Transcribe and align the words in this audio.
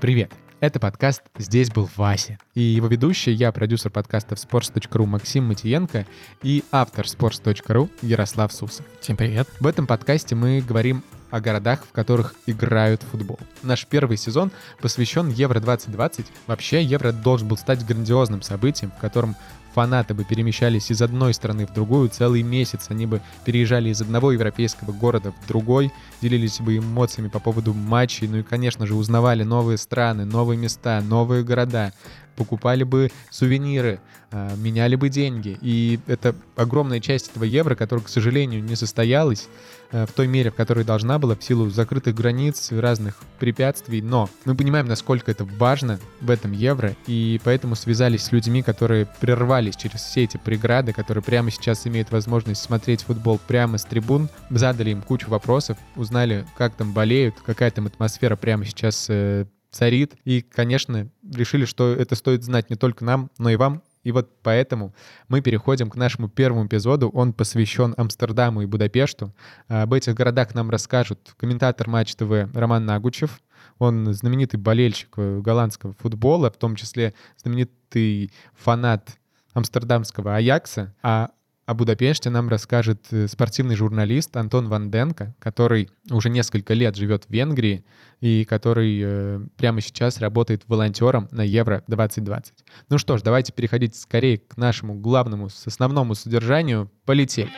Привет! 0.00 0.30
Это 0.60 0.78
подкаст 0.78 1.22
«Здесь 1.38 1.70
был 1.70 1.88
Вася». 1.96 2.36
И 2.54 2.60
его 2.60 2.86
ведущий, 2.86 3.32
я 3.32 3.50
продюсер 3.50 3.90
подкастов 3.90 4.38
sports.ru 4.38 5.06
Максим 5.06 5.44
Матиенко 5.44 6.06
и 6.42 6.64
автор 6.70 7.06
sports.ru 7.06 7.90
Ярослав 8.02 8.52
Сусов. 8.52 8.84
Всем 9.00 9.16
привет. 9.16 9.48
В 9.58 9.66
этом 9.66 9.86
подкасте 9.86 10.34
мы 10.34 10.60
говорим 10.60 11.02
о 11.30 11.40
городах, 11.40 11.82
в 11.86 11.92
которых 11.92 12.34
играют 12.46 13.02
футбол. 13.04 13.38
Наш 13.62 13.86
первый 13.86 14.18
сезон 14.18 14.50
посвящен 14.82 15.30
Евро-2020. 15.30 16.26
Вообще, 16.46 16.82
Евро 16.82 17.12
должен 17.12 17.48
был 17.48 17.56
стать 17.56 17.84
грандиозным 17.86 18.42
событием, 18.42 18.90
в 18.90 19.00
котором 19.00 19.34
фанаты 19.76 20.14
бы 20.14 20.24
перемещались 20.24 20.90
из 20.90 21.02
одной 21.02 21.34
страны 21.34 21.66
в 21.66 21.74
другую 21.74 22.08
целый 22.08 22.42
месяц. 22.42 22.86
Они 22.88 23.04
бы 23.04 23.20
переезжали 23.44 23.90
из 23.90 24.00
одного 24.00 24.32
европейского 24.32 24.92
города 24.92 25.32
в 25.32 25.46
другой, 25.46 25.92
делились 26.22 26.60
бы 26.60 26.78
эмоциями 26.78 27.28
по 27.28 27.40
поводу 27.40 27.74
матчей, 27.74 28.26
ну 28.26 28.38
и, 28.38 28.42
конечно 28.42 28.86
же, 28.86 28.94
узнавали 28.94 29.42
новые 29.42 29.76
страны, 29.76 30.24
новые 30.24 30.56
места, 30.56 31.02
новые 31.02 31.44
города, 31.44 31.92
покупали 32.36 32.84
бы 32.84 33.10
сувениры, 33.30 34.00
а, 34.32 34.54
меняли 34.56 34.96
бы 34.96 35.08
деньги. 35.08 35.56
И 35.60 36.00
это 36.06 36.34
огромная 36.56 37.00
часть 37.00 37.30
этого 37.30 37.44
евро, 37.44 37.74
которая, 37.74 38.04
к 38.04 38.08
сожалению, 38.08 38.62
не 38.62 38.74
состоялась 38.76 39.48
а, 39.92 40.04
в 40.04 40.12
той 40.12 40.26
мере, 40.26 40.50
в 40.50 40.54
которой 40.54 40.84
должна 40.84 41.18
была, 41.18 41.36
в 41.36 41.44
силу 41.44 41.70
закрытых 41.70 42.14
границ, 42.14 42.72
разных 42.72 43.16
препятствий. 43.38 44.02
Но 44.02 44.28
мы 44.44 44.54
понимаем, 44.54 44.86
насколько 44.86 45.30
это 45.30 45.44
важно 45.44 46.00
в 46.20 46.30
этом 46.30 46.52
евро, 46.52 46.96
и 47.06 47.40
поэтому 47.44 47.76
связались 47.76 48.24
с 48.24 48.32
людьми, 48.32 48.62
которые 48.62 49.06
прервались 49.20 49.76
через 49.76 50.00
все 50.00 50.24
эти 50.24 50.36
преграды, 50.36 50.92
которые 50.92 51.22
прямо 51.22 51.50
сейчас 51.50 51.86
имеют 51.86 52.10
возможность 52.10 52.62
смотреть 52.62 53.02
футбол 53.02 53.38
прямо 53.46 53.78
с 53.78 53.84
трибун, 53.84 54.28
задали 54.50 54.90
им 54.90 55.02
кучу 55.02 55.30
вопросов, 55.30 55.78
узнали, 55.94 56.44
как 56.56 56.74
там 56.74 56.92
болеют, 56.92 57.36
какая 57.44 57.70
там 57.70 57.86
атмосфера 57.86 58.36
прямо 58.36 58.64
сейчас 58.64 59.06
э, 59.08 59.46
царит. 59.76 60.14
И, 60.24 60.40
конечно, 60.40 61.08
решили, 61.22 61.66
что 61.66 61.92
это 61.92 62.14
стоит 62.14 62.42
знать 62.42 62.70
не 62.70 62.76
только 62.76 63.04
нам, 63.04 63.30
но 63.38 63.50
и 63.50 63.56
вам. 63.56 63.82
И 64.02 64.12
вот 64.12 64.30
поэтому 64.42 64.94
мы 65.28 65.40
переходим 65.40 65.90
к 65.90 65.96
нашему 65.96 66.28
первому 66.28 66.66
эпизоду. 66.66 67.08
Он 67.08 67.32
посвящен 67.32 67.92
Амстердаму 67.96 68.62
и 68.62 68.66
Будапешту. 68.66 69.34
Об 69.68 69.92
этих 69.92 70.14
городах 70.14 70.54
нам 70.54 70.70
расскажут 70.70 71.34
комментатор 71.36 71.88
Матч 71.88 72.14
ТВ 72.14 72.48
Роман 72.54 72.86
Нагучев. 72.86 73.42
Он 73.78 74.12
знаменитый 74.14 74.58
болельщик 74.58 75.08
э, 75.16 75.40
голландского 75.40 75.92
футбола, 75.94 76.50
в 76.50 76.56
том 76.56 76.76
числе 76.76 77.14
знаменитый 77.36 78.32
фанат 78.54 79.18
амстердамского 79.52 80.36
Аякса. 80.36 80.94
А 81.02 81.30
о 81.66 81.74
Будапеште 81.74 82.30
нам 82.30 82.48
расскажет 82.48 83.06
э, 83.10 83.26
спортивный 83.26 83.74
журналист 83.74 84.36
Антон 84.36 84.68
Ванденко, 84.68 85.34
который 85.40 85.90
уже 86.10 86.30
несколько 86.30 86.74
лет 86.74 86.94
живет 86.94 87.24
в 87.24 87.30
Венгрии 87.30 87.84
и 88.20 88.44
который 88.44 89.00
э, 89.02 89.40
прямо 89.56 89.80
сейчас 89.80 90.18
работает 90.18 90.62
волонтером 90.68 91.28
на 91.32 91.42
Евро 91.42 91.82
2020. 91.88 92.54
Ну 92.88 92.98
что 92.98 93.18
ж, 93.18 93.22
давайте 93.22 93.52
переходить 93.52 93.96
скорее 93.96 94.38
к 94.38 94.56
нашему 94.56 94.94
главному, 94.94 95.48
основному 95.66 96.14
содержанию. 96.14 96.88
Полетели! 97.04 97.50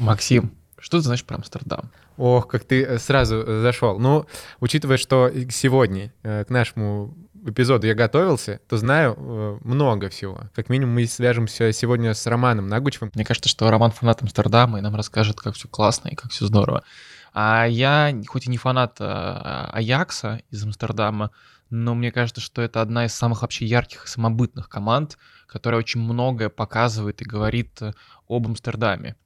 Максим, 0.00 0.52
что 0.84 0.98
ты 0.98 1.04
знаешь 1.04 1.24
про 1.24 1.36
Амстердам? 1.36 1.90
Ох, 2.18 2.46
как 2.46 2.64
ты 2.64 2.84
э, 2.84 2.98
сразу 2.98 3.36
э, 3.36 3.62
зашел. 3.62 3.98
Ну, 3.98 4.26
учитывая, 4.60 4.98
что 4.98 5.32
сегодня 5.48 6.12
э, 6.22 6.44
к 6.44 6.50
нашему 6.50 7.14
эпизоду 7.46 7.86
я 7.86 7.94
готовился, 7.94 8.60
то 8.68 8.76
знаю 8.76 9.60
много 9.64 10.10
всего. 10.10 10.42
Как 10.54 10.68
минимум 10.68 10.94
мы 10.94 11.06
свяжемся 11.06 11.72
сегодня 11.72 12.12
с 12.12 12.26
Романом 12.26 12.68
Нагучевым. 12.68 13.10
Мне 13.14 13.24
кажется, 13.24 13.48
что 13.48 13.70
Роман 13.70 13.92
фанат 13.92 14.20
Амстердама 14.22 14.78
и 14.78 14.82
нам 14.82 14.94
расскажет, 14.94 15.40
как 15.40 15.54
все 15.54 15.68
классно 15.68 16.08
и 16.08 16.14
как 16.14 16.30
все 16.30 16.44
здорово. 16.44 16.84
А 17.32 17.64
я, 17.64 18.14
хоть 18.26 18.46
и 18.46 18.50
не 18.50 18.58
фанат 18.58 18.96
Аякса 19.00 20.42
из 20.50 20.64
Амстердама, 20.64 21.30
но 21.70 21.94
мне 21.94 22.12
кажется, 22.12 22.42
что 22.42 22.60
это 22.60 22.82
одна 22.82 23.06
из 23.06 23.14
самых 23.14 23.42
вообще 23.42 23.64
ярких 23.64 24.04
и 24.04 24.08
самобытных 24.08 24.68
команд, 24.68 25.18
которая 25.46 25.80
очень 25.80 26.00
многое 26.00 26.50
показывает 26.50 27.20
и 27.20 27.26
говорит 27.26 27.80
об 28.28 28.46
Амстердаме. 28.46 29.16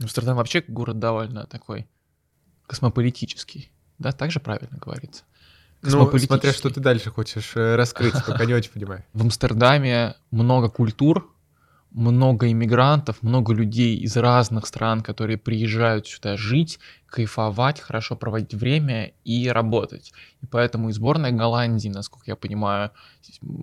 Амстердам 0.00 0.36
вообще 0.36 0.62
город 0.66 0.98
довольно 0.98 1.46
такой 1.46 1.86
космополитический. 2.66 3.70
Да, 3.98 4.12
так 4.12 4.30
же 4.30 4.40
правильно 4.40 4.78
говорится. 4.78 5.24
Ну, 5.82 6.18
смотря 6.18 6.52
что 6.52 6.70
ты 6.70 6.80
дальше 6.80 7.10
хочешь 7.10 7.52
э, 7.54 7.76
раскрыть, 7.76 8.14
пока 8.26 8.44
не 8.44 8.54
очень 8.54 8.72
понимаю. 8.72 9.04
В 9.12 9.22
Амстердаме 9.22 10.16
много 10.30 10.68
культур, 10.68 11.32
много 11.92 12.50
иммигрантов, 12.50 13.22
много 13.22 13.54
людей 13.54 13.96
из 13.96 14.16
разных 14.16 14.66
стран, 14.66 15.02
которые 15.02 15.38
приезжают 15.38 16.06
сюда 16.06 16.36
жить, 16.36 16.78
кайфовать, 17.06 17.80
хорошо 17.80 18.16
проводить 18.16 18.52
время 18.52 19.12
и 19.24 19.48
работать. 19.48 20.12
И 20.42 20.46
поэтому 20.46 20.90
и 20.90 20.92
сборная 20.92 21.30
Голландии, 21.30 21.88
насколько 21.88 22.24
я 22.30 22.36
понимаю, 22.36 22.90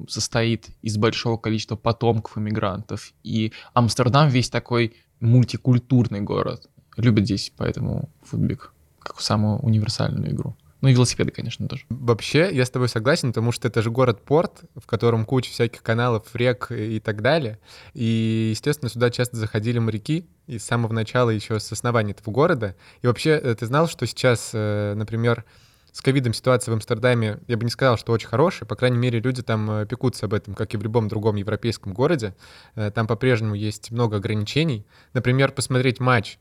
состоит 0.08 0.70
из 0.82 0.98
большого 0.98 1.38
количества 1.38 1.76
потомков 1.76 2.38
иммигрантов. 2.38 3.14
И 3.24 3.54
Амстердам 3.74 4.30
весь 4.30 4.50
такой 4.50 4.96
мультикультурный 5.24 6.22
город. 6.22 6.70
Любят 6.98 7.26
здесь 7.26 7.52
поэтому 7.56 8.10
футбик 8.24 8.74
как 9.00 9.20
самую 9.20 9.60
универсальную 9.60 10.32
игру. 10.32 10.56
Ну 10.82 10.90
и 10.90 10.94
велосипеды, 10.94 11.32
конечно, 11.32 11.66
тоже. 11.70 11.86
Вообще, 11.88 12.50
я 12.52 12.66
с 12.66 12.70
тобой 12.70 12.90
согласен, 12.90 13.30
потому 13.30 13.54
что 13.54 13.70
это 13.70 13.82
же 13.82 13.90
город-порт, 13.90 14.66
в 14.76 14.86
котором 14.86 15.24
куча 15.24 15.50
всяких 15.50 15.82
каналов, 15.82 16.36
рек 16.36 16.72
и 16.72 17.00
так 17.00 17.22
далее. 17.22 17.60
И, 17.94 18.50
естественно, 18.52 18.90
сюда 18.90 19.10
часто 19.10 19.38
заходили 19.38 19.80
моряки, 19.80 20.28
и 20.46 20.60
с 20.60 20.66
самого 20.66 20.92
начала 20.92 21.30
еще 21.30 21.62
с 21.62 21.72
основания 21.72 22.12
этого 22.12 22.34
города. 22.34 22.76
И 23.02 23.08
вообще, 23.08 23.30
э, 23.30 23.56
ты 23.56 23.66
знал, 23.66 23.88
что 23.88 24.06
сейчас, 24.06 24.50
э, 24.54 24.94
например, 24.96 25.46
с 25.94 26.02
ковидом 26.02 26.34
ситуация 26.34 26.72
в 26.72 26.76
Амстердаме, 26.76 27.40
я 27.48 27.56
бы 27.56 27.64
не 27.64 27.70
сказал, 27.70 27.98
что 27.98 28.12
очень 28.12 28.28
хорошая. 28.28 28.68
По 28.68 28.76
крайней 28.76 28.98
мере, 28.98 29.20
люди 29.20 29.44
там 29.44 29.70
э, 29.70 29.86
пекутся 29.86 30.26
об 30.26 30.34
этом, 30.34 30.56
как 30.56 30.74
и 30.74 30.78
в 30.78 30.82
любом 30.82 31.08
другом 31.08 31.36
европейском 31.36 31.94
городе. 31.94 32.36
Э, 32.74 32.90
там 32.90 33.06
по-прежнему 33.06 33.54
есть 33.54 33.92
много 33.92 34.18
ограничений. 34.18 34.88
Например, 35.14 35.52
посмотреть 35.52 36.00
матч 36.00 36.40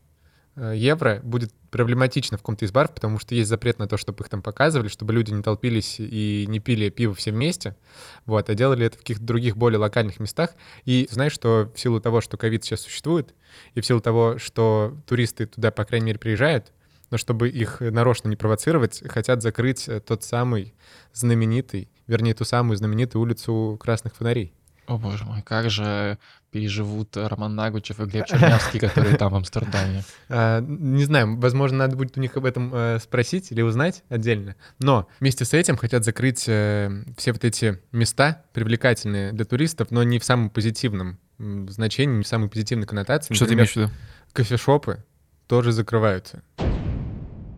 э, 0.56 0.72
Евро 0.74 1.20
будет 1.22 1.52
проблематично 1.70 2.38
в 2.38 2.41
каком-то 2.41 2.64
из 2.64 2.72
баров, 2.72 2.94
потому 2.94 3.18
что 3.18 3.34
есть 3.34 3.50
запрет 3.50 3.78
на 3.78 3.86
то, 3.86 3.98
чтобы 3.98 4.24
их 4.24 4.30
там 4.30 4.41
показывали, 4.41 4.88
чтобы 4.88 5.12
люди 5.12 5.32
не 5.32 5.42
толпились 5.42 5.96
и 5.98 6.46
не 6.48 6.58
пили 6.58 6.88
пиво 6.88 7.14
все 7.14 7.30
вместе, 7.30 7.76
вот, 8.24 8.48
а 8.48 8.54
делали 8.54 8.86
это 8.86 8.96
в 8.96 9.00
каких-то 9.00 9.22
других 9.22 9.58
более 9.58 9.78
локальных 9.78 10.18
местах. 10.18 10.54
И 10.86 11.06
знаешь, 11.10 11.32
что 11.32 11.70
в 11.74 11.78
силу 11.78 12.00
того, 12.00 12.22
что 12.22 12.38
ковид 12.38 12.64
сейчас 12.64 12.80
существует, 12.80 13.34
и 13.74 13.82
в 13.82 13.86
силу 13.86 14.00
того, 14.00 14.38
что 14.38 14.96
туристы 15.06 15.44
туда, 15.44 15.70
по 15.70 15.84
крайней 15.84 16.06
мере, 16.06 16.18
приезжают, 16.18 16.72
но 17.12 17.18
чтобы 17.18 17.50
их 17.50 17.80
нарочно 17.80 18.28
не 18.28 18.36
провоцировать, 18.36 19.02
хотят 19.08 19.42
закрыть 19.42 19.86
э, 19.86 20.00
тот 20.00 20.24
самый 20.24 20.74
знаменитый, 21.12 21.90
вернее, 22.06 22.32
ту 22.32 22.46
самую 22.46 22.78
знаменитую 22.78 23.20
улицу 23.20 23.78
Красных 23.78 24.16
Фонарей. 24.16 24.54
О 24.86 24.96
боже 24.96 25.24
мой, 25.26 25.42
как 25.42 25.68
же 25.70 26.18
переживут 26.50 27.14
Роман 27.16 27.54
Нагучев 27.54 28.00
и 28.00 28.04
Глеб 28.04 28.26
Чернявский, 28.28 28.80
которые 28.80 29.16
там 29.18 29.30
в 29.30 29.36
Амстердаме. 29.36 30.04
А, 30.30 30.60
не 30.62 31.04
знаю, 31.04 31.38
возможно, 31.38 31.78
надо 31.78 31.96
будет 31.96 32.16
у 32.16 32.20
них 32.20 32.34
об 32.38 32.46
этом 32.46 32.74
э, 32.74 32.98
спросить 32.98 33.52
или 33.52 33.60
узнать 33.60 34.04
отдельно. 34.08 34.56
Но 34.78 35.06
вместе 35.20 35.44
с 35.44 35.52
этим 35.52 35.76
хотят 35.76 36.04
закрыть 36.04 36.48
э, 36.48 37.04
все 37.18 37.32
вот 37.32 37.44
эти 37.44 37.78
места 37.92 38.42
привлекательные 38.54 39.32
для 39.32 39.44
туристов, 39.44 39.90
но 39.90 40.02
не 40.02 40.18
в 40.18 40.24
самом 40.24 40.48
позитивном 40.48 41.18
значении, 41.38 42.16
не 42.16 42.24
в 42.24 42.28
самой 42.28 42.48
позитивной 42.48 42.86
коннотации. 42.86 43.34
Что 43.34 43.44
ты 43.44 43.52
имеешь 43.52 43.72
в 43.72 43.76
виду? 43.76 43.90
Кофешопы 44.32 45.04
тоже 45.46 45.72
закрываются. 45.72 46.42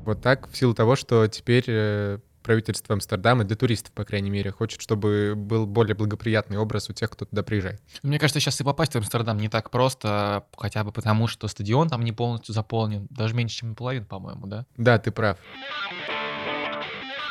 Вот 0.05 0.21
так, 0.21 0.49
в 0.49 0.57
силу 0.57 0.75
того, 0.75 0.97
что 0.97 1.27
теперь 1.29 1.65
э, 1.67 2.19
правительство 2.43 2.93
Амстердама 2.93 3.45
для 3.45 3.57
туристов, 3.57 3.93
по 3.93 4.05
крайней 4.05 4.31
мере, 4.31 4.51
хочет, 4.53 4.81
чтобы 4.81 5.35
был 5.35 5.67
более 5.67 5.95
благоприятный 5.95 6.59
образ 6.59 6.91
у 6.91 6.93
тех, 6.93 7.11
кто 7.11 7.25
туда 7.25 7.43
приезжает. 7.43 7.81
Мне 8.03 8.19
кажется, 8.19 8.39
сейчас 8.39 8.61
и 8.61 8.65
попасть 8.65 8.93
в 8.93 8.97
Амстердам 8.97 9.39
не 9.39 9.49
так 9.49 9.71
просто, 9.71 10.45
хотя 10.57 10.85
бы 10.85 10.93
потому, 10.93 11.27
что 11.27 11.49
стадион 11.49 11.89
там 11.89 12.03
не 12.03 12.13
полностью 12.13 12.55
заполнен, 12.55 13.07
даже 13.11 13.35
меньше, 13.35 13.59
чем 13.59 13.71
наполовину, 13.71 14.05
по-моему, 14.05 14.47
да? 14.47 14.67
Да, 14.77 14.99
ты 14.99 15.11
прав. 15.11 15.39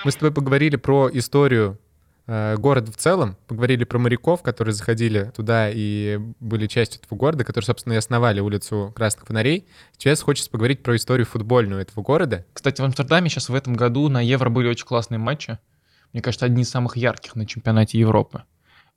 Мы 0.03 0.11
с 0.11 0.15
тобой 0.15 0.33
поговорили 0.33 0.75
про 0.75 1.09
историю 1.13 1.79
Э, 2.25 2.55
город 2.57 2.87
в 2.87 2.95
целом, 2.95 3.35
поговорили 3.47 3.83
про 3.83 3.99
моряков, 3.99 4.41
которые 4.43 4.73
заходили 4.73 5.31
туда 5.35 5.69
и 5.69 6.19
были 6.39 6.67
частью 6.67 7.01
этого 7.01 7.17
города, 7.17 7.43
которые, 7.43 7.65
собственно, 7.65 7.93
и 7.93 7.97
основали 7.97 8.39
улицу 8.39 8.93
Красных 8.95 9.27
Фонарей. 9.27 9.67
Сейчас 9.97 10.21
хочется 10.21 10.49
поговорить 10.49 10.83
про 10.83 10.95
историю 10.95 11.25
футбольную 11.25 11.81
этого 11.81 12.01
города. 12.01 12.45
Кстати, 12.53 12.79
в 12.79 12.85
Амстердаме 12.85 13.29
сейчас 13.29 13.49
в 13.49 13.55
этом 13.55 13.73
году 13.73 14.07
на 14.07 14.21
Евро 14.21 14.49
были 14.49 14.69
очень 14.69 14.85
классные 14.85 15.19
матчи. 15.19 15.59
Мне 16.13 16.21
кажется, 16.21 16.45
одни 16.45 16.61
из 16.61 16.69
самых 16.69 16.95
ярких 16.95 17.35
на 17.35 17.45
чемпионате 17.45 17.99
Европы. 17.99 18.43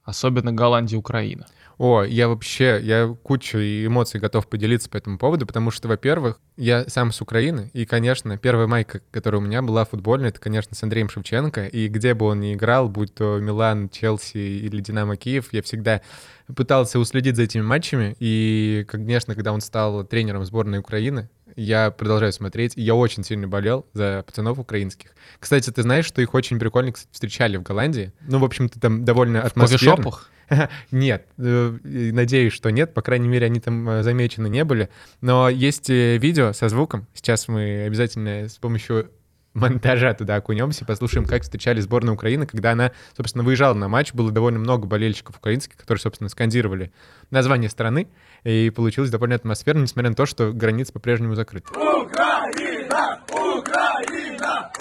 Особенно 0.04 0.52
Голландия-Украина. 0.52 1.46
О, 1.78 2.02
я 2.04 2.28
вообще, 2.28 2.80
я 2.82 3.14
кучу 3.22 3.58
эмоций 3.58 4.18
готов 4.18 4.48
поделиться 4.48 4.88
по 4.88 4.96
этому 4.96 5.18
поводу, 5.18 5.46
потому 5.46 5.70
что, 5.70 5.88
во-первых, 5.88 6.40
я 6.56 6.88
сам 6.88 7.12
с 7.12 7.20
Украины, 7.20 7.70
и, 7.74 7.84
конечно, 7.84 8.38
первая 8.38 8.66
майка, 8.66 9.02
которая 9.10 9.42
у 9.42 9.44
меня 9.44 9.60
была 9.60 9.84
футбольная, 9.84 10.30
это, 10.30 10.40
конечно, 10.40 10.74
с 10.74 10.82
Андреем 10.82 11.10
Шевченко, 11.10 11.66
и 11.66 11.88
где 11.88 12.14
бы 12.14 12.26
он 12.26 12.40
ни 12.40 12.54
играл, 12.54 12.88
будь 12.88 13.14
то 13.14 13.38
Милан, 13.40 13.90
Челси 13.90 14.38
или 14.38 14.80
Динамо 14.80 15.16
Киев, 15.16 15.48
я 15.52 15.60
всегда 15.60 16.00
пытался 16.54 16.98
уследить 16.98 17.36
за 17.36 17.42
этими 17.42 17.62
матчами, 17.62 18.16
и, 18.20 18.86
конечно, 18.88 19.34
когда 19.34 19.52
он 19.52 19.60
стал 19.60 20.02
тренером 20.04 20.46
сборной 20.46 20.78
Украины, 20.78 21.28
я 21.56 21.90
продолжаю 21.90 22.32
смотреть, 22.32 22.76
и 22.76 22.82
я 22.82 22.94
очень 22.94 23.24
сильно 23.24 23.48
болел 23.48 23.86
за 23.92 24.22
пацанов 24.26 24.58
украинских. 24.58 25.10
Кстати, 25.40 25.70
ты 25.70 25.82
знаешь, 25.82 26.04
что 26.04 26.22
их 26.22 26.34
очень 26.34 26.58
прикольно 26.58 26.92
кстати, 26.92 27.10
встречали 27.12 27.56
в 27.56 27.62
Голландии? 27.62 28.12
Ну, 28.20 28.38
в 28.38 28.44
общем-то, 28.44 28.78
там 28.78 29.04
довольно 29.04 29.42
атмосферно. 29.42 30.10
В 30.10 30.30
Нет, 30.90 31.26
э, 31.38 31.78
надеюсь, 31.82 32.52
что 32.52 32.70
нет. 32.70 32.94
По 32.94 33.02
крайней 33.02 33.28
мере, 33.28 33.46
они 33.46 33.60
там 33.60 33.88
э, 33.88 34.02
замечены 34.02 34.48
не 34.48 34.64
были. 34.64 34.88
Но 35.20 35.48
есть 35.48 35.90
э, 35.90 36.18
видео 36.18 36.52
со 36.52 36.68
звуком. 36.68 37.06
Сейчас 37.14 37.48
мы 37.48 37.84
обязательно 37.86 38.48
с 38.48 38.56
помощью 38.58 39.10
монтажа 39.56 40.14
туда 40.14 40.36
окунемся, 40.36 40.84
послушаем, 40.84 41.24
как 41.26 41.42
встречали 41.42 41.80
сборную 41.80 42.14
Украины, 42.14 42.46
когда 42.46 42.72
она, 42.72 42.92
собственно, 43.16 43.42
выезжала 43.42 43.74
на 43.74 43.88
матч. 43.88 44.12
Было 44.12 44.30
довольно 44.30 44.58
много 44.58 44.86
болельщиков 44.86 45.36
украинских, 45.36 45.76
которые, 45.76 46.00
собственно, 46.00 46.28
скандировали 46.28 46.92
название 47.30 47.70
страны, 47.70 48.08
и 48.44 48.70
получилось 48.70 49.10
довольно 49.10 49.34
атмосферно, 49.34 49.82
несмотря 49.82 50.10
на 50.10 50.16
то, 50.16 50.26
что 50.26 50.52
границы 50.52 50.92
по-прежнему 50.92 51.34
закрыты. 51.34 51.68
Украина! 51.72 52.75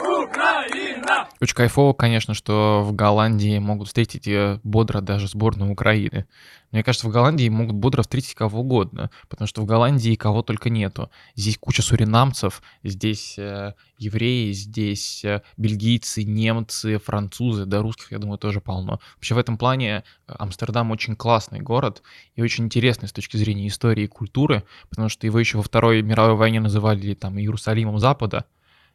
Украина! 0.06 1.28
Очень 1.42 1.56
кайфово, 1.56 1.94
конечно, 1.94 2.34
что 2.34 2.82
в 2.84 2.94
Голландии 2.94 3.58
могут 3.60 3.88
встретить 3.88 4.28
бодро 4.64 5.02
даже 5.02 5.28
сборную 5.28 5.72
Украины. 5.72 6.26
Мне 6.72 6.84
кажется, 6.84 7.08
в 7.08 7.12
Голландии 7.12 7.48
могут 7.48 7.76
бодро 7.76 8.02
встретить 8.02 8.34
кого 8.36 8.60
угодно, 8.60 9.10
потому 9.30 9.48
что 9.48 9.62
в 9.62 9.66
Голландии 9.66 10.16
кого 10.16 10.42
только 10.42 10.70
нету. 10.70 11.10
Здесь 11.36 11.58
куча 11.58 11.82
суринамцев, 11.82 12.62
здесь 12.84 13.38
э, 13.38 13.76
евреи, 13.98 14.52
здесь 14.52 15.24
э, 15.24 15.42
бельгийцы, 15.56 16.24
немцы, 16.24 16.98
французы, 16.98 17.66
да 17.66 17.82
русских, 17.82 18.12
я 18.12 18.18
думаю, 18.18 18.38
тоже 18.38 18.60
полно. 18.60 19.00
Вообще 19.16 19.36
в 19.36 19.38
этом 19.38 19.58
плане 19.58 20.04
э, 20.28 20.34
Амстердам 20.38 20.92
очень 20.92 21.16
классный 21.16 21.62
город 21.62 22.04
и 22.36 22.42
очень 22.42 22.66
интересный 22.66 23.08
с 23.08 23.14
точки 23.14 23.38
зрения 23.38 23.68
истории 23.68 24.04
и 24.04 24.08
культуры, 24.08 24.64
потому 24.90 25.08
что 25.08 25.28
его 25.28 25.40
еще 25.40 25.58
во 25.58 25.64
Второй 25.64 26.02
мировой 26.02 26.36
войне 26.36 26.60
называли 26.60 27.14
там 27.14 27.40
Иерусалимом 27.40 28.00
Запада. 28.00 28.46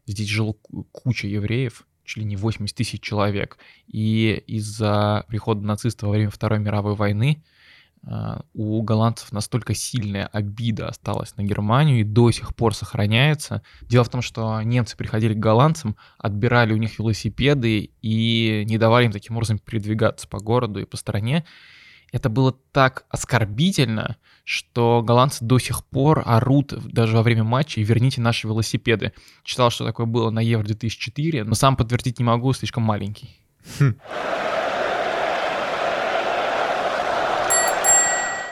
Здесь 0.06 0.28
жил 0.28 0.54
куча 0.92 1.26
евреев, 1.26 1.86
чуть 2.04 2.18
ли 2.18 2.24
не 2.24 2.36
80 2.36 2.76
тысяч 2.76 3.00
человек. 3.00 3.58
И 3.86 4.42
из-за 4.46 5.24
прихода 5.28 5.62
нацистов 5.62 6.08
во 6.08 6.12
время 6.12 6.30
Второй 6.30 6.58
мировой 6.58 6.94
войны 6.94 7.42
а, 8.06 8.42
у 8.54 8.82
голландцев 8.82 9.30
настолько 9.32 9.74
сильная 9.74 10.26
обида 10.26 10.88
осталась 10.88 11.36
на 11.36 11.42
Германию 11.42 12.00
и 12.00 12.04
до 12.04 12.30
сих 12.30 12.54
пор 12.54 12.74
сохраняется. 12.74 13.62
Дело 13.82 14.04
в 14.04 14.08
том, 14.08 14.22
что 14.22 14.62
немцы 14.62 14.96
приходили 14.96 15.34
к 15.34 15.38
голландцам, 15.38 15.96
отбирали 16.18 16.72
у 16.72 16.78
них 16.78 16.98
велосипеды 16.98 17.90
и 18.00 18.64
не 18.66 18.78
давали 18.78 19.06
им 19.06 19.12
таким 19.12 19.36
образом 19.36 19.58
передвигаться 19.58 20.26
по 20.28 20.38
городу 20.38 20.80
и 20.80 20.86
по 20.86 20.96
стране. 20.96 21.44
Это 22.12 22.28
было 22.28 22.52
так 22.72 23.04
оскорбительно, 23.08 24.16
что 24.50 25.00
голландцы 25.04 25.44
до 25.44 25.60
сих 25.60 25.84
пор 25.84 26.24
орут 26.26 26.74
даже 26.92 27.16
во 27.16 27.22
время 27.22 27.44
матча 27.44 27.80
«верните 27.82 28.20
наши 28.20 28.48
велосипеды». 28.48 29.12
Читал, 29.44 29.70
что 29.70 29.86
такое 29.86 30.06
было 30.06 30.30
на 30.30 30.40
Евро-2004, 30.40 31.44
но 31.44 31.54
сам 31.54 31.76
подтвердить 31.76 32.18
не 32.18 32.24
могу, 32.24 32.52
слишком 32.52 32.82
маленький. 32.82 33.30
Хм. 33.78 33.94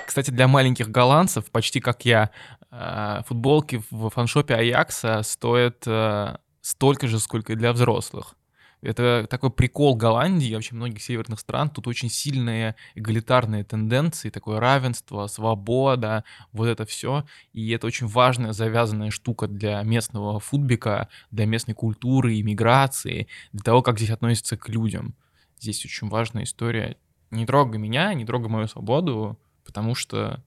Кстати, 0.06 0.30
для 0.30 0.46
маленьких 0.46 0.88
голландцев, 0.88 1.50
почти 1.50 1.80
как 1.80 2.04
я, 2.04 2.30
э, 2.70 3.22
футболки 3.26 3.82
в 3.90 4.10
фаншопе 4.10 4.54
Аякса 4.54 5.24
стоят 5.24 5.82
э, 5.84 6.36
столько 6.60 7.08
же, 7.08 7.18
сколько 7.18 7.54
и 7.54 7.56
для 7.56 7.72
взрослых. 7.72 8.36
Это 8.80 9.26
такой 9.28 9.50
прикол 9.50 9.96
Голландии, 9.96 10.54
вообще 10.54 10.74
многих 10.74 11.02
северных 11.02 11.40
стран. 11.40 11.68
Тут 11.68 11.88
очень 11.88 12.08
сильные 12.08 12.76
эгалитарные 12.94 13.64
тенденции, 13.64 14.30
такое 14.30 14.60
равенство, 14.60 15.26
свобода, 15.26 16.24
вот 16.52 16.66
это 16.66 16.86
все. 16.86 17.24
И 17.52 17.70
это 17.70 17.88
очень 17.88 18.06
важная 18.06 18.52
завязанная 18.52 19.10
штука 19.10 19.48
для 19.48 19.82
местного 19.82 20.38
футбика, 20.38 21.08
для 21.32 21.46
местной 21.46 21.74
культуры, 21.74 22.40
иммиграции, 22.40 23.26
для 23.52 23.62
того, 23.62 23.82
как 23.82 23.98
здесь 23.98 24.10
относятся 24.10 24.56
к 24.56 24.68
людям. 24.68 25.16
Здесь 25.58 25.84
очень 25.84 26.08
важная 26.08 26.44
история. 26.44 26.96
Не 27.32 27.46
трогай 27.46 27.80
меня, 27.80 28.14
не 28.14 28.24
трогай 28.24 28.48
мою 28.48 28.68
свободу, 28.68 29.38
потому 29.64 29.94
что... 29.94 30.42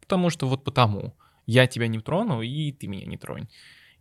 Потому 0.00 0.30
что 0.30 0.48
вот 0.48 0.64
потому. 0.64 1.14
Я 1.46 1.66
тебя 1.66 1.86
не 1.86 1.98
трону, 1.98 2.40
и 2.40 2.72
ты 2.72 2.86
меня 2.86 3.06
не 3.06 3.18
тронь. 3.18 3.46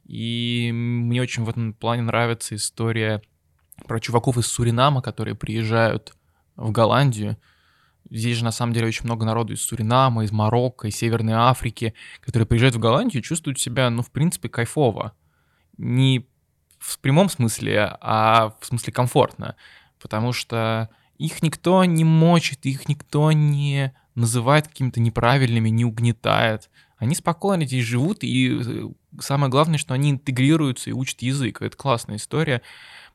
И 0.06 0.70
мне 0.74 1.22
очень 1.22 1.44
в 1.44 1.50
этом 1.50 1.74
плане 1.74 2.04
нравится 2.04 2.56
история 2.56 3.22
про 3.88 4.00
чуваков 4.00 4.38
из 4.38 4.48
Суринама, 4.48 5.02
которые 5.02 5.36
приезжают 5.36 6.16
в 6.56 6.72
Голландию. 6.72 7.38
Здесь 8.10 8.38
же 8.38 8.44
на 8.44 8.52
самом 8.52 8.74
деле 8.74 8.88
очень 8.88 9.06
много 9.06 9.26
народу 9.26 9.54
из 9.54 9.62
Суринама, 9.62 10.24
из 10.24 10.32
Марокко, 10.32 10.88
из 10.88 10.96
Северной 10.96 11.34
Африки, 11.34 11.94
которые 12.22 12.46
приезжают 12.46 12.76
в 12.76 12.80
Голландию 12.80 13.22
и 13.22 13.26
чувствуют 13.26 13.60
себя, 13.60 13.90
ну, 13.90 14.04
в 14.04 14.12
принципе, 14.12 14.50
кайфово. 14.50 15.14
Не 15.78 16.28
в 16.80 17.00
прямом 17.00 17.30
смысле, 17.30 17.98
а 18.02 18.56
в 18.60 18.66
смысле 18.66 18.94
комфортно. 18.94 19.56
Потому 20.02 20.34
что 20.34 20.90
их 21.18 21.42
никто 21.42 21.86
не 21.86 22.04
мочит, 22.04 22.66
их 22.66 22.90
никто 22.90 23.32
не 23.32 23.94
называет 24.16 24.68
какими-то 24.68 25.00
неправильными, 25.00 25.70
не 25.70 25.86
угнетает. 25.86 26.70
Они 26.98 27.16
спокойно 27.16 27.66
здесь 27.66 27.86
живут, 27.86 28.24
и 28.24 28.60
э, 28.62 28.90
самое 29.20 29.50
главное, 29.50 29.78
что 29.78 29.94
они 29.94 30.12
интегрируются 30.12 30.90
и 30.90 30.94
учат 30.94 31.22
язык. 31.22 31.62
Это 31.62 31.76
классная 31.76 32.18
история 32.18 32.62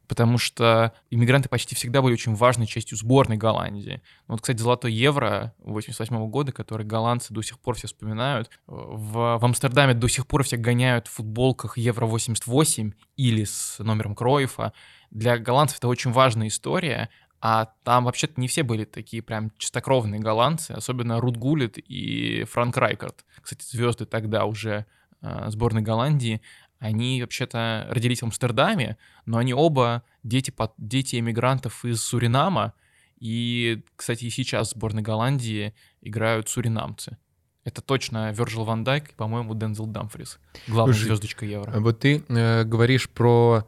потому 0.09 0.39
что 0.39 0.95
иммигранты 1.11 1.49
почти 1.49 1.75
всегда 1.75 2.03
были 2.03 2.15
очень 2.15 2.35
важной 2.35 2.67
частью 2.67 2.97
сборной 2.97 3.37
Голландии. 3.37 4.03
Ну 4.27 4.35
вот, 4.35 4.41
кстати, 4.41 4.59
Золотой 4.59 4.93
Евро 4.93 5.55
88 5.59 6.29
года, 6.31 6.51
который 6.51 6.87
голландцы 6.87 7.33
до 7.33 7.43
сих 7.43 7.59
пор 7.61 7.77
все 7.77 7.87
вспоминают. 7.87 8.51
В, 8.67 9.39
в 9.39 9.45
Амстердаме 9.45 9.95
до 9.95 10.09
сих 10.09 10.27
пор 10.27 10.43
все 10.43 10.57
гоняют 10.57 11.07
в 11.07 11.13
футболках 11.13 11.77
Евро 11.77 12.07
88 12.07 12.93
или 13.17 13.45
с 13.45 13.79
номером 13.79 14.15
Кроефа. 14.15 14.73
Для 15.11 15.39
голландцев 15.39 15.79
это 15.79 15.89
очень 15.89 16.11
важная 16.11 16.49
история, 16.49 17.11
а 17.41 17.67
там 17.85 18.05
вообще-то 18.05 18.41
не 18.41 18.49
все 18.49 18.63
были 18.63 18.85
такие 18.85 19.23
прям 19.23 19.53
чистокровные 19.59 20.21
голландцы, 20.21 20.73
особенно 20.73 21.21
Рут 21.21 21.37
Гулит 21.37 21.79
и 21.79 22.45
Франк 22.45 22.77
Райкард. 22.77 23.25
Кстати, 23.43 23.65
звезды 23.65 24.07
тогда 24.07 24.47
уже 24.47 24.87
э, 25.21 25.51
сборной 25.51 25.83
Голландии 25.83 26.41
они 26.79 27.21
вообще-то 27.21 27.87
родились 27.91 28.21
в 28.21 28.25
Амстердаме, 28.25 28.97
но 29.27 29.39
они 29.39 29.53
оба 29.53 30.05
дети, 30.23 30.53
дети 30.79 31.17
эмигрантов 31.19 31.85
из 31.85 32.03
Суринама. 32.03 32.75
И, 33.19 33.83
кстати, 33.97 34.25
и 34.25 34.31
сейчас 34.31 34.69
в 34.69 34.71
сборной 34.77 35.03
Голландии 35.03 35.75
играют 36.01 36.49
суринамцы. 36.49 37.19
Это 37.65 37.83
точно 37.83 38.31
Вирджил 38.33 38.65
Ван 38.65 38.85
Дайк 38.85 39.11
и, 39.11 39.15
по-моему, 39.15 39.55
Дензел 39.55 39.87
Дамфрис, 39.87 40.39
главная 40.69 40.95
Слушай, 40.95 41.07
звездочка 41.09 41.45
Евро. 41.45 41.81
Вот 41.81 41.99
ты 41.99 42.25
э, 42.29 42.65
говоришь 42.65 43.11
про 43.11 43.67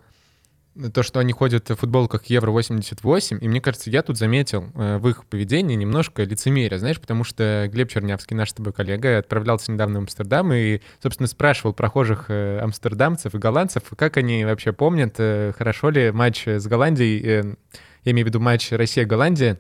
то, 0.93 1.03
что 1.03 1.21
они 1.21 1.33
ходят 1.33 1.69
в 1.69 1.77
футболках 1.77 2.27
Евро-88, 2.27 3.39
и 3.39 3.49
мне 3.49 3.61
кажется, 3.61 3.91
я 3.91 4.03
тут 4.03 4.17
заметил 4.17 4.71
э, 4.75 4.99
в 4.99 5.09
их 5.09 5.25
поведении 5.27 5.75
немножко 5.75 6.23
лицемерия, 6.23 6.79
знаешь, 6.79 7.01
потому 7.01 7.25
что 7.25 7.69
Глеб 7.71 7.91
Чернявский, 7.91 8.37
наш 8.37 8.51
с 8.51 8.55
тобой 8.55 8.73
коллега, 8.73 9.19
отправлялся 9.19 9.73
недавно 9.73 9.99
в 9.99 10.03
Амстердам 10.03 10.53
и, 10.53 10.81
собственно, 11.03 11.27
спрашивал 11.27 11.75
прохожих 11.75 12.27
э, 12.29 12.61
амстердамцев 12.61 13.35
и 13.35 13.39
голландцев, 13.39 13.83
как 13.97 14.17
они 14.17 14.45
вообще 14.45 14.73
помнят, 14.73 15.17
э, 15.19 15.53
хорошо 15.57 15.91
ли 15.91 16.13
матч 16.13 16.47
с 16.47 16.67
Голландией, 16.67 17.57
я 18.05 18.13
имею 18.13 18.27
в 18.27 18.29
виду 18.29 18.41
матч 18.41 18.71
Россия-Голландия, 18.73 19.59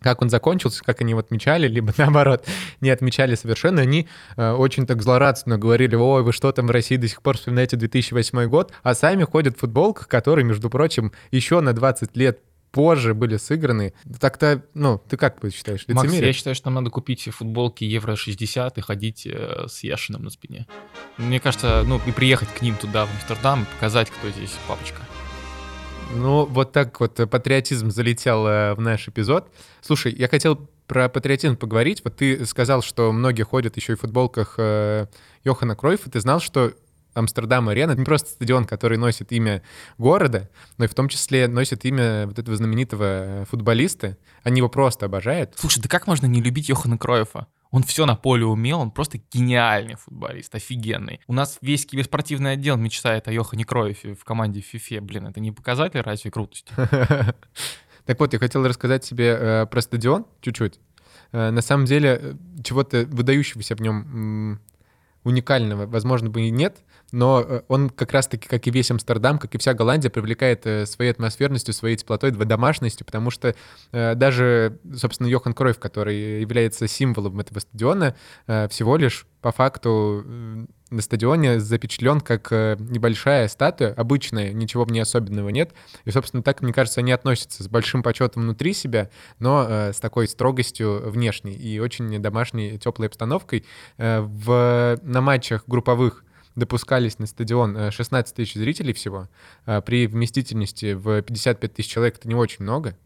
как 0.00 0.22
он 0.22 0.30
закончился, 0.30 0.82
как 0.84 1.00
они 1.00 1.10
его 1.10 1.20
отмечали, 1.20 1.68
либо 1.68 1.92
наоборот, 1.98 2.46
не 2.80 2.90
отмечали 2.90 3.34
совершенно, 3.34 3.82
они 3.82 4.08
э, 4.36 4.52
очень 4.52 4.86
так 4.86 5.02
злорадственно 5.02 5.58
говорили, 5.58 5.94
ой, 5.94 6.22
вы 6.22 6.32
что 6.32 6.52
там 6.52 6.66
в 6.66 6.70
России 6.70 6.96
до 6.96 7.08
сих 7.08 7.22
пор 7.22 7.36
вспоминаете 7.36 7.76
2008 7.76 8.46
год, 8.48 8.72
а 8.82 8.94
сами 8.94 9.24
ходят 9.24 9.56
в 9.56 9.60
футболках, 9.60 10.08
которые, 10.08 10.44
между 10.44 10.70
прочим, 10.70 11.12
еще 11.30 11.60
на 11.60 11.72
20 11.72 12.16
лет 12.16 12.40
позже 12.70 13.14
были 13.14 13.36
сыграны. 13.36 13.94
Так-то, 14.20 14.62
ну, 14.74 14.98
ты 15.08 15.16
как 15.16 15.38
считаешь, 15.52 15.82
лицемерие? 15.86 16.12
Макс, 16.12 16.26
я 16.26 16.32
считаю, 16.32 16.54
что 16.54 16.70
нам 16.70 16.84
надо 16.84 16.90
купить 16.90 17.24
футболки 17.24 17.84
Евро 17.84 18.16
60 18.16 18.78
и 18.78 18.80
ходить 18.80 19.26
э, 19.26 19.66
с 19.68 19.82
Яшином 19.82 20.24
на 20.24 20.30
спине. 20.30 20.66
Мне 21.16 21.40
кажется, 21.40 21.82
ну, 21.86 22.00
и 22.06 22.12
приехать 22.12 22.48
к 22.48 22.62
ним 22.62 22.76
туда, 22.76 23.06
в 23.06 23.10
Амстердам, 23.10 23.62
и 23.62 23.74
показать, 23.74 24.10
кто 24.10 24.28
здесь 24.30 24.54
папочка. 24.66 25.00
Ну, 26.14 26.46
вот 26.46 26.72
так 26.72 26.98
вот 27.00 27.14
патриотизм 27.30 27.90
залетел 27.90 28.46
э, 28.46 28.74
в 28.74 28.80
наш 28.80 29.08
эпизод. 29.08 29.52
Слушай, 29.80 30.12
я 30.14 30.28
хотел 30.28 30.56
про 30.86 31.08
патриотизм 31.08 31.56
поговорить. 31.56 32.00
Вот 32.02 32.16
ты 32.16 32.44
сказал, 32.46 32.82
что 32.82 33.12
многие 33.12 33.42
ходят 33.42 33.76
еще 33.76 33.92
и 33.92 33.96
в 33.96 34.00
футболках 34.00 34.54
э, 34.58 35.06
Йохана 35.44 35.76
Кройфа. 35.76 36.10
Ты 36.10 36.20
знал, 36.20 36.40
что 36.40 36.72
Амстердам-арена 37.14 37.92
не 37.92 38.04
просто 38.04 38.30
стадион, 38.30 38.64
который 38.64 38.96
носит 38.96 39.32
имя 39.32 39.62
города, 39.98 40.48
но 40.78 40.84
и 40.84 40.88
в 40.88 40.94
том 40.94 41.08
числе 41.08 41.46
носит 41.48 41.84
имя 41.84 42.26
вот 42.26 42.38
этого 42.38 42.56
знаменитого 42.56 43.46
футболиста. 43.50 44.16
Они 44.42 44.58
его 44.58 44.68
просто 44.68 45.06
обожают. 45.06 45.54
Слушай, 45.56 45.82
да 45.82 45.88
как 45.88 46.06
можно 46.06 46.26
не 46.26 46.40
любить 46.40 46.68
Йохана 46.68 46.96
Кроева? 46.96 47.46
Он 47.70 47.82
все 47.82 48.06
на 48.06 48.14
поле 48.14 48.44
умел, 48.44 48.80
он 48.80 48.90
просто 48.90 49.20
гениальный 49.32 49.96
футболист, 49.96 50.54
офигенный. 50.54 51.20
У 51.26 51.32
нас 51.32 51.58
весь 51.60 51.86
киберспортивный 51.86 52.52
отдел 52.52 52.76
мечтает 52.76 53.28
о 53.28 53.32
Йохане 53.32 53.64
Кроеве 53.64 54.14
в 54.14 54.24
команде 54.24 54.60
FIFA. 54.60 55.00
Блин, 55.00 55.26
это 55.26 55.40
не 55.40 55.52
показатель 55.52 56.00
разве 56.00 56.30
крутости? 56.30 56.72
Так 58.06 58.18
вот, 58.20 58.32
я 58.32 58.38
хотел 58.38 58.66
рассказать 58.66 59.04
тебе 59.04 59.36
э, 59.38 59.66
про 59.66 59.82
стадион 59.82 60.24
чуть-чуть. 60.40 60.80
Э, 61.32 61.50
на 61.50 61.60
самом 61.60 61.84
деле, 61.84 62.18
э, 62.18 62.34
чего-то 62.64 63.04
выдающегося 63.04 63.76
в 63.76 63.82
нем 63.82 64.62
уникального, 65.28 65.86
возможно, 65.86 66.30
бы 66.30 66.42
и 66.42 66.50
нет, 66.50 66.78
но 67.12 67.44
э, 67.46 67.62
он 67.68 67.90
как 67.90 68.12
раз-таки, 68.12 68.48
как 68.48 68.66
и 68.66 68.70
весь 68.70 68.90
Амстердам, 68.90 69.38
как 69.38 69.54
и 69.54 69.58
вся 69.58 69.74
Голландия, 69.74 70.10
привлекает 70.10 70.66
э, 70.66 70.86
своей 70.86 71.10
атмосферностью, 71.10 71.74
своей 71.74 71.96
теплотой, 71.96 72.30
домашностью, 72.32 73.06
потому 73.06 73.30
что 73.30 73.54
э, 73.92 74.14
даже, 74.14 74.78
собственно, 74.94 75.28
Йохан 75.28 75.54
Кройф, 75.54 75.78
который 75.78 76.40
является 76.40 76.88
символом 76.88 77.40
этого 77.40 77.60
стадиона, 77.60 78.14
всего 78.46 78.96
лишь 78.96 79.26
по 79.40 79.52
факту 79.52 80.24
на 80.90 81.02
стадионе 81.02 81.60
запечатлен 81.60 82.20
как 82.20 82.50
небольшая 82.50 83.48
статуя, 83.48 83.92
обычная, 83.92 84.52
ничего 84.52 84.84
в 84.84 84.90
ней 84.90 85.00
особенного 85.00 85.50
нет. 85.50 85.72
И, 86.04 86.10
собственно, 86.10 86.42
так, 86.42 86.62
мне 86.62 86.72
кажется, 86.72 87.00
они 87.00 87.12
относятся 87.12 87.62
с 87.62 87.68
большим 87.68 88.02
почетом 88.02 88.42
внутри 88.42 88.72
себя, 88.72 89.10
но 89.38 89.66
э, 89.68 89.92
с 89.92 90.00
такой 90.00 90.28
строгостью 90.28 91.10
внешней 91.10 91.54
и 91.54 91.78
очень 91.78 92.20
домашней 92.20 92.78
теплой 92.78 93.08
обстановкой. 93.08 93.64
Э, 93.98 94.20
в, 94.20 94.98
на 95.02 95.20
матчах 95.20 95.64
групповых 95.66 96.24
допускались 96.58 97.18
на 97.18 97.26
стадион 97.26 97.90
16 97.90 98.32
э, 98.32 98.36
тысяч 98.36 98.54
зрителей 98.54 98.92
всего. 98.92 99.28
Э, 99.66 99.80
при 99.80 100.06
вместительности 100.06 100.92
в 100.92 101.22
55 101.22 101.74
тысяч 101.74 101.90
человек 101.90 102.18
это 102.18 102.28
не 102.28 102.34
очень 102.34 102.62
много. 102.62 102.96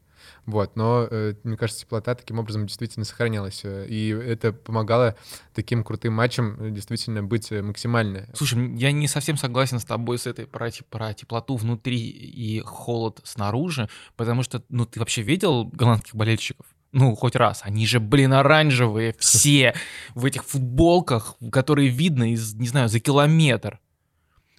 Вот, 0.46 0.76
но, 0.76 1.06
э, 1.10 1.34
мне 1.44 1.56
кажется, 1.56 1.82
теплота 1.82 2.14
таким 2.14 2.38
образом 2.38 2.66
действительно 2.66 3.04
сохранялась. 3.04 3.62
И 3.64 4.08
это 4.08 4.52
помогало 4.52 5.16
таким 5.54 5.84
крутым 5.84 6.14
матчам 6.14 6.74
действительно 6.74 7.22
быть 7.22 7.50
максимально. 7.50 8.28
Слушай, 8.34 8.74
я 8.76 8.90
не 8.92 9.06
совсем 9.06 9.36
согласен 9.36 9.78
с 9.78 9.84
тобой 9.84 10.18
с 10.18 10.26
этой 10.26 10.46
про, 10.46 10.70
про 10.90 11.14
теплоту 11.14 11.56
внутри 11.56 11.98
и 11.98 12.60
холод 12.60 13.20
снаружи, 13.24 13.88
потому 14.16 14.42
что, 14.42 14.62
ну, 14.68 14.84
ты 14.84 14.98
вообще 14.98 15.22
видел 15.22 15.66
голландских 15.66 16.14
болельщиков? 16.14 16.66
ну, 16.92 17.14
хоть 17.16 17.36
раз. 17.36 17.62
Они 17.64 17.86
же, 17.86 18.00
блин, 18.00 18.34
оранжевые 18.34 19.14
все 19.18 19.74
в 20.14 20.24
этих 20.24 20.44
футболках, 20.44 21.36
которые 21.50 21.88
видно 21.88 22.32
из, 22.32 22.54
не 22.54 22.68
знаю, 22.68 22.88
за 22.88 23.00
километр. 23.00 23.80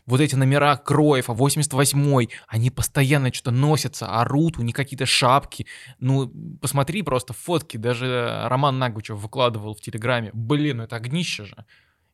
Вот 0.06 0.20
эти 0.20 0.36
номера 0.36 0.76
Кроева, 0.76 1.34
88-й, 1.34 2.30
они 2.48 2.70
постоянно 2.70 3.34
что-то 3.34 3.52
носятся, 3.52 4.08
орут, 4.08 4.58
у 4.58 4.62
них 4.62 4.76
какие-то 4.76 5.06
шапки. 5.06 5.66
Ну, 6.00 6.32
посмотри 6.62 7.02
просто 7.04 7.34
фотки, 7.34 7.78
даже 7.78 8.42
Роман 8.46 8.80
Нагучев 8.80 9.18
выкладывал 9.18 9.76
в 9.76 9.82
Телеграме. 9.82 10.32
Блин, 10.34 10.78
ну 10.78 10.84
это 10.84 10.96
огнище 10.98 11.46
же 11.46 11.66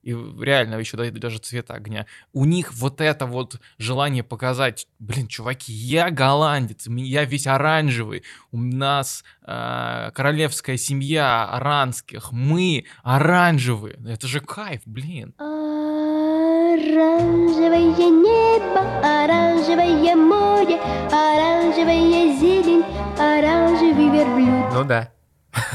и 0.01 0.12
реально 0.12 0.75
еще 0.75 0.98
даже 0.98 1.39
цвета 1.39 1.74
огня. 1.74 2.05
У 2.31 2.46
них 2.46 2.74
вот 2.74 3.01
это 3.01 3.25
вот 3.25 3.60
желание 3.77 4.24
показать, 4.24 4.88
блин, 4.98 5.27
чуваки, 5.27 5.74
я 5.74 6.10
голландец, 6.10 6.88
я 6.88 7.25
весь 7.25 7.48
оранжевый, 7.48 8.24
у 8.51 8.58
нас 8.58 9.24
э, 9.46 10.12
королевская 10.13 10.77
семья 10.77 11.46
оранских, 11.50 12.31
мы 12.31 12.86
оранжевые, 13.03 14.00
это 14.08 14.27
же 14.27 14.39
кайф, 14.39 14.81
блин. 14.86 15.34
Оранжевое 17.00 18.10
небо, 18.10 18.82
оранжевое 19.01 20.18
море, 20.18 20.77
оранжевая 21.10 22.36
зелень, 22.38 22.84
оранжевый 23.18 24.10
верблюд. 24.10 24.74
Ну 24.74 24.84
да. 24.84 25.08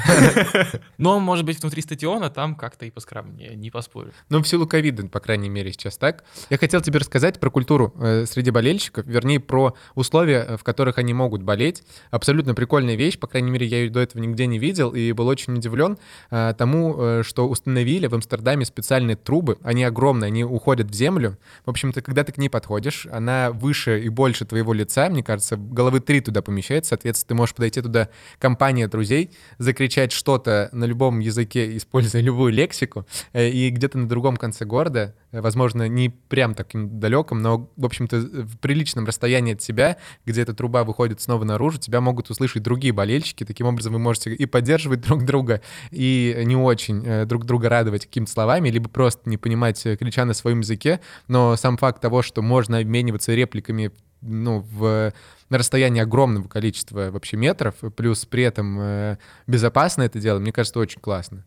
Но, 0.99 1.21
может 1.21 1.45
быть, 1.45 1.61
внутри 1.61 1.83
стадиона 1.83 2.31
там 2.31 2.55
как-то 2.55 2.87
и 2.87 2.91
поскромнее, 2.91 3.55
не 3.55 3.71
поспорю. 3.71 4.13
Ну, 4.29 4.43
в 4.43 4.49
силу 4.49 4.67
ковида, 4.67 5.07
по 5.09 5.21
крайней 5.21 5.49
мере, 5.49 5.73
сейчас 5.73 5.97
так. 5.97 6.25
Я 6.51 6.59
хотел 6.59 6.81
тебе 6.81 6.99
рассказать 6.99 7.41
про 7.41 7.51
культуру 7.51 7.95
э, 7.99 8.27
среди 8.27 8.51
болельщиков, 8.51 9.07
вернее, 9.07 9.41
про 9.41 9.75
условия, 9.95 10.45
э, 10.49 10.57
в 10.57 10.65
которых 10.65 10.99
они 10.99 11.15
могут 11.15 11.43
болеть. 11.43 11.83
Абсолютно 12.11 12.55
прикольная 12.55 12.97
вещь, 12.97 13.19
по 13.19 13.27
крайней 13.27 13.51
мере, 13.51 13.67
я 13.67 13.79
ее 13.79 13.91
до 13.91 14.01
этого 14.01 14.21
нигде 14.23 14.47
не 14.47 14.59
видел 14.59 14.91
и 14.91 15.13
был 15.13 15.27
очень 15.29 15.55
удивлен 15.55 15.99
э, 16.31 16.55
тому, 16.57 16.97
э, 16.99 17.23
что 17.25 17.49
установили 17.49 18.07
в 18.07 18.15
Амстердаме 18.15 18.65
специальные 18.65 19.17
трубы. 19.17 19.59
Они 19.63 19.85
огромные, 19.85 20.29
они 20.29 20.45
уходят 20.45 20.91
в 20.91 20.95
землю. 20.95 21.39
В 21.65 21.71
общем-то, 21.71 22.03
когда 22.03 22.25
ты 22.25 22.33
к 22.33 22.39
ней 22.39 22.49
подходишь, 22.49 23.07
она 23.11 23.51
выше 23.51 24.01
и 24.01 24.09
больше 24.09 24.45
твоего 24.45 24.73
лица, 24.73 25.09
мне 25.09 25.23
кажется, 25.23 25.57
головы 25.57 26.01
три 26.01 26.21
туда 26.21 26.43
помещается, 26.43 26.91
соответственно, 26.91 27.29
ты 27.29 27.35
можешь 27.35 27.55
подойти 27.55 27.81
туда 27.81 28.09
компания 28.39 28.89
друзей, 28.89 29.31
закричать 29.75 30.13
что-то 30.13 30.69
на 30.73 30.85
любом 30.85 31.19
языке, 31.19 31.77
используя 31.77 32.23
любую 32.23 32.53
лексику, 32.53 33.07
э, 33.33 33.49
и 33.49 33.71
где-то 33.71 33.99
на 33.99 34.09
другом 34.09 34.37
конце 34.37 34.65
города, 34.65 35.17
э, 35.33 35.41
возможно, 35.41 35.89
не 35.89 36.11
прям 36.11 36.55
таким 36.55 37.01
далеком, 37.01 37.43
но, 37.43 37.69
в 37.77 37.85
общем-то, 37.85 38.17
в 38.19 38.59
приличном 38.59 39.05
расстоянии 39.05 39.55
от 39.55 39.59
тебя, 39.59 39.97
где 40.25 40.43
эта 40.43 40.55
труба 40.55 40.85
выходит 40.85 41.21
снова 41.21 41.43
наружу, 41.43 41.79
тебя 41.79 42.01
могут 42.01 42.31
услышать 42.31 42.63
другие 42.63 42.93
болельщики. 42.93 43.45
Таким 43.45 43.67
образом, 43.67 43.93
вы 43.93 43.99
можете 43.99 44.33
и 44.33 44.47
поддерживать 44.47 45.01
друг 45.01 45.25
друга, 45.25 45.61
и 45.91 46.43
не 46.45 46.57
очень 46.57 47.03
э, 47.05 47.25
друг 47.27 47.45
друга 47.45 47.69
радовать 47.69 48.07
какими-то 48.07 48.31
словами, 48.31 48.69
либо 48.69 48.89
просто 48.89 49.29
не 49.29 49.37
понимать, 49.37 49.83
крича 49.83 50.25
на 50.25 50.35
своем 50.35 50.61
языке. 50.61 51.01
Но 51.27 51.57
сам 51.57 51.77
факт 51.77 52.01
того, 52.01 52.23
что 52.23 52.43
можно 52.43 52.79
обмениваться 52.79 53.35
репликами 53.35 53.91
ну, 54.25 54.61
в, 54.61 55.13
на 55.51 55.59
расстоянии 55.59 56.03
огромного 56.03 56.49
количества 56.49 57.11
вообще 57.11 57.37
метров, 57.37 57.75
плюс 57.97 58.25
при 58.25 58.43
этом 58.45 58.79
э, 58.81 59.19
безопасно 59.47 60.03
это 60.03 60.19
дело, 60.19 60.39
мне 60.39 60.53
кажется, 60.53 60.79
очень 60.79 61.01
классно. 61.01 61.45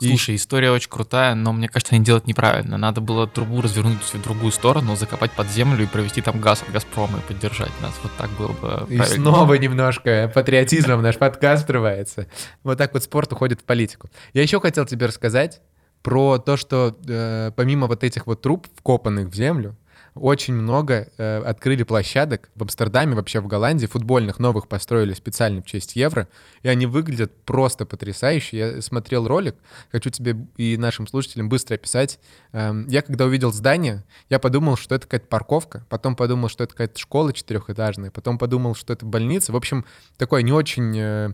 Слушай, 0.00 0.34
история 0.34 0.70
очень 0.70 0.90
крутая, 0.90 1.34
но 1.34 1.52
мне 1.52 1.68
кажется, 1.68 1.94
они 1.94 2.04
делают 2.04 2.26
неправильно. 2.26 2.76
Надо 2.76 3.00
было 3.00 3.26
трубу 3.26 3.60
развернуть 3.60 4.02
в 4.02 4.22
другую 4.22 4.52
сторону, 4.52 4.96
закопать 4.96 5.32
под 5.32 5.48
землю 5.48 5.84
и 5.84 5.86
провести 5.86 6.20
там 6.20 6.40
газ 6.40 6.62
от 6.62 6.72
Газпрома 6.72 7.18
и 7.18 7.22
поддержать 7.22 7.72
нас. 7.80 7.94
Вот 8.02 8.12
так 8.18 8.30
было 8.32 8.52
бы 8.52 8.92
И 8.92 8.98
снова 9.02 9.54
немножко 9.54 10.30
патриотизмом 10.34 11.00
наш 11.00 11.16
подкаст 11.16 11.64
взрывается. 11.64 12.26
Вот 12.64 12.76
так 12.78 12.92
вот 12.92 13.04
спорт 13.04 13.32
уходит 13.32 13.60
в 13.60 13.64
политику. 13.64 14.10
Я 14.32 14.42
еще 14.42 14.60
хотел 14.60 14.84
тебе 14.84 15.06
рассказать 15.06 15.62
про 16.02 16.38
то, 16.38 16.56
что 16.56 16.96
э, 17.06 17.52
помимо 17.56 17.86
вот 17.86 18.04
этих 18.04 18.26
вот 18.26 18.42
труб, 18.42 18.66
вкопанных 18.76 19.28
в 19.28 19.34
землю, 19.34 19.76
очень 20.14 20.54
много 20.54 21.08
э, 21.16 21.42
открыли 21.42 21.82
площадок 21.82 22.48
в 22.54 22.62
Амстердаме, 22.62 23.14
вообще 23.14 23.40
в 23.40 23.46
Голландии, 23.46 23.86
футбольных 23.86 24.38
новых 24.38 24.68
построили 24.68 25.12
специально 25.12 25.60
в 25.60 25.66
честь 25.66 25.96
Евро, 25.96 26.28
и 26.62 26.68
они 26.68 26.86
выглядят 26.86 27.34
просто 27.44 27.84
потрясающе. 27.84 28.56
Я 28.56 28.82
смотрел 28.82 29.26
ролик, 29.26 29.56
хочу 29.90 30.10
тебе 30.10 30.36
и 30.56 30.76
нашим 30.76 31.08
слушателям 31.08 31.48
быстро 31.48 31.74
описать. 31.74 32.20
Э, 32.52 32.72
я 32.86 33.02
когда 33.02 33.24
увидел 33.24 33.52
здание, 33.52 34.04
я 34.30 34.38
подумал, 34.38 34.76
что 34.76 34.94
это 34.94 35.06
какая-то 35.06 35.26
парковка, 35.26 35.84
потом 35.88 36.14
подумал, 36.14 36.48
что 36.48 36.64
это 36.64 36.72
какая-то 36.72 36.98
школа 36.98 37.32
четырехэтажная, 37.32 38.10
потом 38.10 38.38
подумал, 38.38 38.74
что 38.74 38.92
это 38.92 39.04
больница. 39.04 39.52
В 39.52 39.56
общем, 39.56 39.84
такое 40.16 40.42
не 40.42 40.52
очень... 40.52 40.96
Э, 40.96 41.32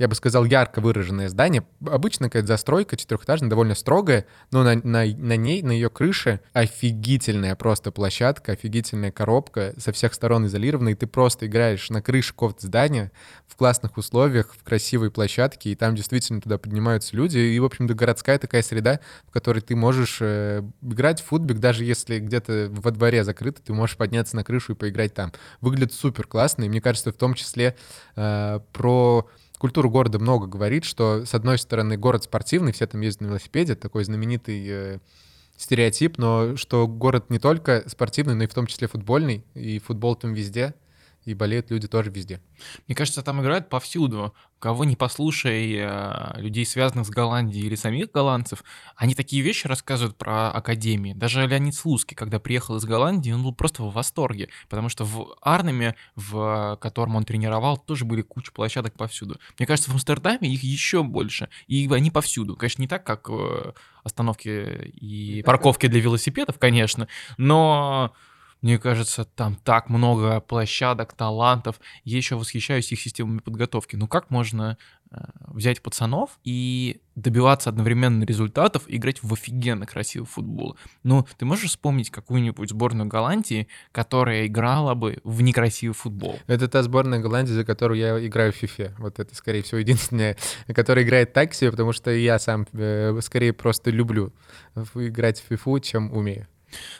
я 0.00 0.08
бы 0.08 0.14
сказал, 0.14 0.46
ярко 0.46 0.80
выраженное 0.80 1.28
здание. 1.28 1.62
Обычно 1.86 2.28
какая-то 2.28 2.48
застройка 2.48 2.96
четырехэтажная, 2.96 3.50
довольно 3.50 3.74
строгая, 3.74 4.24
но 4.50 4.62
на, 4.62 4.76
на, 4.76 5.04
на 5.04 5.36
ней, 5.36 5.62
на 5.62 5.72
ее 5.72 5.90
крыше 5.90 6.40
офигительная 6.54 7.54
просто 7.54 7.92
площадка, 7.92 8.52
офигительная 8.52 9.12
коробка, 9.12 9.74
со 9.76 9.92
всех 9.92 10.14
сторон 10.14 10.46
изолированная, 10.46 10.94
и 10.94 10.96
ты 10.96 11.06
просто 11.06 11.46
играешь 11.46 11.90
на 11.90 12.00
крыше 12.00 12.30
какого-то 12.30 12.66
здания 12.66 13.12
в 13.46 13.56
классных 13.56 13.98
условиях, 13.98 14.54
в 14.54 14.64
красивой 14.64 15.10
площадке, 15.10 15.72
и 15.72 15.74
там 15.74 15.94
действительно 15.94 16.40
туда 16.40 16.56
поднимаются 16.56 17.14
люди, 17.14 17.36
и, 17.36 17.58
в 17.58 17.64
общем-то, 17.66 17.92
городская 17.92 18.38
такая 18.38 18.62
среда, 18.62 19.00
в 19.28 19.32
которой 19.32 19.60
ты 19.60 19.76
можешь 19.76 20.16
э, 20.22 20.62
играть 20.80 21.20
в 21.20 21.26
футбик, 21.26 21.58
даже 21.58 21.84
если 21.84 22.20
где-то 22.20 22.68
во 22.70 22.90
дворе 22.90 23.22
закрыто, 23.22 23.60
ты 23.60 23.74
можешь 23.74 23.98
подняться 23.98 24.34
на 24.34 24.44
крышу 24.44 24.72
и 24.72 24.76
поиграть 24.76 25.12
там. 25.12 25.34
Выглядит 25.60 25.92
супер 25.92 26.26
классно, 26.26 26.64
и 26.64 26.70
мне 26.70 26.80
кажется, 26.80 27.12
в 27.12 27.16
том 27.16 27.34
числе 27.34 27.76
э, 28.16 28.60
про 28.72 29.28
культуру 29.60 29.90
города 29.90 30.18
много 30.18 30.46
говорит, 30.46 30.84
что, 30.84 31.26
с 31.26 31.34
одной 31.34 31.58
стороны, 31.58 31.98
город 31.98 32.24
спортивный, 32.24 32.72
все 32.72 32.86
там 32.86 33.02
ездят 33.02 33.20
на 33.20 33.26
велосипеде, 33.26 33.74
такой 33.74 34.04
знаменитый 34.04 34.66
э, 34.66 34.98
стереотип, 35.58 36.16
но 36.16 36.56
что 36.56 36.88
город 36.88 37.28
не 37.28 37.38
только 37.38 37.84
спортивный, 37.86 38.34
но 38.34 38.44
и 38.44 38.46
в 38.46 38.54
том 38.54 38.66
числе 38.66 38.88
футбольный, 38.88 39.44
и 39.54 39.78
футбол 39.78 40.16
там 40.16 40.32
везде. 40.32 40.74
И 41.30 41.34
болеют 41.34 41.70
люди 41.70 41.88
тоже 41.88 42.10
везде. 42.10 42.40
Мне 42.86 42.94
кажется, 42.94 43.22
там 43.22 43.40
играют 43.40 43.68
повсюду. 43.68 44.34
Кого 44.58 44.84
не 44.84 44.94
послушай, 44.94 45.74
э, 45.74 46.40
людей, 46.40 46.66
связанных 46.66 47.06
с 47.06 47.10
Голландией 47.10 47.66
или 47.66 47.76
самих 47.76 48.10
голландцев, 48.10 48.62
они 48.94 49.14
такие 49.14 49.42
вещи 49.42 49.66
рассказывают 49.66 50.18
про 50.18 50.50
академии. 50.50 51.14
Даже 51.14 51.46
Леонид 51.46 51.74
Слуцкий, 51.74 52.14
когда 52.14 52.38
приехал 52.38 52.76
из 52.76 52.84
Голландии, 52.84 53.32
он 53.32 53.42
был 53.42 53.54
просто 53.54 53.82
в 53.82 53.92
восторге, 53.92 54.50
потому 54.68 54.90
что 54.90 55.04
в 55.04 55.34
Арнеме, 55.40 55.94
в 56.14 56.76
котором 56.80 57.16
он 57.16 57.24
тренировал, 57.24 57.78
тоже 57.78 58.04
были 58.04 58.20
куча 58.20 58.52
площадок 58.52 58.94
повсюду. 58.94 59.40
Мне 59.58 59.66
кажется, 59.66 59.90
в 59.90 59.94
Амстердаме 59.94 60.52
их 60.52 60.62
еще 60.62 61.02
больше, 61.02 61.48
и 61.66 61.88
они 61.90 62.10
повсюду. 62.10 62.56
Конечно, 62.56 62.82
не 62.82 62.88
так, 62.88 63.04
как 63.04 63.30
э, 63.30 63.72
остановки 64.02 64.92
и 65.00 65.42
парковки 65.42 65.86
для 65.86 66.00
велосипедов, 66.00 66.58
конечно, 66.58 67.08
но 67.38 68.12
мне 68.62 68.78
кажется, 68.78 69.24
там 69.24 69.56
так 69.56 69.88
много 69.88 70.40
площадок, 70.40 71.14
талантов. 71.14 71.80
Я 72.04 72.18
еще 72.18 72.36
восхищаюсь 72.36 72.92
их 72.92 73.00
системами 73.00 73.38
подготовки. 73.38 73.96
Ну 73.96 74.06
как 74.06 74.28
можно 74.28 74.76
э, 75.10 75.16
взять 75.48 75.82
пацанов 75.82 76.38
и 76.44 77.00
добиваться 77.14 77.70
одновременно 77.70 78.24
результатов, 78.24 78.84
играть 78.86 79.22
в 79.22 79.32
офигенно 79.32 79.86
красивый 79.86 80.26
футбол? 80.26 80.76
Ну, 81.02 81.26
ты 81.38 81.46
можешь 81.46 81.70
вспомнить 81.70 82.10
какую-нибудь 82.10 82.68
сборную 82.68 83.08
Голландии, 83.08 83.66
которая 83.92 84.46
играла 84.46 84.94
бы 84.94 85.20
в 85.24 85.40
некрасивый 85.40 85.94
футбол? 85.94 86.38
Это 86.46 86.68
та 86.68 86.82
сборная 86.82 87.18
Голландии, 87.18 87.52
за 87.52 87.64
которую 87.64 87.98
я 87.98 88.26
играю 88.26 88.52
в 88.52 88.62
FIFA. 88.62 88.94
Вот 88.98 89.18
это, 89.20 89.34
скорее 89.34 89.62
всего, 89.62 89.78
единственная, 89.80 90.36
которая 90.74 91.04
играет 91.04 91.32
так 91.32 91.54
себе, 91.54 91.70
потому 91.70 91.92
что 91.92 92.10
я 92.10 92.38
сам 92.38 92.66
э, 92.72 93.18
скорее 93.22 93.54
просто 93.54 93.90
люблю 93.90 94.34
играть 94.94 95.40
в 95.40 95.50
FIFA, 95.50 95.80
чем 95.80 96.12
умею. 96.12 96.46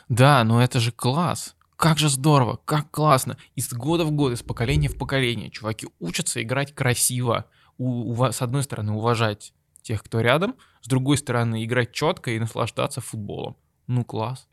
Да, 0.09 0.43
но 0.43 0.61
это 0.61 0.79
же 0.79 0.91
класс. 0.91 1.55
Как 1.75 1.97
же 1.97 2.09
здорово, 2.09 2.59
как 2.65 2.91
классно. 2.91 3.37
Из 3.55 3.71
года 3.73 4.05
в 4.05 4.11
год, 4.11 4.33
из 4.33 4.43
поколения 4.43 4.87
в 4.87 4.97
поколение 4.97 5.49
чуваки 5.49 5.87
учатся 5.99 6.41
играть 6.41 6.75
красиво. 6.75 7.45
У, 7.77 8.11
у, 8.11 8.31
с 8.31 8.41
одной 8.41 8.63
стороны, 8.63 8.91
уважать 8.91 9.53
тех, 9.81 10.03
кто 10.03 10.21
рядом, 10.21 10.55
с 10.81 10.87
другой 10.87 11.17
стороны, 11.17 11.63
играть 11.65 11.91
четко 11.91 12.31
и 12.31 12.39
наслаждаться 12.39 13.01
футболом. 13.01 13.57
Ну, 13.87 14.05
класс. 14.05 14.47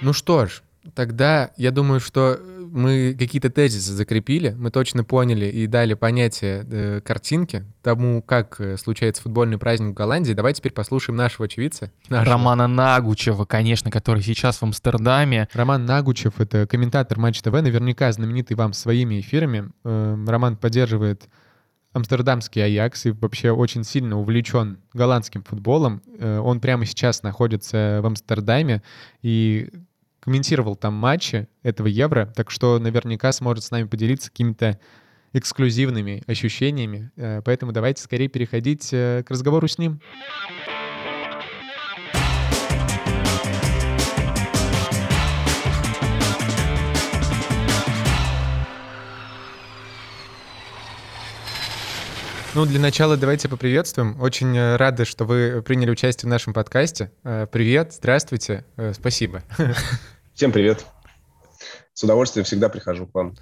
Ну 0.00 0.12
что 0.12 0.46
ж, 0.46 0.62
тогда 0.94 1.52
я 1.56 1.70
думаю, 1.70 2.00
что 2.00 2.38
мы 2.76 3.16
какие-то 3.18 3.50
тезисы 3.50 3.92
закрепили, 3.92 4.54
мы 4.56 4.70
точно 4.70 5.02
поняли 5.02 5.46
и 5.46 5.66
дали 5.66 5.94
понятие 5.94 6.66
э, 6.70 7.00
картинки 7.00 7.64
тому, 7.82 8.22
как 8.22 8.60
э, 8.60 8.76
случается 8.76 9.22
футбольный 9.22 9.58
праздник 9.58 9.90
в 9.90 9.94
Голландии. 9.94 10.32
Давай 10.34 10.52
теперь 10.52 10.72
послушаем 10.72 11.16
нашего 11.16 11.46
очевидца. 11.46 11.90
Нашего. 12.08 12.34
Романа 12.34 12.66
Нагучева, 12.68 13.46
конечно, 13.46 13.90
который 13.90 14.22
сейчас 14.22 14.58
в 14.58 14.62
Амстердаме. 14.62 15.48
Роман 15.52 15.86
Нагучев— 15.86 16.34
это 16.40 16.66
комментатор 16.66 17.18
Матч 17.18 17.40
ТВ, 17.40 17.52
наверняка 17.52 18.12
знаменитый 18.12 18.56
вам 18.56 18.72
своими 18.72 19.20
эфирами. 19.20 19.70
Э, 19.84 20.24
Роман 20.26 20.56
поддерживает 20.56 21.28
амстердамский 21.96 22.62
Аякс 22.62 23.06
и 23.06 23.10
вообще 23.10 23.50
очень 23.50 23.82
сильно 23.82 24.18
увлечен 24.18 24.78
голландским 24.92 25.42
футболом. 25.42 26.02
Э, 26.18 26.38
он 26.38 26.60
прямо 26.60 26.84
сейчас 26.84 27.22
находится 27.22 28.00
в 28.02 28.06
Амстердаме 28.06 28.82
и 29.22 29.70
комментировал 30.26 30.74
там 30.74 30.92
матчи 30.94 31.46
этого 31.62 31.86
Евро, 31.86 32.26
так 32.34 32.50
что 32.50 32.80
наверняка 32.80 33.30
сможет 33.30 33.62
с 33.62 33.70
нами 33.70 33.84
поделиться 33.84 34.28
какими-то 34.28 34.76
эксклюзивными 35.32 36.24
ощущениями. 36.26 37.12
Э, 37.16 37.42
поэтому 37.44 37.70
давайте 37.70 38.02
скорее 38.02 38.26
переходить 38.26 38.88
э, 38.92 39.22
к 39.24 39.30
разговору 39.30 39.68
с 39.68 39.78
ним. 39.78 40.00
Ну, 52.56 52.66
для 52.66 52.80
начала 52.80 53.16
давайте 53.16 53.48
поприветствуем. 53.48 54.20
Очень 54.20 54.56
э, 54.56 54.74
рады, 54.74 55.04
что 55.04 55.24
вы 55.24 55.62
приняли 55.62 55.90
участие 55.90 56.26
в 56.26 56.30
нашем 56.30 56.52
подкасте. 56.52 57.12
Привет, 57.22 57.92
здравствуйте, 57.92 58.64
спасибо. 58.92 59.44
Всем 60.36 60.52
привет. 60.52 60.84
С 61.94 62.04
удовольствием 62.04 62.44
всегда 62.44 62.68
прихожу 62.68 63.06
к 63.06 63.14
вам. 63.14 63.34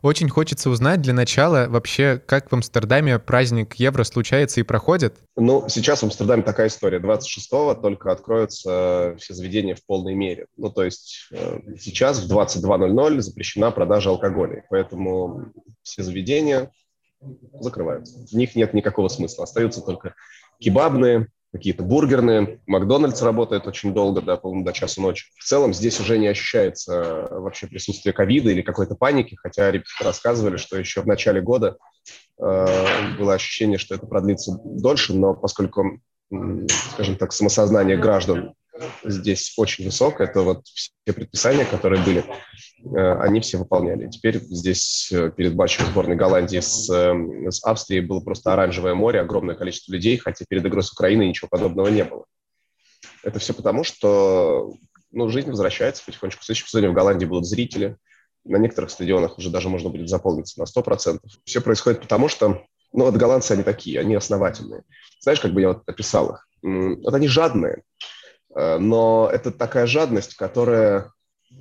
Очень 0.00 0.30
хочется 0.30 0.70
узнать 0.70 1.02
для 1.02 1.12
начала 1.12 1.66
вообще, 1.68 2.22
как 2.24 2.50
в 2.50 2.54
Амстердаме 2.54 3.18
праздник 3.18 3.74
Евро 3.74 4.02
случается 4.02 4.58
и 4.60 4.62
проходит. 4.62 5.18
Ну, 5.36 5.68
сейчас 5.68 6.00
в 6.00 6.04
Амстердаме 6.04 6.42
такая 6.42 6.68
история. 6.68 7.00
26-го 7.00 7.74
только 7.74 8.10
откроются 8.10 9.14
все 9.18 9.34
заведения 9.34 9.74
в 9.74 9.84
полной 9.84 10.14
мере. 10.14 10.46
Ну, 10.56 10.70
то 10.70 10.84
есть 10.84 11.28
э, 11.32 11.60
сейчас 11.78 12.18
в 12.18 12.32
22.00 12.34 13.20
запрещена 13.20 13.70
продажа 13.70 14.08
алкоголя. 14.08 14.64
Поэтому 14.70 15.52
все 15.82 16.02
заведения 16.02 16.70
закрываются. 17.60 18.24
В 18.26 18.32
них 18.32 18.56
нет 18.56 18.72
никакого 18.72 19.08
смысла. 19.08 19.44
Остаются 19.44 19.82
только 19.82 20.14
кебабные, 20.60 21.28
какие-то 21.52 21.82
бургерные. 21.82 22.60
Макдональдс 22.66 23.22
работает 23.22 23.66
очень 23.66 23.94
долго, 23.94 24.20
да, 24.20 24.36
по-моему, 24.36 24.64
до 24.64 24.72
часу 24.72 25.00
ночи. 25.00 25.26
В 25.36 25.44
целом 25.44 25.72
здесь 25.72 25.98
уже 26.00 26.18
не 26.18 26.28
ощущается 26.28 27.28
вообще 27.30 27.66
присутствие 27.66 28.12
ковида 28.12 28.50
или 28.50 28.62
какой-то 28.62 28.94
паники, 28.94 29.36
хотя 29.36 29.70
ребята 29.70 29.88
рассказывали, 30.00 30.56
что 30.56 30.78
еще 30.78 31.00
в 31.00 31.06
начале 31.06 31.40
года 31.40 31.78
э, 32.38 33.16
было 33.16 33.34
ощущение, 33.34 33.78
что 33.78 33.94
это 33.94 34.06
продлится 34.06 34.58
дольше, 34.62 35.14
но 35.14 35.34
поскольку, 35.34 36.00
скажем 36.92 37.16
так, 37.16 37.32
самосознание 37.32 37.96
граждан 37.96 38.54
здесь 39.04 39.54
очень 39.56 39.84
высокое, 39.84 40.26
то 40.26 40.42
вот 40.42 40.66
все 40.66 41.12
предписания, 41.12 41.64
которые 41.64 42.02
были, 42.02 42.24
Э, 42.84 43.20
они 43.20 43.40
все 43.40 43.58
выполняли. 43.58 44.08
Теперь 44.08 44.38
здесь 44.38 45.10
э, 45.12 45.30
перед 45.30 45.54
матчем 45.54 45.84
сборной 45.86 46.16
Голландии 46.16 46.60
с, 46.60 46.88
э, 46.90 47.50
с 47.50 47.64
Австрией 47.64 48.04
было 48.04 48.20
просто 48.20 48.52
оранжевое 48.52 48.94
море, 48.94 49.20
огромное 49.20 49.54
количество 49.54 49.92
людей, 49.92 50.16
хотя 50.16 50.44
перед 50.48 50.64
игрой 50.64 50.82
с 50.82 50.92
Украиной 50.92 51.28
ничего 51.28 51.48
подобного 51.48 51.88
не 51.88 52.04
было. 52.04 52.24
Это 53.22 53.38
все 53.38 53.52
потому, 53.52 53.84
что 53.84 54.74
ну, 55.10 55.28
жизнь 55.28 55.50
возвращается 55.50 56.04
потихонечку. 56.04 56.42
В 56.42 56.44
следующем 56.44 56.68
сезоне 56.68 56.90
в 56.90 56.94
Голландии 56.94 57.26
будут 57.26 57.46
зрители. 57.46 57.96
На 58.44 58.56
некоторых 58.56 58.90
стадионах 58.90 59.38
уже 59.38 59.50
даже 59.50 59.68
можно 59.68 59.90
будет 59.90 60.08
заполниться 60.08 60.60
на 60.60 60.64
100%. 60.64 61.18
Все 61.44 61.60
происходит 61.60 62.00
потому, 62.00 62.28
что 62.28 62.62
ну, 62.92 63.04
вот 63.04 63.16
голландцы, 63.16 63.52
они 63.52 63.64
такие, 63.64 64.00
они 64.00 64.14
основательные. 64.14 64.82
Знаешь, 65.20 65.40
как 65.40 65.52
бы 65.52 65.60
я 65.60 65.68
вот 65.68 65.82
описал 65.86 66.30
их? 66.30 66.48
Вот 66.62 67.12
они 67.12 67.28
жадные, 67.28 67.82
но 68.78 69.30
это 69.32 69.52
такая 69.52 69.86
жадность, 69.86 70.34
которая 70.34 71.12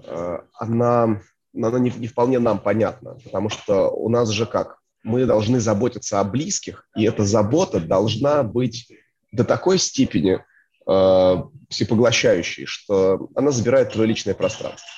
Э, 0.03 0.39
она, 0.53 1.21
она 1.55 1.79
не, 1.79 1.91
не 1.91 2.07
вполне 2.07 2.39
нам 2.39 2.59
понятна, 2.59 3.17
потому 3.23 3.49
что 3.49 3.89
у 3.89 4.09
нас 4.09 4.29
же 4.29 4.45
как? 4.45 4.79
Мы 5.03 5.25
должны 5.25 5.59
заботиться 5.59 6.19
о 6.19 6.23
близких, 6.23 6.87
и 6.95 7.05
эта 7.05 7.23
забота 7.23 7.79
должна 7.79 8.43
быть 8.43 8.91
до 9.31 9.43
такой 9.43 9.77
степени 9.77 10.43
э, 10.85 11.43
всепоглощающей, 11.69 12.65
что 12.65 13.29
она 13.35 13.51
забирает 13.51 13.93
твое 13.93 14.07
личное 14.07 14.33
пространство. 14.33 14.89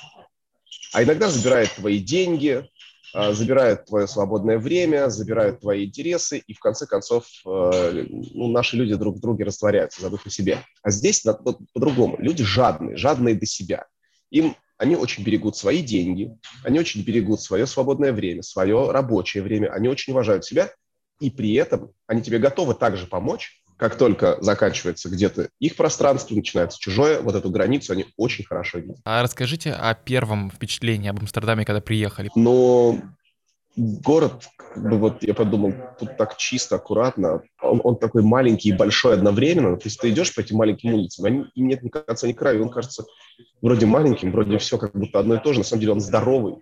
А 0.93 1.03
иногда 1.03 1.29
забирает 1.29 1.71
твои 1.75 1.99
деньги, 1.99 2.67
э, 3.13 3.33
забирает 3.33 3.85
твое 3.85 4.07
свободное 4.07 4.57
время, 4.57 5.09
забирает 5.09 5.61
твои 5.61 5.85
интересы, 5.85 6.39
и 6.39 6.53
в 6.53 6.59
конце 6.59 6.85
концов 6.85 7.25
э, 7.45 8.05
ну, 8.09 8.47
наши 8.49 8.77
люди 8.77 8.95
друг 8.95 9.17
в 9.17 9.21
друге 9.21 9.45
растворяются, 9.45 10.01
забыв 10.01 10.25
о 10.25 10.29
себе. 10.29 10.59
А 10.83 10.91
здесь 10.91 11.21
по-другому. 11.21 12.17
Люди 12.19 12.43
жадные, 12.43 12.97
жадные 12.97 13.35
до 13.35 13.45
себя. 13.45 13.85
Им 14.29 14.55
они 14.77 14.95
очень 14.95 15.25
берегут 15.25 15.57
свои 15.57 15.81
деньги, 15.81 16.37
они 16.63 16.79
очень 16.79 17.03
берегут 17.03 17.41
свое 17.41 17.67
свободное 17.67 18.13
время, 18.13 18.43
свое 18.43 18.91
рабочее 18.91 19.43
время, 19.43 19.73
они 19.73 19.89
очень 19.89 20.13
уважают 20.13 20.45
себя, 20.45 20.71
и 21.19 21.29
при 21.29 21.53
этом 21.55 21.91
они 22.07 22.21
тебе 22.21 22.39
готовы 22.39 22.75
также 22.75 23.05
помочь, 23.05 23.58
как 23.79 23.95
только 23.95 24.37
заканчивается 24.41 25.09
где-то 25.09 25.49
их 25.59 25.77
пространство, 25.77 26.35
начинается 26.35 26.77
чужое, 26.77 27.21
вот 27.21 27.33
эту 27.33 27.49
границу 27.49 27.93
они 27.93 28.07
очень 28.17 28.43
хорошо 28.43 28.79
видят. 28.79 28.97
А 29.05 29.23
расскажите 29.23 29.71
о 29.71 29.93
первом 29.93 30.51
впечатлении 30.51 31.09
об 31.09 31.19
Амстердаме, 31.19 31.63
когда 31.63 31.79
приехали. 31.79 32.29
Ну, 32.35 33.01
город, 33.77 34.49
как 34.57 34.83
бы 34.83 34.97
вот 34.97 35.23
я 35.23 35.33
подумал, 35.33 35.73
тут 35.97 36.17
так 36.17 36.35
чисто, 36.35 36.75
аккуратно. 36.75 37.41
Он, 37.61 37.79
он 37.85 37.95
такой 37.95 38.21
маленький 38.21 38.69
и 38.69 38.73
большой 38.73 39.13
одновременно. 39.13 39.77
То 39.77 39.85
есть 39.85 40.01
ты 40.01 40.09
идешь 40.09 40.35
по 40.35 40.41
этим 40.41 40.57
маленьким 40.57 40.93
улицам, 40.93 41.25
они, 41.25 41.45
им 41.55 41.67
нет 41.69 41.81
ни 41.81 41.87
конца, 41.87 42.27
ни 42.27 42.33
края. 42.33 42.61
Он 42.61 42.69
кажется 42.69 43.05
вроде 43.61 43.85
маленьким, 43.85 44.33
вроде 44.33 44.57
все 44.57 44.77
как 44.77 44.91
будто 44.91 45.19
одно 45.19 45.35
и 45.35 45.41
то 45.41 45.53
же. 45.53 45.59
На 45.59 45.65
самом 45.65 45.79
деле 45.79 45.93
он 45.93 46.01
здоровый. 46.01 46.55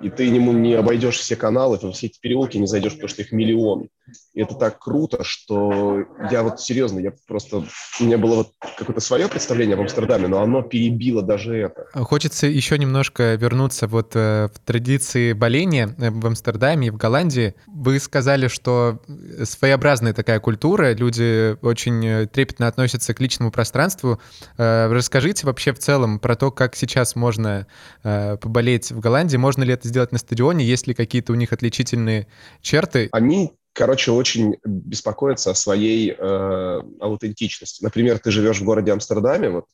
И 0.00 0.10
ты 0.10 0.28
не, 0.30 0.38
не 0.38 0.74
обойдешь 0.74 1.18
все 1.18 1.36
каналы, 1.36 1.78
там, 1.78 1.92
все 1.92 2.06
эти 2.06 2.18
переулки 2.20 2.56
не 2.56 2.66
зайдешь, 2.66 2.92
потому 2.92 3.08
что 3.08 3.22
их 3.22 3.32
миллион. 3.32 3.88
И 4.34 4.40
это 4.40 4.54
так 4.54 4.78
круто, 4.78 5.22
что 5.22 6.04
я 6.30 6.42
вот 6.42 6.60
серьезно, 6.60 7.00
я 7.00 7.12
просто... 7.26 7.64
У 8.00 8.04
меня 8.04 8.18
было 8.18 8.36
вот 8.36 8.52
какое-то 8.78 9.00
свое 9.00 9.28
представление 9.28 9.74
об 9.74 9.80
Амстердаме, 9.80 10.28
но 10.28 10.42
оно 10.42 10.62
перебило 10.62 11.22
даже 11.22 11.56
это. 11.56 11.86
Хочется 12.04 12.46
еще 12.46 12.78
немножко 12.78 13.34
вернуться 13.34 13.86
вот 13.86 14.12
э, 14.14 14.48
в 14.52 14.58
традиции 14.60 15.32
боления 15.32 15.94
э, 15.98 16.10
в 16.10 16.26
Амстердаме 16.26 16.88
и 16.88 16.90
в 16.90 16.96
Голландии. 16.96 17.54
Вы 17.66 17.98
сказали, 18.00 18.48
что 18.48 19.00
своеобразная 19.44 20.14
такая 20.14 20.40
культура, 20.40 20.92
люди 20.92 21.56
очень 21.64 22.04
э, 22.04 22.26
трепетно 22.26 22.66
относятся 22.68 23.14
к 23.14 23.20
личному 23.20 23.50
пространству. 23.50 24.20
Расскажите 24.56 25.46
вообще 25.46 25.72
в 25.72 25.78
целом 25.78 26.18
про 26.18 26.36
то, 26.36 26.50
как 26.50 26.76
сейчас 26.76 27.16
можно 27.16 27.66
поболеть 28.02 28.92
в 28.92 29.00
Голландии, 29.00 29.36
можно 29.36 29.62
ли 29.62 29.74
это 29.74 29.88
сделать 29.90 30.12
на 30.12 30.18
стадионе, 30.18 30.64
есть 30.64 30.86
ли 30.86 30.94
какие-то 30.94 31.32
у 31.32 31.36
них 31.36 31.52
отличительные 31.52 32.26
черты? 32.62 33.08
Они 33.12 33.52
короче, 33.72 34.10
очень 34.10 34.56
беспокоятся 34.64 35.52
о 35.52 35.54
своей 35.54 36.10
э, 36.10 36.80
аутентичности. 37.00 37.84
Например, 37.84 38.18
ты 38.18 38.30
живешь 38.30 38.60
в 38.60 38.64
городе 38.64 38.92
Амстердаме, 38.92 39.48
вот 39.48 39.66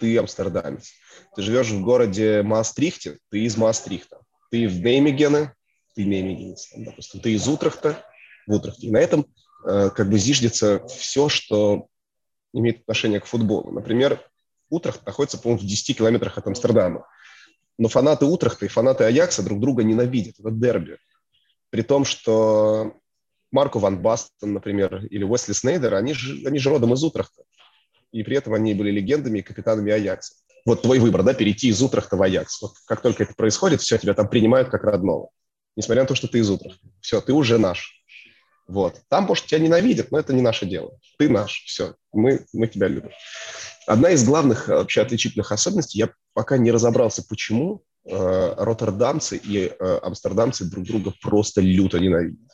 ты 0.00 0.18
амстердамец. 0.18 0.92
Ты 1.36 1.42
живешь 1.42 1.68
в 1.68 1.82
городе 1.82 2.42
Маастрихте, 2.42 3.18
ты 3.30 3.40
из 3.40 3.56
Маастрихта. 3.56 4.20
Ты 4.50 4.66
в 4.66 4.80
Неймегене, 4.80 5.54
ты 5.94 6.04
неймегенец, 6.04 6.70
допустим. 6.74 7.20
Ты 7.20 7.34
из 7.34 7.46
Утрахта, 7.46 8.04
в 8.46 8.52
Утрахте. 8.52 8.86
И 8.86 8.90
на 8.90 8.98
этом 8.98 9.26
э, 9.64 9.90
как 9.94 10.08
бы 10.08 10.18
зиждется 10.18 10.84
все, 10.88 11.28
что 11.28 11.86
имеет 12.52 12.80
отношение 12.80 13.20
к 13.20 13.26
футболу. 13.26 13.70
Например, 13.70 14.20
Утрахт 14.70 15.04
находится, 15.04 15.38
по-моему, 15.38 15.62
в 15.62 15.66
10 15.66 15.98
километрах 15.98 16.38
от 16.38 16.46
Амстердама. 16.46 17.06
Но 17.80 17.88
фанаты 17.88 18.26
Утрахта 18.26 18.66
и 18.66 18.68
фанаты 18.68 19.04
Аякса 19.04 19.42
друг 19.42 19.58
друга 19.58 19.82
ненавидят. 19.82 20.34
Это 20.38 20.50
дерби. 20.50 20.98
При 21.70 21.80
том, 21.80 22.04
что 22.04 22.92
Марко 23.50 23.78
Ван 23.78 24.02
Бастон, 24.02 24.52
например, 24.52 25.06
или 25.06 25.24
Уэсли 25.24 25.54
Снейдер, 25.54 25.94
они 25.94 26.12
же, 26.12 26.46
они 26.46 26.58
же 26.58 26.68
родом 26.68 26.92
из 26.92 27.02
Утрахта. 27.02 27.42
И 28.12 28.22
при 28.22 28.36
этом 28.36 28.52
они 28.52 28.74
были 28.74 28.90
легендами 28.90 29.38
и 29.38 29.42
капитанами 29.42 29.92
Аякса. 29.92 30.34
Вот 30.66 30.82
твой 30.82 30.98
выбор, 30.98 31.22
да, 31.22 31.32
перейти 31.32 31.68
из 31.68 31.80
Утрахта 31.80 32.18
в 32.18 32.22
Аякс. 32.22 32.60
Вот 32.60 32.72
как 32.84 33.00
только 33.00 33.22
это 33.22 33.32
происходит, 33.32 33.80
все, 33.80 33.96
тебя 33.96 34.12
там 34.12 34.28
принимают 34.28 34.68
как 34.68 34.84
родного. 34.84 35.30
Несмотря 35.74 36.02
на 36.02 36.08
то, 36.08 36.14
что 36.14 36.28
ты 36.28 36.40
из 36.40 36.50
Утрахта. 36.50 36.86
Все, 37.00 37.22
ты 37.22 37.32
уже 37.32 37.56
наш. 37.56 37.99
Вот. 38.70 39.00
Там, 39.08 39.24
может, 39.24 39.46
тебя 39.46 39.58
ненавидят, 39.58 40.12
но 40.12 40.18
это 40.18 40.32
не 40.32 40.42
наше 40.42 40.64
дело. 40.64 40.92
Ты 41.18 41.28
наш, 41.28 41.64
все, 41.66 41.94
мы, 42.12 42.46
мы 42.52 42.68
тебя 42.68 42.86
любим. 42.86 43.10
Одна 43.88 44.10
из 44.10 44.24
главных 44.24 44.68
э, 44.68 44.76
вообще 44.76 45.00
отличительных 45.00 45.50
особенностей, 45.50 45.98
я 45.98 46.10
пока 46.34 46.56
не 46.56 46.70
разобрался, 46.70 47.24
почему 47.28 47.82
э, 48.04 48.54
роттердамцы 48.56 49.36
и 49.38 49.72
э, 49.76 49.98
амстердамцы 50.02 50.66
друг 50.66 50.84
друга 50.84 51.12
просто 51.20 51.60
люто 51.60 51.98
ненавидят. 51.98 52.48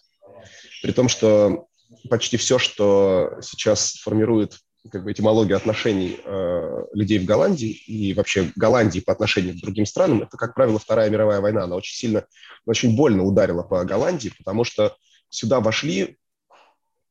При 0.83 0.93
том, 0.93 1.11
что 1.11 1.67
почти 2.09 2.39
все, 2.39 2.59
что 2.59 3.35
сейчас 3.43 3.97
формирует 3.97 4.57
как 4.91 5.05
бы, 5.05 5.13
этимологию 5.13 5.59
отношений 5.59 6.19
э, 6.25 6.85
людей 6.95 7.19
в 7.19 7.27
Голландии 7.27 7.73
и 7.73 8.15
вообще 8.15 8.51
Голландии 8.57 9.01
по 9.01 9.13
отношению 9.13 9.53
к 9.53 9.61
другим 9.61 9.85
странам, 9.85 10.23
это, 10.23 10.39
как 10.39 10.55
правило, 10.55 10.79
Вторая 10.79 11.11
мировая 11.11 11.43
война. 11.43 11.65
Она 11.65 11.77
очень 11.77 11.95
сильно, 11.95 12.25
очень 12.65 12.97
больно 12.97 13.23
ударила 13.23 13.63
по 13.63 13.85
Голландии, 13.85 14.33
потому 14.39 14.65
что 14.65 14.97
сюда 15.29 15.61
вошли 15.61 16.19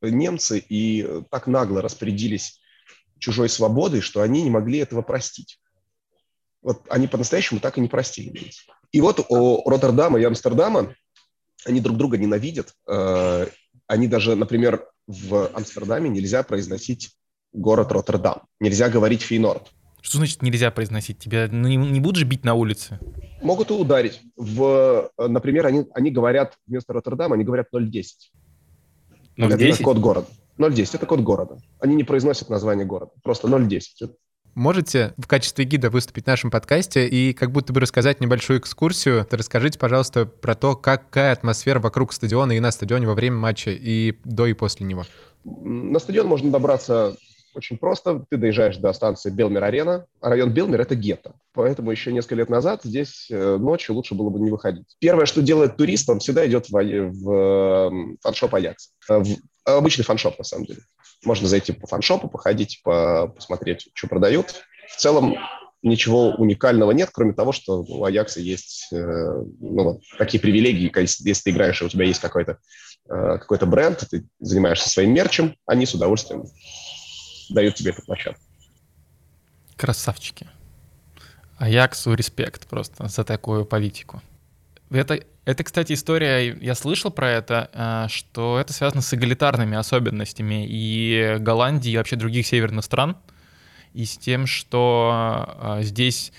немцы 0.02 0.60
и 0.60 1.24
так 1.32 1.48
нагло 1.48 1.82
распорядились 1.82 2.60
чужой 3.20 3.50
свободой, 3.50 4.02
что 4.02 4.22
они 4.22 4.44
не 4.44 4.50
могли 4.50 4.80
этого 4.80 5.02
простить. 5.02 5.60
Вот 6.62 6.84
они 6.90 7.08
по-настоящему 7.08 7.60
так 7.60 7.78
и 7.78 7.82
не 7.82 7.88
простили. 7.88 8.52
И 8.92 9.02
вот 9.02 9.26
у 9.30 9.70
Роттердама 9.70 10.20
и 10.20 10.24
Амстердама 10.24 10.96
они 11.66 11.80
друг 11.80 11.98
друга 11.98 12.18
ненавидят. 12.18 12.74
Э, 12.88 13.48
они 13.88 14.08
даже, 14.08 14.36
например, 14.36 14.88
в 15.08 15.50
Амстердаме 15.54 16.10
нельзя 16.10 16.44
произносить 16.44 17.16
город 17.54 17.92
Роттердам. 17.92 18.44
Нельзя 18.60 18.90
говорить 18.90 19.22
Фейнорд. 19.22 19.72
Что 20.06 20.18
значит 20.18 20.44
нельзя 20.44 20.70
произносить? 20.70 21.18
Тебя 21.18 21.50
ну, 21.52 21.68
не, 21.68 21.78
не 21.78 22.00
будут 22.00 22.18
же 22.18 22.26
бить 22.26 22.44
на 22.44 22.54
улице? 22.54 23.00
Могут 23.42 23.72
и 23.72 23.74
ударить. 23.74 24.22
В, 24.38 25.10
например, 25.18 25.66
они, 25.66 25.86
они 25.96 26.12
говорят 26.12 26.60
вместо 26.68 26.94
Роттердама, 26.94 27.34
они 27.34 27.44
говорят 27.44 27.70
010. 27.74 28.32
010? 29.36 29.60
Это 29.60 29.84
код 29.84 29.98
города. 29.98 30.28
010– 30.60 30.94
это 30.94 31.08
код 31.08 31.22
города. 31.22 31.58
Они 31.80 31.96
не 31.96 32.04
произносят 32.04 32.50
название 32.50 32.86
города. 32.86 33.14
Просто 33.24 33.48
010 33.48 34.12
можете 34.54 35.14
в 35.18 35.28
качестве 35.28 35.66
гида 35.66 35.90
выступить 35.90 36.24
в 36.24 36.28
нашем 36.28 36.50
подкасте 36.50 37.10
и 37.10 37.34
как 37.34 37.52
будто 37.52 37.74
бы 37.74 37.82
рассказать 37.82 38.22
небольшую 38.22 38.60
экскурсию. 38.60 39.28
Расскажите, 39.30 39.78
пожалуйста, 39.78 40.26
про 40.26 40.56
то, 40.56 40.78
какая 40.78 41.34
атмосфера 41.34 41.82
вокруг 41.82 42.14
стадиона 42.14 42.54
и 42.54 42.62
на 42.62 42.72
стадионе 42.72 43.06
во 43.06 43.16
время 43.16 43.36
матча 43.36 43.72
и 43.72 44.18
до 44.24 44.46
и 44.46 44.54
после 44.54 44.86
него. 44.86 45.04
На 45.44 46.00
стадион 46.00 46.28
можно 46.28 46.52
добраться 46.52 47.18
очень 47.56 47.78
просто. 47.78 48.26
Ты 48.30 48.38
доезжаешь 48.38 48.78
до 48.78 48.92
станции 48.94 49.30
Белмер-Арена. 49.30 50.06
А 50.22 50.30
район 50.30 50.52
Белмер– 50.52 50.82
это 50.82 50.96
гетто. 50.96 51.34
Поэтому 51.54 51.92
еще 51.92 52.12
несколько 52.12 52.36
лет 52.36 52.50
назад 52.50 52.82
здесь 52.84 53.28
э, 53.30 53.58
ночью 53.58 53.96
лучше 53.96 54.16
было 54.16 54.30
бы 54.30 54.40
не 54.40 54.52
выходить. 54.52 54.96
Первое, 55.00 55.26
что 55.26 55.42
делает 55.42 55.78
турист, 55.78 56.10
он 56.10 56.20
всегда 56.20 56.46
идет 56.48 56.70
в, 56.70 56.74
в 56.74 58.18
фаншоп 58.22 58.56
Аякс. 58.56 58.92
Э, 59.10 59.24
в 59.24 59.36
обычный 59.66 60.04
фаншоп, 60.04 60.38
на 60.38 60.44
самом 60.44 60.66
деле. 60.66 60.82
Можно 61.24 61.48
зайти 61.48 61.72
по 61.74 61.88
фаншопу, 61.88 62.30
походить, 62.30 62.82
по, 62.84 63.28
посмотреть, 63.28 63.90
что 63.94 64.08
продают. 64.08 64.64
В 64.88 64.98
целом 64.98 65.36
ничего 65.86 66.32
уникального 66.32 66.92
нет, 66.92 67.10
кроме 67.14 67.34
того, 67.34 67.52
что 67.52 67.84
у 67.84 68.04
Аякса 68.04 68.40
есть 68.40 68.88
э, 68.92 69.44
ну, 69.60 70.02
такие 70.18 70.42
привилегии, 70.42 70.92
если 71.00 71.44
ты 71.44 71.50
играешь, 71.52 71.82
и 71.82 71.86
у 71.86 71.90
тебя 71.90 72.06
есть 72.06 72.20
какой-то 72.20 72.58
э, 73.08 73.38
какой 73.38 73.60
бренд, 73.60 74.04
ты 74.10 74.26
занимаешься 74.40 74.90
своим 74.90 75.14
мерчем, 75.14 75.56
они 75.66 75.86
с 75.86 75.94
удовольствием 75.94 76.46
дают 77.50 77.76
тебе 77.76 77.92
эту 77.92 78.04
площадку. 78.04 78.42
Красавчики. 79.76 80.48
Аяксу 81.58 82.14
респект 82.14 82.68
просто 82.68 83.08
за 83.08 83.24
такую 83.24 83.66
политику. 83.66 84.22
Это, 84.90 85.20
это, 85.46 85.64
кстати, 85.64 85.94
история, 85.94 86.56
я 86.62 86.76
слышал 86.76 87.12
про 87.12 87.30
это, 87.30 87.70
э, 87.74 88.08
что 88.10 88.60
это 88.60 88.72
связано 88.74 89.02
с 89.02 89.14
эгалитарными 89.14 89.76
особенностями 89.76 90.66
и 90.68 91.38
Голландии, 91.40 91.92
и 91.92 91.98
вообще 91.98 92.16
других 92.16 92.46
северных 92.46 92.86
стран, 92.86 93.18
и 93.94 94.06
с 94.06 94.18
тем, 94.18 94.46
что 94.46 95.78
э, 95.80 95.84
здесь 95.84 96.32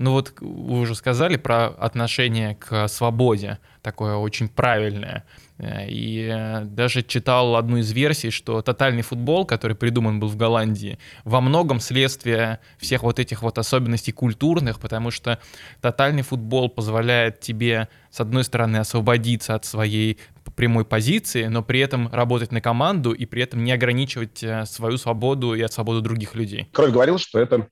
ну 0.00 0.12
вот 0.12 0.32
вы 0.40 0.80
уже 0.80 0.94
сказали 0.94 1.36
про 1.36 1.66
отношение 1.66 2.54
к 2.54 2.88
свободе, 2.88 3.58
такое 3.82 4.16
очень 4.16 4.48
правильное. 4.48 5.24
Э, 5.60 5.86
и 5.88 6.28
э, 6.32 6.64
даже 6.64 7.02
читал 7.02 7.56
одну 7.56 7.78
из 7.78 7.92
версий, 7.92 8.30
что 8.30 8.62
тотальный 8.62 9.02
футбол, 9.02 9.44
который 9.44 9.76
придуман 9.76 10.18
был 10.18 10.28
в 10.28 10.36
Голландии, 10.36 10.98
во 11.24 11.40
многом 11.40 11.80
следствие 11.80 12.60
всех 12.78 13.02
вот 13.02 13.18
этих 13.18 13.42
вот 13.42 13.58
особенностей 13.58 14.12
культурных, 14.12 14.80
потому 14.80 15.10
что 15.10 15.38
тотальный 15.80 16.22
футбол 16.22 16.68
позволяет 16.68 17.40
тебе, 17.40 17.88
с 18.10 18.20
одной 18.20 18.44
стороны, 18.44 18.78
освободиться 18.78 19.54
от 19.54 19.64
своей 19.64 20.18
прямой 20.56 20.84
позиции, 20.84 21.46
но 21.46 21.62
при 21.62 21.80
этом 21.80 22.08
работать 22.12 22.52
на 22.52 22.60
команду 22.60 23.12
и 23.12 23.24
при 23.24 23.42
этом 23.42 23.62
не 23.62 23.72
ограничивать 23.72 24.42
э, 24.42 24.64
свою 24.66 24.96
свободу 24.96 25.54
и 25.54 25.60
от 25.60 25.72
свободы 25.72 26.00
других 26.00 26.34
людей. 26.34 26.68
Кровь 26.72 26.92
говорил, 26.92 27.18
что 27.18 27.38
это 27.38 27.68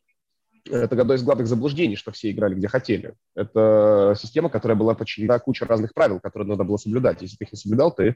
это 0.70 1.00
одно 1.00 1.14
из 1.14 1.22
главных 1.22 1.46
заблуждений, 1.46 1.96
что 1.96 2.12
все 2.12 2.31
играли 2.31 2.54
где 2.54 2.68
хотели. 2.68 3.14
Это 3.35 4.14
система, 4.18 4.48
которая 4.48 4.76
была 4.76 4.94
подчинена 4.94 5.38
куче 5.38 5.64
разных 5.64 5.94
правил, 5.94 6.20
которые 6.20 6.48
надо 6.48 6.64
было 6.64 6.76
соблюдать. 6.76 7.22
Если 7.22 7.37
ты 7.37 7.44
их 7.44 7.52
не 7.52 7.59
соблюдал, 7.59 7.92
ты 7.92 8.14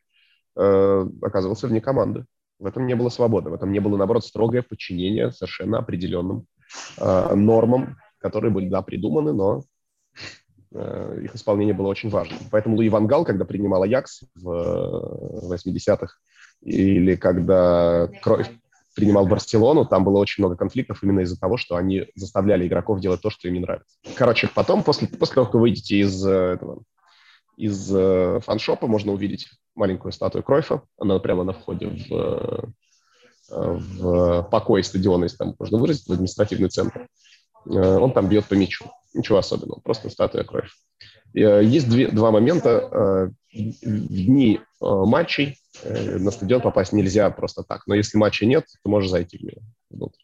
э, 0.56 1.06
оказывался 1.22 1.66
вне 1.66 1.80
команды. 1.80 2.24
В 2.58 2.66
этом 2.66 2.86
не 2.86 2.94
было 2.94 3.08
свободы, 3.08 3.50
в 3.50 3.54
этом 3.54 3.72
не 3.72 3.80
было, 3.80 3.96
наоборот, 3.96 4.24
строгое 4.24 4.62
подчинение 4.62 5.32
совершенно 5.32 5.78
определенным 5.78 6.46
э, 6.98 7.34
нормам, 7.34 7.96
которые 8.18 8.52
были, 8.52 8.68
да, 8.68 8.82
придуманы, 8.82 9.32
но 9.32 9.64
э, 10.72 11.20
их 11.24 11.34
исполнение 11.34 11.74
было 11.74 11.88
очень 11.88 12.08
важным. 12.08 12.38
Поэтому 12.50 12.76
Луи 12.76 12.88
Ван 12.88 13.06
Гал, 13.06 13.24
когда 13.24 13.44
принимал 13.44 13.82
Аякс 13.82 14.22
в 14.36 15.52
80-х, 15.52 16.06
э, 16.06 16.68
или 16.68 17.16
когда 17.16 18.08
Кройф 18.22 18.48
принимал 18.94 19.26
Барселону, 19.26 19.87
там 19.87 20.05
было 20.05 20.18
очень 20.18 20.42
много 20.42 20.57
конфликтов 20.57 21.02
именно 21.02 21.20
из-за 21.20 21.38
того, 21.38 21.57
что 21.57 21.76
они 21.76 22.07
заставляли 22.14 22.66
игроков 22.66 23.00
делать 23.00 23.20
то, 23.20 23.31
что 23.31 23.48
им 23.48 23.55
не 23.55 23.61
нравится. 23.61 23.96
Короче, 24.14 24.48
потом, 24.55 24.83
после, 24.83 25.09
после 25.09 25.35
того, 25.35 25.46
как 25.46 25.55
вы 25.55 25.61
выйдете 25.61 25.98
из, 25.98 26.24
э, 26.26 26.31
этого, 26.31 26.83
из 27.57 27.94
э, 27.94 28.40
фаншопа, 28.44 28.87
можно 28.87 29.12
увидеть 29.12 29.48
маленькую 29.74 30.12
статую 30.12 30.42
Кройфа. 30.42 30.83
Она 30.98 31.18
прямо 31.18 31.44
на 31.44 31.52
входе 31.52 31.87
в, 31.87 32.12
э, 32.12 33.78
в 33.78 34.42
покой 34.50 34.85
стадиона, 34.85 35.24
если 35.24 35.38
там 35.38 35.55
можно 35.59 35.78
выразить, 35.78 36.07
в 36.07 36.12
административный 36.12 36.68
центр. 36.68 37.09
Он 37.64 38.12
там 38.12 38.28
бьет 38.28 38.46
по 38.46 38.55
мячу. 38.55 38.87
Ничего 39.14 39.38
особенного, 39.38 39.81
просто 39.81 40.11
статуя 40.11 40.42
Кройфа. 40.42 40.72
Есть 41.35 41.88
две, 41.88 42.09
два 42.09 42.31
момента. 42.31 43.31
В 43.53 43.68
дни 43.88 44.61
матчей 44.81 45.59
Э, 45.83 46.18
на 46.18 46.31
стадион 46.31 46.61
попасть 46.61 46.92
нельзя 46.92 47.31
просто 47.31 47.62
так. 47.62 47.87
Но 47.87 47.95
если 47.95 48.18
матча 48.18 48.47
нет, 48.47 48.66
то 48.83 48.90
можешь 48.90 49.11
зайти 49.11 49.59
внутрь. 49.90 50.21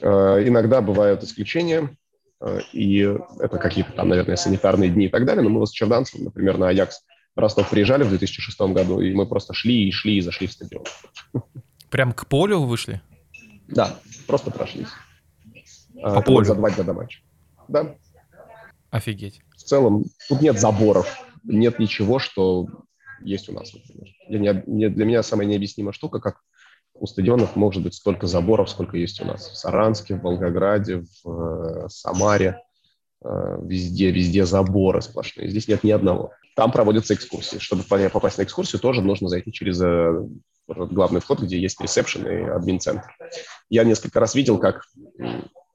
Э, 0.00 0.42
иногда 0.46 0.80
бывают 0.80 1.22
исключения. 1.22 1.96
э, 2.40 2.60
и 2.72 3.00
это 3.38 3.58
какие-то 3.58 3.92
там, 3.92 4.08
наверное, 4.08 4.36
санитарные 4.36 4.90
дни 4.90 5.06
и 5.06 5.08
так 5.08 5.24
далее, 5.24 5.42
но 5.42 5.50
мы 5.50 5.66
с 5.66 5.70
Черданцем, 5.70 6.24
например, 6.24 6.58
на 6.58 6.68
Аякс 6.68 7.04
Ростов 7.36 7.70
приезжали 7.70 8.02
в 8.02 8.08
2006 8.08 8.60
году, 8.72 9.00
и 9.00 9.14
мы 9.14 9.26
просто 9.26 9.54
шли 9.54 9.88
и 9.88 9.92
шли 9.92 10.16
и 10.16 10.20
зашли 10.20 10.46
в 10.46 10.52
стадион. 10.52 10.84
Прям 11.90 12.12
к 12.12 12.26
полю 12.26 12.60
вышли? 12.60 13.00
Да, 13.68 13.98
просто 14.26 14.50
прошлись. 14.50 14.88
По 16.02 16.22
полю? 16.22 16.44
За 16.44 16.54
два 16.54 16.70
дня 16.70 16.84
до 16.84 16.92
матча. 16.92 17.20
Да. 17.68 17.94
Офигеть. 18.90 19.42
Целом, 19.70 20.06
тут 20.28 20.40
нет 20.40 20.58
заборов, 20.58 21.06
нет 21.44 21.78
ничего, 21.78 22.18
что 22.18 22.66
есть 23.22 23.48
у 23.48 23.52
нас, 23.52 23.72
например. 23.72 24.08
Для 24.28 24.38
меня, 24.40 24.54
для 24.90 25.04
меня 25.04 25.22
самая 25.22 25.46
необъяснимая 25.46 25.92
штука, 25.92 26.18
как 26.18 26.40
у 26.92 27.06
стадионов 27.06 27.54
может 27.54 27.80
быть 27.80 27.94
столько 27.94 28.26
заборов, 28.26 28.68
сколько 28.68 28.96
есть 28.96 29.20
у 29.20 29.24
нас 29.24 29.48
в 29.48 29.56
Саранске, 29.56 30.16
в 30.16 30.22
Волгограде, 30.22 31.04
в 31.22 31.84
э, 31.84 31.88
Самаре. 31.88 32.60
Э, 33.24 33.58
везде, 33.62 34.10
везде 34.10 34.44
заборы 34.44 35.02
сплошные. 35.02 35.48
Здесь 35.48 35.68
нет 35.68 35.84
ни 35.84 35.92
одного. 35.92 36.32
Там 36.56 36.72
проводятся 36.72 37.14
экскурсии. 37.14 37.58
Чтобы 37.58 37.84
попасть 37.84 38.38
на 38.38 38.42
экскурсию, 38.42 38.80
тоже 38.80 39.02
нужно 39.02 39.28
зайти 39.28 39.52
через 39.52 39.80
э, 39.80 40.26
главный 40.66 41.20
вход, 41.20 41.38
где 41.42 41.60
есть 41.60 41.80
ресепшн 41.80 42.26
и 42.26 42.42
админ-центр. 42.42 43.06
Я 43.68 43.84
несколько 43.84 44.18
раз 44.18 44.34
видел, 44.34 44.58
как 44.58 44.82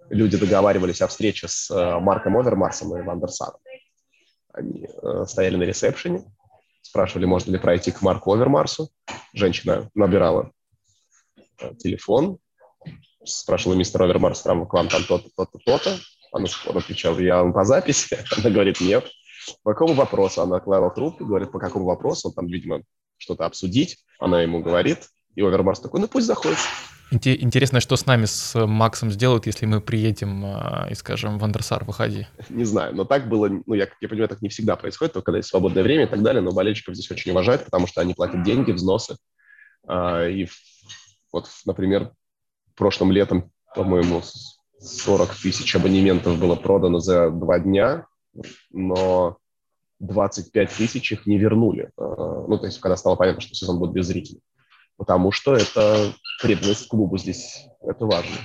люди 0.09 0.35
договаривались 0.35 1.01
о 1.01 1.07
встрече 1.07 1.47
с 1.47 1.69
Марком 2.01 2.37
Овермарсом 2.37 2.97
и 2.97 3.01
Вандерсаном. 3.01 3.55
Они 4.55 4.87
стояли 5.27 5.57
на 5.57 5.63
ресепшене, 5.63 6.23
спрашивали, 6.81 7.25
можно 7.25 7.51
ли 7.51 7.57
пройти 7.57 7.91
к 7.91 8.01
Марку 8.01 8.33
Овермарсу. 8.33 8.89
Женщина 9.33 9.89
набирала 9.93 10.51
телефон, 11.77 12.37
спрашивала 13.25 13.75
мистер 13.75 14.03
Овермарс, 14.03 14.41
там, 14.41 14.65
к 14.65 14.73
вам 14.73 14.87
там 14.87 15.03
то-то, 15.03 15.29
то-то, 15.35 15.59
то-то. 15.65 15.97
Она, 16.31 16.47
он 16.67 16.77
отвечал, 16.77 17.17
я 17.19 17.43
вам 17.43 17.53
по 17.53 17.63
записи. 17.65 18.17
Она 18.37 18.49
говорит, 18.49 18.79
нет. 18.79 19.09
По 19.63 19.73
какому 19.73 19.93
вопросу? 19.93 20.41
Она 20.41 20.59
клала 20.59 20.89
трубку, 20.89 21.25
говорит, 21.25 21.51
по 21.51 21.59
какому 21.59 21.85
вопросу? 21.85 22.29
Он 22.29 22.33
там, 22.33 22.47
видимо, 22.47 22.81
что-то 23.17 23.45
обсудить. 23.45 24.03
Она 24.19 24.41
ему 24.41 24.61
говорит, 24.61 25.07
и 25.35 25.41
Овермарс 25.41 25.79
такой, 25.79 25.99
ну 25.99 26.07
пусть 26.07 26.27
заходит. 26.27 26.57
Интересно, 27.11 27.79
что 27.79 27.95
с 27.95 28.05
нами, 28.05 28.25
с 28.25 28.65
Максом 28.65 29.11
сделают, 29.11 29.45
если 29.45 29.65
мы 29.65 29.79
приедем 29.79 30.43
э, 30.45 30.91
и 30.91 30.95
скажем, 30.95 31.37
Вандерсар, 31.37 31.83
выходи. 31.85 32.27
Не 32.49 32.65
знаю, 32.65 32.95
но 32.95 33.05
так 33.05 33.29
было, 33.29 33.47
ну, 33.47 33.73
я, 33.73 33.87
я 34.01 34.09
понимаю, 34.09 34.27
так 34.27 34.41
не 34.41 34.49
всегда 34.49 34.75
происходит, 34.75 35.13
только 35.13 35.27
когда 35.27 35.37
есть 35.37 35.49
свободное 35.49 35.83
время 35.83 36.05
и 36.05 36.09
так 36.09 36.23
далее, 36.23 36.41
но 36.41 36.51
болельщиков 36.51 36.95
здесь 36.95 37.09
очень 37.11 37.31
уважают, 37.31 37.65
потому 37.65 37.85
что 37.87 38.01
они 38.01 38.13
платят 38.13 38.43
деньги, 38.43 38.71
взносы, 38.71 39.17
э, 39.87 40.31
и 40.31 40.49
вот, 41.31 41.47
например, 41.65 42.11
прошлым 42.75 43.11
летом, 43.11 43.51
по-моему, 43.75 44.21
40 44.79 45.35
тысяч 45.35 45.75
абонементов 45.75 46.39
было 46.39 46.55
продано 46.55 46.99
за 46.99 47.29
два 47.29 47.59
дня, 47.59 48.07
но 48.71 49.37
25 49.99 50.69
тысяч 50.69 51.11
их 51.11 51.25
не 51.25 51.37
вернули. 51.37 51.91
А, 51.97 52.45
ну, 52.47 52.57
то 52.57 52.65
есть, 52.65 52.79
когда 52.79 52.97
стало 52.97 53.15
понятно, 53.15 53.41
что 53.41 53.55
сезон 53.55 53.79
будет 53.79 53.93
без 53.93 54.07
зрителей. 54.07 54.41
Потому 54.97 55.31
что 55.31 55.55
это 55.55 56.13
преданность 56.41 56.87
клубу 56.87 57.17
здесь, 57.17 57.67
это 57.81 58.05
важно. 58.05 58.35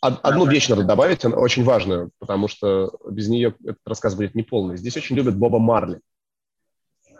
Одну 0.00 0.46
вещь 0.46 0.68
надо 0.68 0.82
добавить, 0.82 1.24
она 1.24 1.36
очень 1.36 1.62
важную, 1.62 2.10
потому 2.18 2.48
что 2.48 2.92
без 3.08 3.28
нее 3.28 3.54
этот 3.62 3.86
рассказ 3.86 4.16
будет 4.16 4.34
неполный. 4.34 4.76
Здесь 4.76 4.96
очень 4.96 5.14
любят 5.14 5.36
Боба 5.36 5.60
Марли. 5.60 6.00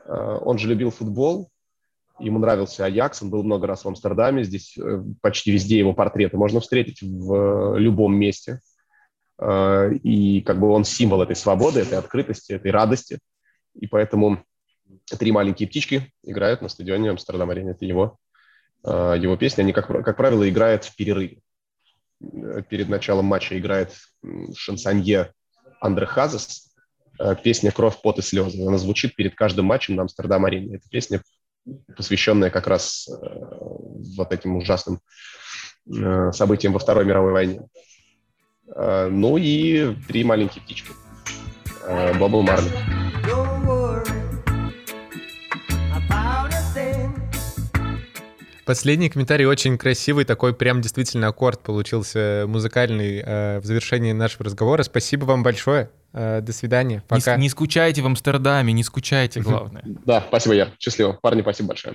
А, 0.04 0.38
он 0.38 0.58
же 0.58 0.68
любил 0.68 0.90
футбол, 0.90 1.48
Ему 2.18 2.38
нравился 2.38 2.84
Аякс, 2.84 3.22
он 3.22 3.30
был 3.30 3.42
много 3.42 3.66
раз 3.66 3.84
в 3.84 3.88
Амстердаме, 3.88 4.44
здесь 4.44 4.76
э, 4.78 5.02
почти 5.22 5.50
везде 5.50 5.78
его 5.78 5.92
портреты 5.92 6.36
можно 6.36 6.60
встретить 6.60 7.02
в 7.02 7.76
любом 7.78 8.14
месте. 8.14 8.60
Э, 9.38 9.92
и 9.92 10.40
как 10.42 10.60
бы 10.60 10.68
он 10.68 10.84
символ 10.84 11.22
этой 11.22 11.34
свободы, 11.34 11.80
этой 11.80 11.98
открытости, 11.98 12.52
этой 12.52 12.70
радости. 12.70 13.18
И 13.74 13.86
поэтому 13.86 14.44
«Три 15.06 15.32
маленькие 15.32 15.68
птички» 15.68 16.12
играют 16.22 16.62
на 16.62 16.68
стадионе 16.68 17.10
Амстердам-арене. 17.10 17.72
Это 17.72 17.86
его, 17.86 18.04
э, 18.04 18.21
его 18.84 19.36
песня. 19.36 19.62
Они, 19.62 19.72
как, 19.72 19.86
как 19.86 20.16
правило, 20.16 20.48
играют 20.48 20.84
в 20.84 20.96
перерыве. 20.96 21.38
Перед 22.68 22.88
началом 22.88 23.26
матча 23.26 23.58
играет 23.58 23.92
шансонье 24.56 25.32
Андре 25.80 26.06
Хазес, 26.06 26.72
песня 27.42 27.70
«Кровь, 27.72 28.00
пот 28.02 28.18
и 28.18 28.22
слезы». 28.22 28.64
Она 28.66 28.78
звучит 28.78 29.14
перед 29.14 29.34
каждым 29.34 29.66
матчем 29.66 29.96
на 29.96 30.02
Амстердам-арене. 30.02 30.76
Эта 30.76 30.88
песня 30.88 31.22
посвященная 31.96 32.50
как 32.50 32.66
раз 32.66 33.08
э, 33.08 33.14
вот 34.16 34.32
этим 34.32 34.56
ужасным 34.56 35.00
э, 35.86 36.32
событиям 36.32 36.72
во 36.72 36.78
Второй 36.78 37.04
мировой 37.04 37.32
войне. 37.32 37.60
Э, 38.74 39.08
ну 39.08 39.36
и 39.36 39.94
три 40.08 40.24
маленькие 40.24 40.62
птички. 40.62 40.90
Бобл 42.18 42.42
Марли. 42.42 42.70
Последний 48.72 49.10
комментарий 49.10 49.44
очень 49.44 49.76
красивый, 49.76 50.24
такой 50.24 50.54
прям 50.54 50.80
действительно 50.80 51.26
аккорд 51.26 51.62
получился 51.62 52.46
музыкальный 52.48 53.22
э, 53.22 53.60
в 53.60 53.66
завершении 53.66 54.12
нашего 54.12 54.46
разговора. 54.46 54.82
Спасибо 54.82 55.26
вам 55.26 55.42
большое. 55.42 55.90
Э, 56.14 56.40
до 56.40 56.54
свидания. 56.54 57.04
Пока. 57.06 57.36
Не, 57.36 57.42
не 57.42 57.48
скучайте 57.50 58.00
в 58.00 58.06
Амстердаме, 58.06 58.72
не 58.72 58.82
скучайте, 58.82 59.40
главное. 59.40 59.82
Да, 59.84 60.24
спасибо, 60.26 60.54
я. 60.54 60.68
Счастливо. 60.78 61.18
Парни, 61.20 61.42
спасибо 61.42 61.68
большое. 61.68 61.94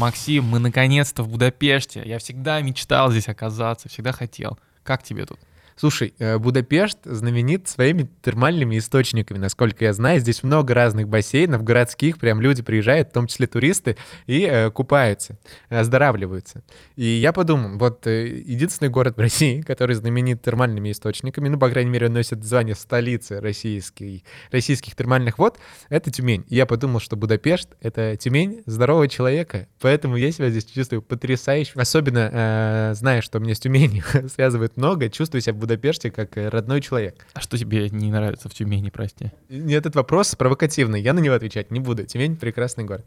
Максим, 0.00 0.44
мы 0.44 0.58
наконец-то 0.58 1.22
в 1.22 1.28
Будапеште. 1.28 2.02
Я 2.06 2.18
всегда 2.18 2.60
мечтал 2.62 3.10
здесь 3.10 3.28
оказаться, 3.28 3.90
всегда 3.90 4.12
хотел. 4.12 4.58
Как 4.82 5.02
тебе 5.02 5.26
тут? 5.26 5.38
Слушай, 5.80 6.12
э, 6.18 6.36
Будапешт 6.36 6.98
знаменит 7.04 7.66
своими 7.66 8.06
термальными 8.20 8.76
источниками, 8.76 9.38
насколько 9.38 9.86
я 9.86 9.94
знаю. 9.94 10.20
Здесь 10.20 10.42
много 10.42 10.74
разных 10.74 11.08
бассейнов 11.08 11.64
городских, 11.64 12.18
прям 12.18 12.42
люди 12.42 12.62
приезжают, 12.62 13.08
в 13.08 13.12
том 13.12 13.26
числе 13.26 13.46
туристы, 13.46 13.96
и 14.26 14.42
э, 14.42 14.70
купаются, 14.70 15.38
оздоравливаются. 15.70 16.62
И 16.96 17.06
я 17.06 17.32
подумал, 17.32 17.78
вот 17.78 18.06
э, 18.06 18.26
единственный 18.26 18.90
город 18.90 19.16
в 19.16 19.20
России, 19.20 19.62
который 19.66 19.94
знаменит 19.94 20.42
термальными 20.42 20.92
источниками, 20.92 21.48
ну, 21.48 21.58
по 21.58 21.70
крайней 21.70 21.88
мере, 21.88 22.08
он 22.08 22.12
носит 22.12 22.44
звание 22.44 22.74
столицы 22.74 23.40
российской, 23.40 24.22
российских 24.52 24.94
термальных 24.94 25.38
вод, 25.38 25.58
это 25.88 26.10
Тюмень. 26.10 26.44
И 26.50 26.56
я 26.56 26.66
подумал, 26.66 27.00
что 27.00 27.16
Будапешт— 27.16 27.70
это 27.80 28.18
Тюмень 28.18 28.62
здорового 28.66 29.08
человека, 29.08 29.66
поэтому 29.80 30.16
я 30.16 30.30
себя 30.30 30.50
здесь 30.50 30.66
чувствую 30.66 31.00
потрясающе. 31.00 31.72
Особенно 31.76 32.92
зная, 32.94 33.22
что 33.22 33.38
меня 33.38 33.54
с 33.54 33.60
Тюменью 33.60 34.04
связывает 34.28 34.76
много, 34.76 35.08
чувствую 35.08 35.40
себя 35.40 35.54
в 35.54 35.69
как 36.10 36.36
э, 36.36 36.48
родной 36.48 36.80
человек. 36.80 37.26
А 37.34 37.40
что 37.40 37.56
тебе 37.58 37.88
не 37.90 38.10
нравится 38.10 38.48
в 38.48 38.54
Тюмени, 38.54 38.90
прости? 38.90 39.30
Этот 39.48 39.94
вопрос 39.94 40.34
провокативный, 40.34 41.00
я 41.00 41.12
на 41.12 41.20
него 41.20 41.34
отвечать 41.34 41.70
не 41.70 41.80
буду. 41.80 42.04
Тюмень— 42.04 42.36
прекрасный 42.40 42.84
город. 42.84 43.06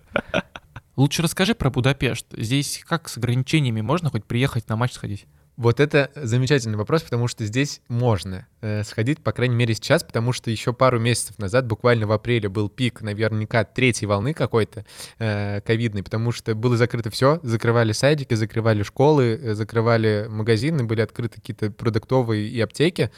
Лучше 0.96 1.24
расскажи 1.24 1.56
про 1.56 1.72
Будапешт. 1.72 2.28
Здесь 2.38 2.84
как 2.88 3.10
с 3.10 3.18
ограничениями 3.18 3.82
можно 3.82 4.10
хоть 4.10 4.26
приехать 4.26 4.70
на 4.70 4.76
матч 4.76 4.94
сходить? 4.94 5.26
Вот 5.56 5.80
это 5.80 6.10
замечательный 6.16 6.78
вопрос, 6.78 7.04
потому 7.04 7.28
что 7.28 7.46
здесь 7.46 7.82
можно 7.88 8.48
э, 8.62 8.84
сходить, 8.84 9.22
по 9.22 9.32
крайней 9.32 9.56
мере, 9.56 9.76
сейчас, 9.76 10.04
потому 10.04 10.34
что 10.34 10.50
еще 10.50 10.74
пару 10.74 11.00
месяцев 11.00 11.38
назад, 11.38 11.68
буквально 11.68 12.08
в 12.08 12.12
апреле, 12.12 12.50
был 12.50 12.70
пик 12.70 13.02
наверняка 13.02 13.64
третьей 13.64 14.08
волны 14.08 14.34
какой-то 14.34 14.84
э, 15.20 15.62
ковидной, 15.62 16.02
потому 16.02 16.32
что 16.32 16.56
было 16.56 16.76
закрыто 16.76 17.12
все, 17.12 17.40
закрывали 17.44 17.92
садики, 17.92 18.34
закрывали 18.34 18.82
школы, 18.82 19.40
э, 19.40 19.54
закрывали 19.54 20.26
магазины, 20.28 20.86
были 20.86 21.02
открыты 21.02 21.36
какие-то 21.36 21.70
продуктовые 21.70 22.48
и 22.48 22.60
аптеки, 22.60 23.12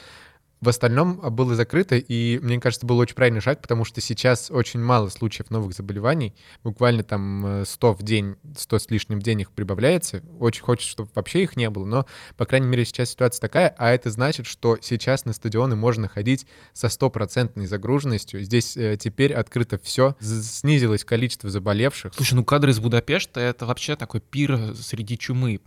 в 0.60 0.68
остальном 0.68 1.20
а, 1.22 1.30
было 1.30 1.54
закрыто, 1.54 1.96
и 1.96 2.38
мне 2.38 2.58
кажется, 2.58 2.86
был 2.86 2.98
очень 2.98 3.14
правильный 3.14 3.40
шаг, 3.40 3.60
потому 3.60 3.84
что 3.84 4.00
сейчас 4.00 4.50
очень 4.50 4.80
мало 4.80 5.08
случаев 5.10 5.50
новых 5.50 5.74
заболеваний. 5.74 6.34
Буквально 6.64 7.02
там 7.02 7.64
100 7.64 7.88
э, 7.88 7.94
в 7.94 8.02
день, 8.02 8.36
100 8.56 8.78
с 8.78 8.90
лишним 8.90 9.20
в 9.20 9.22
день 9.22 9.42
их 9.42 9.52
прибавляется. 9.52 10.22
Очень 10.40 10.62
хочется, 10.62 10.90
чтобы 10.90 11.10
вообще 11.14 11.42
их 11.42 11.56
не 11.56 11.68
было, 11.68 11.84
но, 11.84 12.06
по 12.36 12.46
крайней 12.46 12.68
мере, 12.68 12.84
сейчас 12.84 13.10
ситуация 13.10 13.40
такая, 13.40 13.74
а 13.76 13.90
это 13.90 14.10
значит, 14.10 14.46
что 14.46 14.78
сейчас 14.80 15.24
на 15.24 15.32
стадионы 15.34 15.76
можно 15.76 16.08
ходить 16.08 16.46
со 16.72 16.88
стопроцентной 16.88 17.66
загруженностью. 17.66 18.42
Здесь 18.42 18.76
э, 18.76 18.96
теперь 18.98 19.34
открыто 19.34 19.78
все, 19.82 20.16
снизилось 20.20 21.04
количество 21.04 21.50
заболевших. 21.50 22.14
Слушай, 22.14 22.34
ну 22.34 22.44
кадры 22.44 22.70
из 22.70 22.80
Будапешта— 22.80 23.40
это 23.42 23.66
вообще 23.66 23.94
такой 23.96 24.20
пир 24.20 24.74
среди 24.74 25.18
чумы 25.18 25.60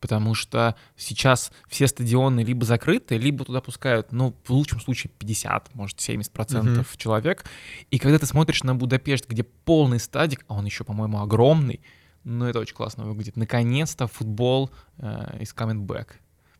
потому 0.00 0.34
что 0.34 0.74
сейчас 0.96 1.52
все 1.68 1.86
стадионы 1.86 2.40
либо 2.40 2.64
закрыты, 2.64 3.18
либо 3.18 3.44
туда 3.44 3.60
пускают, 3.60 4.12
ну, 4.12 4.34
в 4.44 4.50
лучшем 4.50 4.80
случае 4.80 5.12
50, 5.18 5.74
может, 5.74 5.98
70% 5.98 6.30
процентов 6.32 6.92
mm-hmm. 6.92 6.98
человек. 6.98 7.44
И 7.90 7.98
когда 7.98 8.18
ты 8.18 8.26
смотришь 8.26 8.62
на 8.62 8.74
Будапешт, 8.74 9.28
где 9.28 9.44
полный 9.44 10.00
стадик, 10.00 10.44
а 10.48 10.54
он 10.54 10.64
еще, 10.64 10.84
по-моему, 10.84 11.20
огромный, 11.20 11.80
ну, 12.24 12.46
это 12.46 12.58
очень 12.60 12.74
классно 12.74 13.04
выглядит. 13.04 13.36
Наконец-то 13.36 14.06
футбол 14.06 14.70
э, 14.98 15.38
is 15.40 15.54
coming 15.54 15.86
back. 15.86 16.08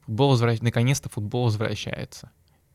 Футбол 0.07 0.31
возвращается, 0.31 0.65
наконец-то 0.65 1.09
футбол 1.09 1.45
возвращается. 1.45 2.31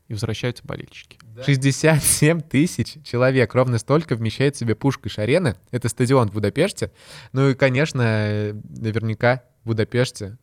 и 0.08 0.12
возвращаются 0.12 0.62
болельщики. 0.64 1.18
67 1.44 2.40
тысяч 2.42 2.96
человек, 3.04 3.54
ровно 3.54 3.78
столько 3.78 4.14
вмещает 4.14 4.54
в 4.54 4.58
себе 4.58 4.74
Пушкаш-арена. 4.74 5.56
Это 5.72 5.88
стадион 5.88 6.28
в 6.28 6.34
Будапеште. 6.34 6.92
Ну 7.32 7.50
и, 7.50 7.54
конечно, 7.54 8.52
наверняка 8.64 9.42
в 9.55 9.55
Будапеште 9.66 10.38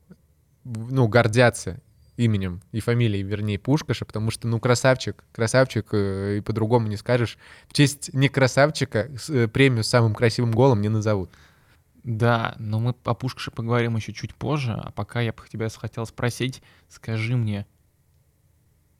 ну, 0.63 1.07
гордятся 1.07 1.81
именем 2.15 2.61
и 2.71 2.79
фамилией, 2.79 3.23
вернее, 3.23 3.57
Пушкаша, 3.57 4.05
потому 4.05 4.31
что, 4.31 4.47
ну, 4.47 4.59
красавчик, 4.59 5.23
красавчик, 5.31 5.87
э, 5.93 6.37
и 6.37 6.41
по-другому 6.41 6.87
не 6.87 6.97
скажешь. 6.97 7.37
В 7.67 7.73
честь 7.73 8.13
не 8.13 8.29
красавчика 8.29 9.09
э, 9.29 9.47
премию 9.47 9.83
с 9.83 9.87
самым 9.87 10.13
красивым 10.13 10.51
голом 10.51 10.81
не 10.81 10.89
назовут. 10.89 11.31
Да, 12.03 12.55
но 12.59 12.79
мы 12.79 12.93
о 13.03 13.13
Пушкаше 13.13 13.49
поговорим 13.49 13.95
еще 13.95 14.13
чуть 14.13 14.35
позже, 14.35 14.73
а 14.73 14.91
пока 14.91 15.21
я 15.21 15.33
бы 15.33 15.41
тебя 15.49 15.69
хотел 15.69 16.05
спросить, 16.05 16.61
скажи 16.89 17.35
мне, 17.35 17.65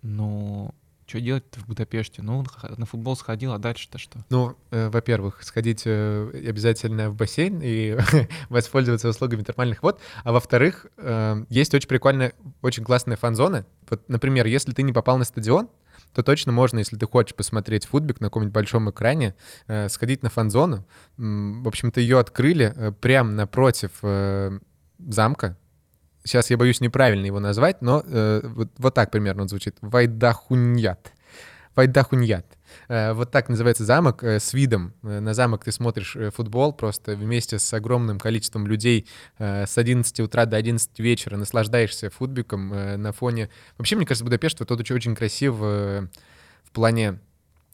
ну, 0.02 0.74
что 1.14 1.22
делать-то 1.22 1.60
в 1.60 1.68
Будапеште? 1.68 2.24
Ну, 2.24 2.44
на 2.76 2.88
футбол 2.88 3.16
сходил, 3.16 3.54
а 3.54 3.60
дальше-то 3.60 4.00
что? 4.00 4.26
Ну, 4.32 4.58
э, 4.72 4.90
во-первых, 4.90 5.44
сходить 5.44 5.84
э, 5.86 6.48
обязательно 6.50 7.12
в 7.12 7.16
бассейн 7.16 7.60
и 7.62 7.96
воспользоваться 8.50 9.10
услугами 9.10 9.44
термальных 9.44 9.84
вод. 9.84 10.02
А 10.24 10.32
во-вторых, 10.32 10.88
э, 10.98 11.46
есть 11.50 11.72
очень 11.76 11.88
прикольная, 11.88 12.34
очень 12.64 12.84
классная 12.84 13.16
фан-зона. 13.16 13.68
Вот, 13.92 14.10
например, 14.10 14.48
если 14.48 14.72
ты 14.72 14.82
не 14.82 14.92
попал 14.92 15.20
на 15.20 15.24
стадион, 15.24 15.70
то 16.16 16.24
точно 16.24 16.52
можно, 16.52 16.80
если 16.80 16.98
ты 16.98 17.06
хочешь 17.06 17.36
посмотреть 17.36 17.86
футбик 17.86 18.20
на 18.20 18.28
каком-нибудь 18.28 18.54
большом 18.56 18.90
экране, 18.90 19.36
э, 19.68 19.90
сходить 19.90 20.24
на 20.24 20.32
фан-зону. 20.32 20.84
В 21.18 21.68
общем-то, 21.68 22.02
ее 22.02 22.18
открыли 22.18 22.74
э, 22.76 22.92
прямо 22.92 23.32
напротив 23.32 23.92
э, 24.02 24.58
замка, 24.98 25.58
сейчас 26.24 26.50
я 26.50 26.58
боюсь 26.58 26.82
неправильно 26.82 27.26
его 27.26 27.40
назвать, 27.40 27.82
но 27.82 28.04
э, 28.06 28.42
вот, 28.44 28.70
вот 28.78 28.94
так 28.94 29.12
примерно 29.12 29.44
он 29.44 29.50
звучит. 29.50 29.78
Вайдахуньят. 29.82 31.12
Вайдахуньят. 31.76 32.46
Э, 32.88 33.14
вот 33.14 33.32
так 33.32 33.50
называется 33.50 33.86
замок 33.86 34.24
э, 34.24 34.40
с 34.40 34.54
видом. 34.54 34.94
Э, 35.04 35.20
на 35.20 35.34
замок 35.34 35.64
ты 35.64 35.72
смотришь 35.72 36.18
футбол 36.34 36.74
просто 36.74 37.16
вместе 37.16 37.60
с 37.60 37.74
огромным 37.74 38.20
количеством 38.20 38.68
людей 38.68 39.08
с 39.38 39.78
11 39.78 40.20
утра 40.20 40.46
до 40.46 40.58
11 40.58 41.00
вечера, 41.00 41.38
наслаждаешься 41.38 42.10
футбиком 42.10 42.70
на 43.02 43.12
фоне... 43.12 43.50
Вообще, 43.78 43.96
мне 43.96 44.06
кажется, 44.06 44.24
Будапешт 44.24 44.60
вот 44.60 44.72
очень, 44.72 44.96
очень 44.96 45.16
красив 45.16 45.56
в 45.56 46.10
плане 46.72 47.20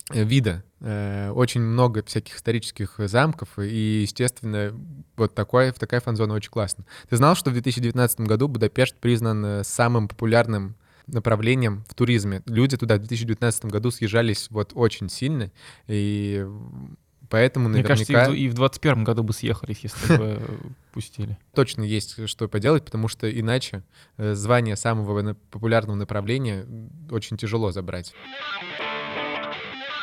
вида. 0.09 0.63
Э, 0.81 1.31
очень 1.31 1.61
много 1.61 2.03
всяких 2.03 2.35
исторических 2.37 2.95
замков, 2.97 3.59
и, 3.59 4.01
естественно, 4.01 4.73
вот 5.15 5.35
такой, 5.35 5.71
такая 5.71 5.99
фан-зона 5.99 6.33
очень 6.33 6.51
классно. 6.51 6.85
Ты 7.09 7.17
знал, 7.17 7.35
что 7.35 7.49
в 7.49 7.53
2019 7.53 8.21
году 8.21 8.47
Будапешт 8.47 8.95
признан 8.95 9.45
э, 9.45 9.63
самым 9.63 10.07
популярным 10.07 10.75
направлением 11.07 11.83
в 11.89 11.95
туризме. 11.95 12.43
Люди 12.45 12.77
туда 12.77 12.95
в 12.95 12.99
2019 12.99 13.65
году 13.65 13.91
съезжались 13.91 14.47
вот 14.51 14.71
очень 14.75 15.09
сильно, 15.09 15.51
и 15.87 16.45
поэтому 17.29 17.67
наверняка... 17.67 17.95
Мне 17.95 18.05
кажется, 18.05 18.35
и 18.35 18.47
в 18.47 18.53
2021 18.53 19.03
году 19.03 19.23
бы 19.23 19.33
съехались, 19.33 19.79
если 19.81 20.17
бы 20.17 20.39
пустили. 20.93 21.37
Точно 21.53 21.81
есть 21.81 22.27
что 22.27 22.47
поделать, 22.47 22.85
потому 22.85 23.07
что 23.07 23.29
иначе 23.29 23.83
звание 24.17 24.75
самого 24.75 25.33
популярного 25.49 25.95
направления 25.95 26.67
очень 27.09 27.37
тяжело 27.37 27.71
забрать. 27.71 28.13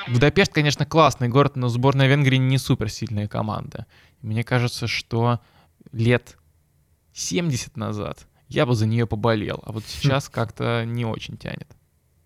Будапешт, 0.09 0.53
конечно, 0.53 0.87
классный 0.87 1.29
город, 1.29 1.57
но 1.57 1.69
сборная 1.69 2.07
Венгрии 2.07 2.37
не 2.37 2.59
суперсильная 2.59 3.29
команда. 3.29 3.87
Мне 4.23 4.45
кажется, 4.45 4.87
что 4.87 5.41
лет 5.93 6.37
70 7.13 7.77
назад 7.77 8.27
я 8.49 8.67
бы 8.67 8.75
за 8.75 8.87
нее 8.87 9.07
поболел, 9.07 9.63
а 9.65 9.73
вот 9.73 9.83
хм. 9.83 9.87
сейчас 9.89 10.29
как-то 10.29 10.85
не 10.85 11.05
очень 11.05 11.37
тянет. 11.37 11.69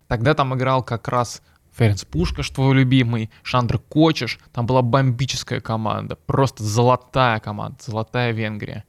Тогда 0.07 0.33
там 0.33 0.53
играл 0.55 0.83
как 0.83 1.07
раз 1.07 1.41
Ференц 1.73 2.03
Пушкаш, 2.03 2.49
твой 2.49 2.75
любимый, 2.75 3.31
Шандр 3.43 3.79
Кочеш. 3.79 4.39
Там 4.51 4.65
была 4.65 4.81
бомбическая 4.81 5.61
команда, 5.61 6.15
просто 6.15 6.63
золотая 6.63 7.39
команда, 7.39 7.77
золотая 7.81 8.31
Венгрия. 8.33 8.83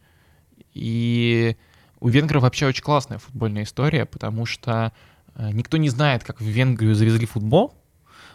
И 0.74 1.56
у 2.00 2.08
венгров 2.08 2.42
вообще 2.42 2.66
очень 2.66 2.82
классная 2.82 3.18
футбольная 3.18 3.62
история, 3.62 4.04
потому 4.04 4.46
что 4.46 4.92
э, 5.36 5.50
никто 5.52 5.76
не 5.76 5.88
знает, 5.88 6.24
как 6.24 6.40
в 6.40 6.44
Венгрию 6.44 6.94
завезли 6.94 7.26
футбол, 7.26 7.74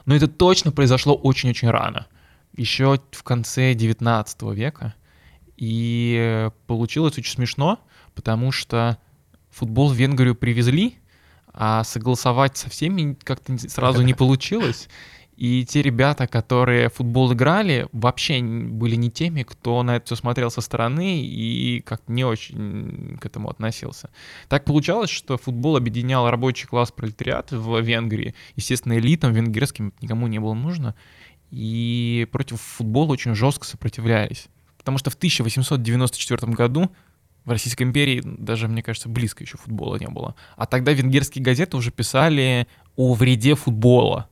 но 0.07 0.15
это 0.15 0.27
точно 0.27 0.71
произошло 0.71 1.13
очень-очень 1.13 1.69
рано, 1.69 2.07
еще 2.55 2.99
в 3.11 3.23
конце 3.23 3.73
19 3.73 4.41
века. 4.53 4.95
И 5.57 6.49
получилось 6.65 7.17
очень 7.17 7.33
смешно, 7.33 7.79
потому 8.15 8.51
что 8.53 8.97
футбол 9.49 9.89
в 9.89 9.95
Венгрию 9.95 10.33
привезли, 10.33 10.95
а 11.53 11.83
согласовать 11.83 12.55
со 12.55 12.69
всеми 12.69 13.17
как-то 13.21 13.57
сразу 13.69 14.01
не 14.01 14.13
получилось. 14.13 14.87
И 15.37 15.65
те 15.65 15.83
ребята, 15.83 16.25
которые 16.25 16.89
футбол 16.89 17.31
играли, 17.31 17.87
вообще 17.91 18.41
были 18.41 18.95
не 18.95 19.11
теми, 19.11 19.43
кто 19.43 19.83
на 19.83 19.97
это 19.97 20.07
все 20.07 20.15
смотрел 20.15 20.49
со 20.49 20.61
стороны 20.61 21.21
и 21.21 21.79
как 21.81 22.01
не 22.07 22.25
очень 22.25 23.19
к 23.21 23.25
этому 23.27 23.47
относился. 23.49 24.09
Так 24.49 24.65
получалось, 24.65 25.11
что 25.11 25.37
футбол 25.37 25.77
объединял 25.77 26.27
рабочий 26.31 26.65
класс 26.65 26.91
пролетариат 26.91 27.51
в 27.51 27.79
Венгрии. 27.79 28.33
Естественно, 28.55 28.97
элитам 28.97 29.31
венгерским 29.31 29.93
никому 30.01 30.25
не 30.25 30.39
было 30.39 30.55
нужно. 30.55 30.95
И 31.51 32.27
против 32.31 32.59
футбола 32.59 33.11
очень 33.11 33.35
жестко 33.35 33.67
сопротивлялись. 33.67 34.47
Потому 34.79 34.97
что 34.97 35.11
в 35.11 35.15
1894 35.15 36.51
году 36.53 36.91
в 37.45 37.51
Российской 37.51 37.83
империи 37.83 38.23
даже, 38.25 38.67
мне 38.67 38.81
кажется, 38.81 39.07
близко 39.07 39.43
еще 39.43 39.59
футбола 39.59 39.97
не 39.97 40.07
было. 40.07 40.33
А 40.55 40.65
тогда 40.65 40.93
венгерские 40.93 41.43
газеты 41.43 41.77
уже 41.77 41.91
писали 41.91 42.67
о 42.95 43.13
вреде 43.13 43.53
футбола 43.53 44.29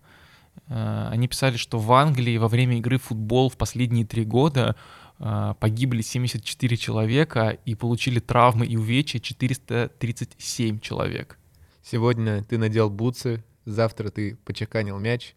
они 0.74 1.28
писали, 1.28 1.58
что 1.58 1.80
в 1.80 1.92
Англии 1.94 2.38
во 2.38 2.48
время 2.48 2.78
игры 2.78 2.98
в 2.98 3.04
футбол 3.04 3.50
в 3.50 3.58
последние 3.58 4.06
три 4.06 4.26
года 4.26 4.76
э, 5.20 5.54
погибли 5.60 6.02
74 6.02 6.78
человека 6.78 7.58
и 7.66 7.76
получили 7.76 8.20
травмы 8.20 8.66
и 8.66 8.76
увечья 8.76 9.20
437 9.20 10.80
человек. 10.80 11.38
Сегодня 11.84 12.44
ты 12.44 12.58
надел 12.58 12.90
бутсы, 12.90 13.44
завтра 13.66 14.10
ты 14.10 14.38
почеканил 14.44 14.98
мяч, 14.98 15.36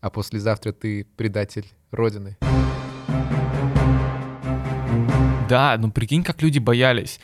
а 0.00 0.10
послезавтра 0.10 0.72
ты 0.72 1.06
предатель 1.16 1.66
Родины. 1.90 2.36
Да, 5.48 5.76
ну 5.78 5.90
прикинь, 5.90 6.24
как 6.24 6.42
люди 6.42 6.58
боялись, 6.58 7.20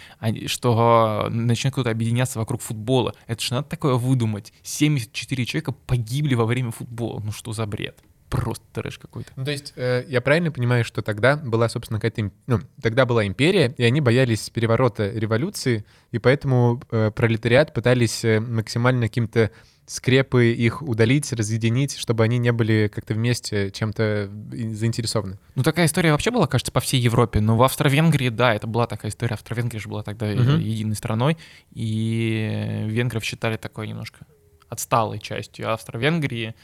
что 0.46 1.26
начнет 1.30 1.72
кто-то 1.72 1.90
объединяться 1.90 2.38
вокруг 2.38 2.62
футбола. 2.62 3.14
Это 3.26 3.42
же 3.42 3.54
надо 3.54 3.68
такое 3.68 3.94
выдумать. 3.94 4.52
74 4.62 5.44
человека 5.44 5.72
погибли 5.72 6.34
во 6.34 6.44
время 6.44 6.70
футбола. 6.70 7.20
Ну 7.24 7.32
что 7.32 7.52
за 7.52 7.66
бред? 7.66 7.98
Просто 8.32 8.64
трэш 8.72 8.98
какой-то. 8.98 9.30
Ну, 9.36 9.44
то 9.44 9.50
есть, 9.50 9.74
э, 9.76 10.04
я 10.08 10.20
правильно 10.20 10.50
понимаю, 10.50 10.84
что 10.84 11.02
тогда 11.02 11.36
была, 11.36 11.68
собственно, 11.68 12.00
какая-то... 12.00 12.32
Ну, 12.46 12.60
тогда 12.80 13.04
была 13.04 13.26
империя, 13.26 13.74
и 13.76 13.84
они 13.84 14.00
боялись 14.00 14.48
переворота 14.50 15.10
революции, 15.10 15.84
и 16.10 16.18
поэтому 16.18 16.80
э, 16.90 17.10
пролетариат 17.14 17.74
пытались 17.74 18.24
э, 18.24 18.40
максимально 18.40 19.08
каким-то 19.08 19.50
скрепы 19.84 20.52
их 20.52 20.80
удалить, 20.80 21.32
разъединить, 21.32 21.96
чтобы 21.96 22.24
они 22.24 22.38
не 22.38 22.52
были 22.52 22.90
как-то 22.92 23.14
вместе 23.14 23.70
чем-то 23.70 24.30
заинтересованы. 24.52 25.38
Ну, 25.54 25.62
такая 25.62 25.86
история 25.86 26.12
вообще 26.12 26.30
была, 26.30 26.46
кажется, 26.46 26.72
по 26.72 26.80
всей 26.80 27.00
Европе. 27.00 27.40
Но 27.40 27.56
в 27.56 27.62
Австро-Венгрии, 27.62 28.30
да, 28.30 28.54
это 28.54 28.66
была 28.66 28.86
такая 28.86 29.10
история. 29.10 29.34
Австро-Венгрия 29.34 29.80
же 29.80 29.88
была 29.88 30.02
тогда 30.02 30.32
uh-huh. 30.32 30.58
единой 30.58 30.94
страной, 30.94 31.36
и 31.72 32.84
венгров 32.86 33.24
считали 33.24 33.56
такой 33.56 33.88
немножко 33.88 34.24
отсталой 34.72 35.18
частью 35.18 35.70
Австро-Венгрии, 35.70 36.54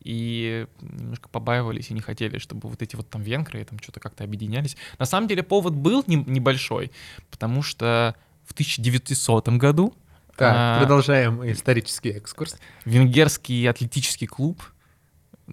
и 0.00 0.66
немножко 0.80 1.28
побаивались 1.28 1.90
и 1.90 1.94
не 1.94 2.00
хотели, 2.00 2.38
чтобы 2.38 2.68
вот 2.68 2.82
эти 2.82 2.96
вот 2.96 3.08
там 3.10 3.22
венгры 3.22 3.64
там 3.64 3.78
что-то 3.80 4.00
как-то 4.00 4.24
объединялись. 4.24 4.76
На 4.98 5.06
самом 5.06 5.28
деле 5.28 5.42
повод 5.42 5.74
был 5.74 6.04
не, 6.06 6.16
небольшой, 6.16 6.92
потому 7.30 7.62
что 7.62 8.14
в 8.44 8.52
1900 8.52 9.48
году 9.50 9.94
так, 10.38 10.54
а, 10.56 10.78
продолжаем 10.78 11.44
исторический 11.50 12.10
экскурс. 12.10 12.56
Венгерский 12.84 13.66
атлетический 13.66 14.28
клуб. 14.28 14.62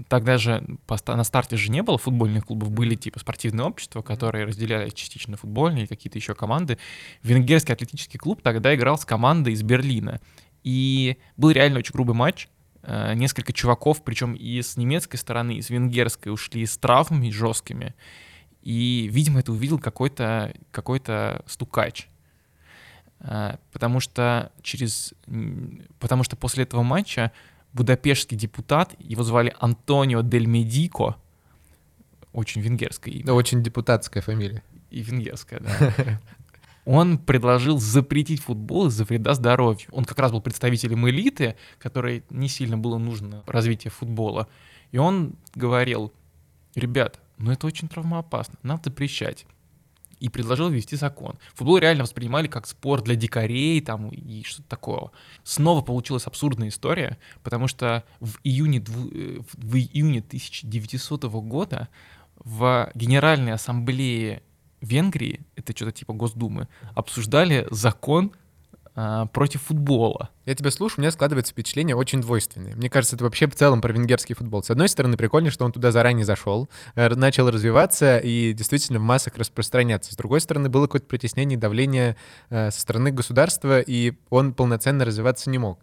Тогда 0.08 0.38
же 0.38 0.64
на 1.08 1.24
старте 1.24 1.58
же 1.58 1.72
не 1.72 1.82
было 1.82 1.98
футбольных 1.98 2.46
клубов, 2.46 2.70
были 2.70 2.94
типа 2.94 3.20
спортивные 3.20 3.66
общества, 3.66 4.04
которые 4.04 4.46
разделяли 4.46 4.90
частично 4.90 5.38
футбольные 5.38 5.86
и 5.86 5.88
какие-то 5.88 6.20
еще 6.20 6.36
команды. 6.36 6.78
Венгерский 7.24 7.74
атлетический 7.74 8.20
клуб 8.20 8.42
тогда 8.44 8.76
играл 8.76 9.00
с 9.00 9.06
командой 9.06 9.54
из 9.54 9.64
Берлина. 9.64 10.22
И 10.64 11.18
был 11.36 11.50
реально 11.50 11.80
очень 11.80 11.94
грубый 11.94 12.16
матч. 12.16 12.48
Э, 12.88 13.16
несколько 13.16 13.52
чуваков, 13.52 14.04
причем 14.04 14.34
и 14.34 14.62
с 14.62 14.78
немецкой 14.78 15.16
стороны, 15.16 15.56
и 15.56 15.62
с 15.62 15.72
венгерской, 15.72 16.32
ушли 16.32 16.66
с 16.66 16.78
травмами 16.78 17.32
жесткими. 17.32 17.96
И, 18.62 19.10
видимо, 19.12 19.40
это 19.40 19.52
увидел 19.52 19.80
какой-то 19.80 20.54
какой 20.72 21.02
стукач 21.48 22.10
а, 23.20 23.58
потому 23.72 24.00
что 24.00 24.52
через, 24.62 25.14
потому 26.00 26.24
что 26.24 26.36
после 26.36 26.64
этого 26.64 26.84
матча 26.84 27.32
будапештский 27.74 28.38
депутат, 28.38 28.96
его 29.00 29.24
звали 29.24 29.56
Антонио 29.60 30.22
Дель 30.22 30.46
Медико, 30.46 31.16
очень 32.34 32.62
венгерское 32.62 33.14
имя. 33.14 33.26
Да, 33.26 33.34
очень 33.34 33.64
депутатская 33.64 34.22
фамилия. 34.22 34.64
И 34.92 35.02
венгерская, 35.02 35.60
да. 35.60 36.20
он 36.86 37.18
предложил 37.18 37.80
запретить 37.80 38.42
футбол 38.42 38.88
из-за 38.88 39.04
вреда 39.04 39.34
здоровью. 39.34 39.88
Он 39.92 40.06
как 40.06 40.20
раз 40.20 40.32
был 40.32 40.42
представителем 40.42 41.08
элиты, 41.10 41.56
которой 41.80 42.24
не 42.30 42.48
сильно 42.48 42.78
было 42.78 42.98
нужно 42.98 43.44
развитие 43.48 43.92
футбола. 43.92 44.48
И 44.92 44.98
он 44.98 45.34
говорил, 45.56 46.14
ребят, 46.76 47.20
ну 47.38 47.52
это 47.52 47.68
очень 47.68 47.88
травмоопасно, 47.88 48.56
надо 48.64 48.84
запрещать 48.86 49.46
и 50.20 50.30
предложил 50.30 50.70
ввести 50.70 50.96
закон. 50.96 51.38
Футбол 51.56 51.78
реально 51.78 52.04
воспринимали 52.04 52.48
как 52.48 52.68
спорт 52.68 53.04
для 53.04 53.16
дикарей 53.16 53.82
там 53.82 54.10
и 54.10 54.44
что-то 54.44 54.70
такого. 54.70 55.12
Снова 55.44 55.82
получилась 55.82 56.26
абсурдная 56.26 56.70
история, 56.70 57.18
потому 57.44 57.68
что 57.68 58.04
в 58.20 58.38
июне, 58.44 58.80
э, 58.80 59.40
в 59.54 59.76
июне 59.76 60.22
1900 60.22 61.26
года 61.42 61.90
в 62.38 62.92
Генеральной 62.96 63.54
Ассамблее 63.54 64.42
Венгрии, 64.86 65.46
это 65.56 65.76
что-то 65.76 65.92
типа 65.92 66.14
Госдумы, 66.14 66.68
обсуждали 66.94 67.68
закон 67.72 68.32
а, 68.98 69.26
против 69.26 69.64
футбола. 69.64 70.30
Я 70.46 70.56
тебя 70.56 70.72
слушаю, 70.72 71.00
у 71.00 71.02
меня 71.02 71.12
складывается 71.12 71.52
впечатление 71.52 71.98
очень 71.98 72.22
двойственное. 72.22 72.76
Мне 72.78 72.90
кажется, 72.90 73.18
это 73.18 73.26
вообще 73.26 73.46
в 73.46 73.54
целом 73.54 73.82
про 73.82 73.92
венгерский 73.92 74.36
футбол. 74.36 74.64
С 74.64 74.70
одной 74.70 74.88
стороны, 74.88 75.18
прикольно, 75.18 75.52
что 75.52 75.66
он 75.66 75.74
туда 75.74 75.92
заранее 75.92 76.24
зашел, 76.24 76.70
э, 76.96 77.10
начал 77.10 77.52
развиваться 77.52 78.20
и 78.20 78.54
действительно 78.54 79.00
в 79.00 79.02
массах 79.02 79.36
распространяться. 79.38 80.14
С 80.14 80.16
другой 80.16 80.40
стороны, 80.40 80.70
было 80.70 80.86
какое-то 80.86 81.08
притеснение, 81.08 81.58
давление 81.58 82.16
э, 82.50 82.72
со 82.72 82.80
стороны 82.80 83.12
государства, 83.12 83.82
и 83.82 84.14
он 84.30 84.54
полноценно 84.54 85.04
развиваться 85.04 85.50
не 85.50 85.58
мог. 85.58 85.80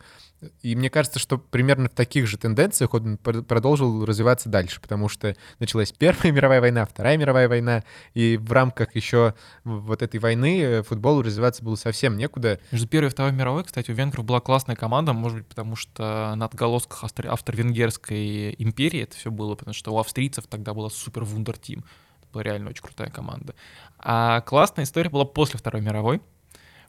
И 0.62 0.74
мне 0.74 0.90
кажется, 0.90 1.18
что 1.18 1.38
примерно 1.38 1.88
в 1.88 1.92
таких 1.92 2.26
же 2.26 2.36
тенденциях 2.36 2.94
он 2.94 3.16
продолжил 3.16 4.04
развиваться 4.04 4.48
дальше, 4.48 4.80
потому 4.80 5.08
что 5.08 5.36
началась 5.58 5.92
Первая 5.92 6.32
мировая 6.32 6.60
война, 6.60 6.84
Вторая 6.84 7.16
мировая 7.16 7.48
война, 7.48 7.84
и 8.14 8.36
в 8.36 8.50
рамках 8.52 8.96
еще 8.96 9.34
вот 9.64 10.02
этой 10.02 10.18
войны 10.18 10.60
э, 10.60 10.82
футболу 10.82 11.22
развиваться 11.22 11.62
было 11.64 11.76
совсем 11.76 12.16
некуда. 12.16 12.58
Между 12.70 12.88
Первой 12.88 13.08
и 13.08 13.10
Второй 13.10 13.32
мировой, 13.32 13.64
кстати, 13.64 13.90
у 13.90 13.94
венгров 13.94 14.24
была 14.24 14.40
классная 14.40 14.76
команда, 14.76 15.12
может 15.12 15.38
быть, 15.38 15.46
потому 15.46 15.76
что 15.76 16.34
на 16.36 16.46
отголосках 16.46 17.04
австро-венгерской 17.04 18.54
империи 18.58 19.02
это 19.02 19.16
все 19.16 19.30
было, 19.30 19.54
потому 19.54 19.74
что 19.74 19.92
у 19.92 19.98
австрийцев 19.98 20.46
тогда 20.46 20.74
была 20.74 20.90
супер 20.90 21.24
вундер-тим. 21.24 21.84
Это 22.20 22.32
была 22.32 22.42
реально 22.42 22.70
очень 22.70 22.82
крутая 22.82 23.10
команда. 23.10 23.54
А 23.98 24.40
классная 24.42 24.84
история 24.84 25.10
была 25.10 25.24
после 25.24 25.58
Второй 25.58 25.82
мировой, 25.82 26.20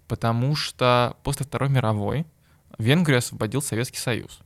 потому 0.08 0.56
что 0.56 1.18
после 1.24 1.46
Второй 1.46 1.70
мировой 1.70 2.26
Венгрию 2.78 3.20
освободил 3.20 3.62
Советский 3.62 4.00
Союз. 4.00 4.40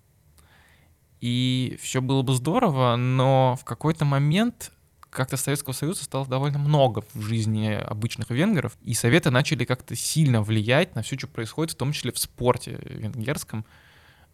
И 1.19 1.77
все 1.81 2.01
было 2.01 2.21
бы 2.21 2.33
здорово, 2.33 2.95
но 2.95 3.57
в 3.59 3.65
какой-то 3.65 4.05
момент 4.05 4.71
как-то 5.09 5.37
Советского 5.37 5.73
Союза 5.73 6.03
стало 6.03 6.27
довольно 6.27 6.59
много 6.59 7.03
в 7.13 7.21
жизни 7.21 7.71
обычных 7.71 8.29
венгров, 8.29 8.77
и 8.83 8.93
Советы 8.93 9.31
начали 9.31 9.65
как-то 9.65 9.95
сильно 9.95 10.41
влиять 10.41 10.95
на 10.95 11.01
все, 11.01 11.17
что 11.17 11.27
происходит, 11.27 11.73
в 11.73 11.77
том 11.77 11.91
числе 11.91 12.11
в 12.11 12.19
спорте 12.19 12.79
венгерском. 12.83 13.65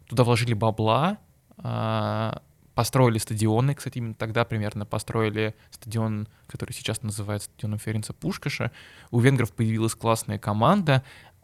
Туда 0.08 0.24
вложили 0.24 0.52
бабла, 0.52 1.18
а, 1.56 2.42
построили 2.74 3.18
стадионы, 3.18 3.74
кстати, 3.74 3.98
именно 3.98 4.14
тогда 4.14 4.44
примерно 4.44 4.84
построили 4.84 5.54
стадион, 5.70 6.28
который 6.46 6.72
сейчас 6.72 7.02
называется 7.02 7.48
стадионом 7.48 7.78
Ференца 7.78 8.12
Пушкаша. 8.12 8.70
У 9.10 9.20
венгров 9.20 9.52
появилась 9.52 9.94
классная 9.94 10.38
команда, 10.38 11.02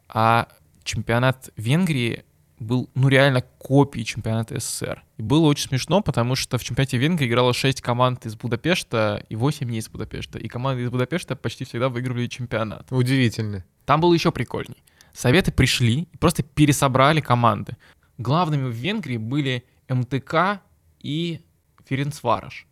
а 0.08 0.48
чемпионат 0.82 1.50
Венгрии 1.56 2.24
был, 2.60 2.90
ну, 2.94 3.08
реально 3.08 3.42
копией 3.58 4.04
чемпионата 4.04 4.60
СССР. 4.60 5.02
И 5.16 5.22
было 5.22 5.46
очень 5.46 5.68
смешно, 5.68 6.02
потому 6.02 6.36
что 6.36 6.58
в 6.58 6.64
чемпионате 6.64 6.98
Венгрии 6.98 7.26
играло 7.26 7.52
6 7.54 7.80
команд 7.80 8.26
из 8.26 8.36
Будапешта 8.36 9.24
и 9.28 9.34
8 9.34 9.68
не 9.68 9.78
из 9.78 9.88
Будапешта. 9.88 10.38
И 10.38 10.46
команды 10.46 10.82
из 10.82 10.90
Будапешта 10.90 11.34
почти 11.34 11.64
всегда 11.64 11.88
выигрывали 11.88 12.26
чемпионат. 12.26 12.86
Удивительно. 12.90 13.64
Там 13.86 14.00
было 14.00 14.12
еще 14.12 14.30
прикольней. 14.30 14.82
Советы 15.12 15.50
пришли 15.50 16.02
и 16.12 16.16
просто 16.18 16.42
пересобрали 16.42 17.20
команды. 17.20 17.76
Главными 18.18 18.68
в 18.68 18.74
Венгрии 18.74 19.16
были 19.16 19.64
МТК 19.88 20.60
и 21.00 21.40
Ференцвараш. 21.86 22.66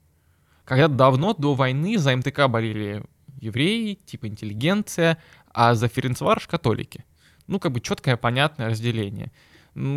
Когда 0.65 0.89
давно, 0.89 1.33
до 1.33 1.55
войны, 1.55 1.97
за 1.97 2.15
МТК 2.15 2.47
болели 2.47 3.03
евреи, 3.41 3.95
типа 3.95 4.29
интеллигенция, 4.29 5.19
а 5.53 5.75
за 5.75 5.89
Ференцвараш 5.89 6.47
католики. 6.47 7.07
Ну, 7.47 7.59
как 7.59 7.73
бы 7.73 7.81
четкое, 7.81 8.19
понятное 8.19 8.69
разделение. 8.69 9.33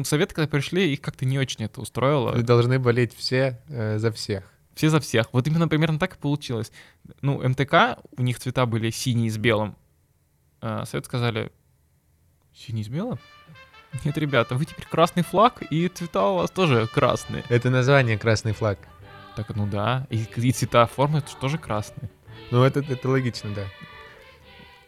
Советы, 0.03 0.35
когда 0.35 0.47
пришли, 0.47 0.93
их 0.93 1.01
как-то 1.01 1.25
не 1.25 1.39
очень 1.39 1.65
это 1.65 1.81
устроило. 1.81 2.31
Вы 2.33 2.43
должны 2.43 2.77
болеть 2.79 3.15
все 3.15 3.59
э, 3.67 3.97
за 3.97 4.11
всех. 4.11 4.43
Все 4.75 4.89
за 4.89 4.99
всех. 4.99 5.33
Вот 5.33 5.47
именно 5.47 5.67
примерно 5.67 5.99
так 5.99 6.15
и 6.15 6.19
получилось. 6.19 6.71
Ну, 7.21 7.41
МТК, 7.47 7.97
у 8.17 8.21
них 8.21 8.39
цвета 8.39 8.65
были 8.65 8.89
синий 8.89 9.29
с 9.29 9.37
белым. 9.37 9.75
А 10.61 10.85
Совет 10.85 11.05
сказали, 11.05 11.51
синий 12.53 12.83
с 12.83 12.89
белым? 12.89 13.19
Нет, 14.05 14.17
ребята, 14.17 14.55
вы 14.55 14.65
теперь 14.65 14.85
красный 14.85 15.23
флаг, 15.23 15.61
и 15.69 15.87
цвета 15.87 16.29
у 16.29 16.35
вас 16.37 16.51
тоже 16.51 16.87
красные. 16.87 17.43
Это 17.49 17.69
название 17.69 18.17
красный 18.17 18.53
флаг. 18.53 18.79
Так, 19.35 19.55
ну 19.55 19.65
да, 19.67 20.07
и, 20.09 20.25
и 20.35 20.51
цвета 20.51 20.85
формы 20.85 21.23
тоже 21.39 21.57
красные. 21.57 22.09
Ну, 22.51 22.63
это, 22.63 22.79
это 22.79 23.09
логично, 23.09 23.53
да. 23.53 23.65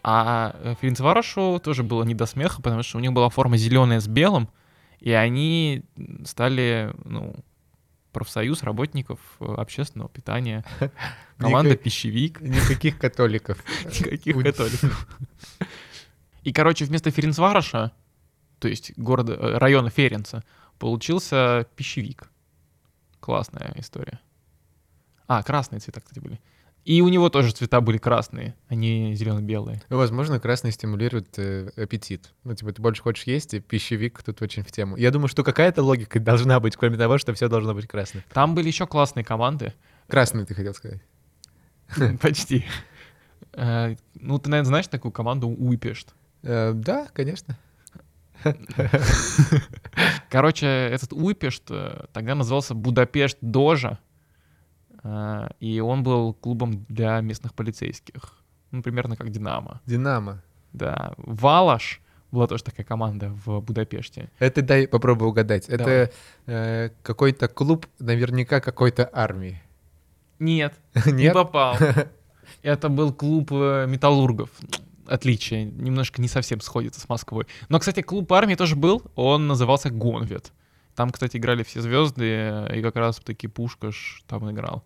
А 0.04 0.56
э, 0.60 0.76
Ференцварошу 0.82 1.62
тоже 1.64 1.84
было 1.84 2.04
не 2.04 2.14
до 2.14 2.26
смеха, 2.26 2.62
потому 2.62 2.84
что 2.84 2.98
у 2.98 3.02
них 3.02 3.14
была 3.14 3.30
форма 3.30 3.58
зеленая 3.58 4.00
с 4.00 4.08
белым, 4.08 4.50
и 5.04 5.12
они 5.12 5.84
стали, 6.24 6.96
ну, 7.04 7.36
профсоюз 8.14 8.64
работников 8.64 9.20
э, 9.42 9.46
общественного 9.46 10.10
питания, 10.10 10.64
команда. 11.38 11.76
«Пищевик». 11.76 12.40
Никаких 12.40 12.98
католиков. 12.98 13.62
Никаких 13.86 14.42
католиков. 14.42 15.08
И, 16.44 16.54
короче, 16.54 16.86
вместо 16.86 17.12
Ференцвароша, 17.12 17.92
то 18.60 18.70
есть 18.70 18.98
города, 18.98 19.34
э, 19.34 19.58
района 19.58 19.90
Ференца, 19.90 20.42
получился 20.80 21.68
«Пищевик». 21.76 22.32
Классная 23.20 23.74
история. 23.76 24.22
А, 25.28 25.44
красные 25.44 25.82
цвета, 25.82 26.00
кстати, 26.00 26.20
были. 26.20 26.40
И 26.86 27.02
у 27.02 27.08
него 27.08 27.30
тоже 27.30 27.52
цвета 27.52 27.80
были 27.80 27.98
красные, 27.98 28.56
а 28.68 28.76
не 28.76 29.16
зелено-белые. 29.16 29.82
Возможно, 29.90 30.40
красный 30.40 30.72
стимулирует 30.72 31.40
э, 31.40 31.70
аппетит. 31.78 32.34
Ну, 32.44 32.54
типа, 32.54 32.74
ты 32.74 32.82
больше 32.82 33.02
хочешь 33.02 33.24
есть, 33.24 33.54
и 33.54 33.62
пищевик 33.62 34.22
тут 34.22 34.42
очень 34.42 34.64
в 34.64 34.72
тему. 34.72 34.98
Я 34.98 35.12
думаю, 35.12 35.30
что 35.30 35.44
какая-то 35.44 35.82
логика 35.82 36.20
должна 36.20 36.60
быть, 36.60 36.76
кроме 36.76 36.98
того, 36.98 37.18
что 37.18 37.34
все 37.34 37.48
должно 37.48 37.74
быть 37.74 37.88
красным. 37.88 38.24
Там 38.34 38.54
были 38.54 38.68
еще 38.68 38.86
классные 38.86 39.24
команды. 39.24 39.74
Красные, 40.08 40.46
ты 40.46 40.54
хотел 40.54 40.74
сказать. 40.74 41.02
Почти. 42.22 42.66
Э, 43.54 43.96
ну, 44.16 44.38
ты, 44.40 44.50
наверное, 44.50 44.68
знаешь 44.68 44.88
такую 44.88 45.14
команду 45.14 45.48
Уипешт? 45.48 46.14
Э, 46.42 46.74
да, 46.74 47.08
конечно. 47.14 47.58
Короче, 50.30 50.68
этот 50.68 51.14
Уипешт 51.14 51.64
э, 51.70 52.06
тогда 52.12 52.36
назывался 52.36 52.74
Будапешт 52.74 53.38
Дожа. 53.40 54.00
А, 55.04 55.52
и 55.60 55.80
он 55.80 56.04
был 56.04 56.34
клубом 56.34 56.86
для 56.88 57.20
местных 57.22 57.54
полицейских. 57.54 58.38
Ну, 58.72 58.82
примерно 58.82 59.16
как 59.16 59.30
«Динамо». 59.30 59.82
«Динамо». 59.86 60.42
Да. 60.72 61.14
«Валаш» 61.18 62.02
была 62.32 62.48
тоже 62.48 62.64
такая 62.64 62.86
команда 62.86 63.30
в 63.46 63.62
Будапеште. 63.62 64.32
Это 64.40 64.62
дай 64.64 64.88
попробую 64.88 65.30
угадать. 65.30 65.68
Давай. 65.68 65.94
Это 65.96 66.14
э, 66.48 66.90
какой-то 67.04 67.48
клуб, 67.48 67.86
наверняка 68.00 68.60
какой-то 68.60 69.08
армии. 69.14 69.62
Нет, 70.40 70.74
Нет? 71.06 71.14
не 71.14 71.32
попал. 71.32 71.78
Это 72.64 72.90
был 72.90 73.14
клуб 73.14 73.50
э, 73.52 73.86
металлургов. 73.88 74.50
Отличие, 75.06 75.66
немножко 75.66 76.22
не 76.22 76.28
совсем 76.28 76.60
сходится 76.62 77.00
с 77.02 77.08
Москвой. 77.10 77.46
Но, 77.70 77.80
кстати, 77.80 78.02
клуб 78.02 78.32
армии 78.34 78.56
тоже 78.56 78.76
был, 78.76 79.04
он 79.16 79.48
назывался 79.48 79.90
Гонвет. 79.90 80.52
Там, 80.96 81.10
кстати, 81.10 81.38
играли 81.38 81.64
все 81.64 81.82
звезды, 81.82 82.68
и 82.74 82.82
как 82.82 82.96
раз 82.96 83.18
таки 83.18 83.48
Пушкаш 83.48 84.24
там 84.28 84.50
играл. 84.52 84.84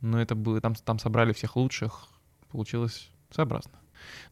Но 0.00 0.20
это 0.20 0.34
было, 0.34 0.60
там, 0.60 0.74
там 0.74 0.98
собрали 0.98 1.32
всех 1.32 1.56
лучших, 1.56 2.08
получилось 2.50 3.10
своеобразно. 3.30 3.72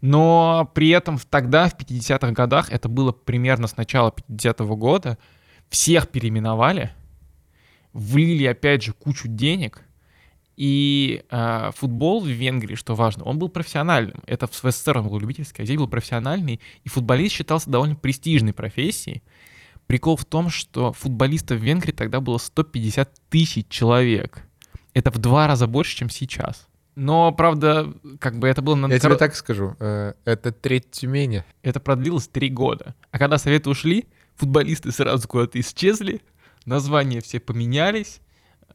Но 0.01 0.71
при 0.75 0.91
этом 0.91 1.19
тогда, 1.19 1.69
в 1.69 1.77
50-х 1.77 2.33
годах, 2.33 2.71
это 2.71 2.89
было 2.89 3.13
примерно 3.13 3.67
с 3.67 3.77
начала 3.77 4.13
50-го 4.29 4.77
года, 4.77 5.19
всех 5.69 6.09
переименовали, 6.09 6.93
влили 7.93 8.45
опять 8.45 8.83
же 8.83 8.93
кучу 8.93 9.29
денег, 9.29 9.83
и 10.57 11.25
э, 11.31 11.71
футбол 11.75 12.21
в 12.21 12.29
Венгрии, 12.29 12.77
что 12.77 12.95
важно, 12.95 13.25
он 13.25 13.39
был 13.39 13.49
профессиональным. 13.49 14.23
Это 14.27 14.47
в 14.47 14.55
СССР 14.55 14.99
он 14.99 15.09
был 15.09 15.19
любительский, 15.19 15.63
а 15.63 15.65
здесь 15.65 15.77
был 15.77 15.89
профессиональный. 15.89 16.61
И 16.85 16.89
футболист 16.89 17.35
считался 17.35 17.71
довольно 17.71 17.97
престижной 17.97 18.53
профессией. 18.53 19.23
Прикол 19.87 20.17
в 20.17 20.25
том, 20.25 20.49
что 20.49 20.93
футболистов 20.93 21.61
в 21.61 21.63
Венгрии 21.63 21.93
тогда 21.93 22.21
было 22.21 22.39
150 22.39 23.11
тысяч 23.29 23.69
человек. 23.69 24.43
Это 24.95 25.11
в 25.11 25.19
два 25.19 25.47
раза 25.47 25.67
больше, 25.67 25.97
чем 25.97 26.09
сейчас. 26.09 26.69
Но, 26.95 27.33
правда, 27.33 27.93
как 28.21 28.39
бы 28.39 28.49
это 28.49 28.63
было... 28.63 28.77
На... 28.77 28.87
Я 28.87 28.99
тебе 28.99 29.17
так 29.17 29.35
скажу, 29.35 29.77
э, 29.81 30.15
это 30.25 30.53
треть 30.53 30.91
Тюмени. 30.93 31.45
Это 31.63 31.81
продлилось 31.81 32.29
три 32.29 32.49
года. 32.49 32.95
А 33.11 33.19
когда 33.19 33.37
Советы 33.37 33.69
ушли, 33.69 34.07
футболисты 34.37 34.93
сразу 34.93 35.27
куда-то 35.27 35.61
исчезли, 35.61 36.23
названия 36.67 37.21
все 37.21 37.41
поменялись, 37.41 38.21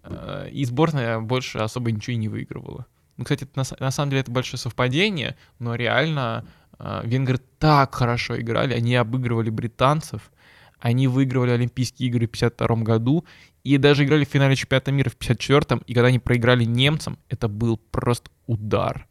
э, 0.03 0.49
и 0.51 0.66
сборная 0.66 1.20
больше 1.20 1.60
особо 1.60 1.91
ничего 1.91 2.14
и 2.14 2.18
не 2.18 2.28
выигрывала. 2.28 2.86
Ну, 3.16 3.24
кстати, 3.24 3.47
на, 3.55 3.64
на 3.80 3.91
самом 3.91 4.10
деле 4.10 4.22
это 4.22 4.32
большое 4.32 4.60
совпадение, 4.60 5.38
но 5.60 5.76
реально 5.76 6.45
А, 6.80 7.01
венгры 7.03 7.39
так 7.60 7.93
хорошо 7.93 8.39
играли, 8.39 8.74
они 8.74 8.95
обыгрывали 8.95 9.49
британцев, 9.49 10.32
они 10.80 11.08
выигрывали 11.08 11.52
Олимпийские 11.52 12.10
игры 12.10 12.28
в 12.28 12.32
52 12.32 12.76
году 12.78 13.26
и 13.64 13.78
даже 13.78 14.06
играли 14.06 14.26
в 14.26 14.30
финале 14.30 14.56
чемпионата 14.56 14.92
мира 14.92 15.10
в 15.10 15.18
54-м, 15.18 15.84
и 15.86 15.94
когда 15.94 16.08
они 16.08 16.20
проиграли 16.20 16.64
немцам, 16.64 17.20
это 17.30 17.48
был 17.48 17.78
просто 17.78 18.32
удар. 18.48 19.08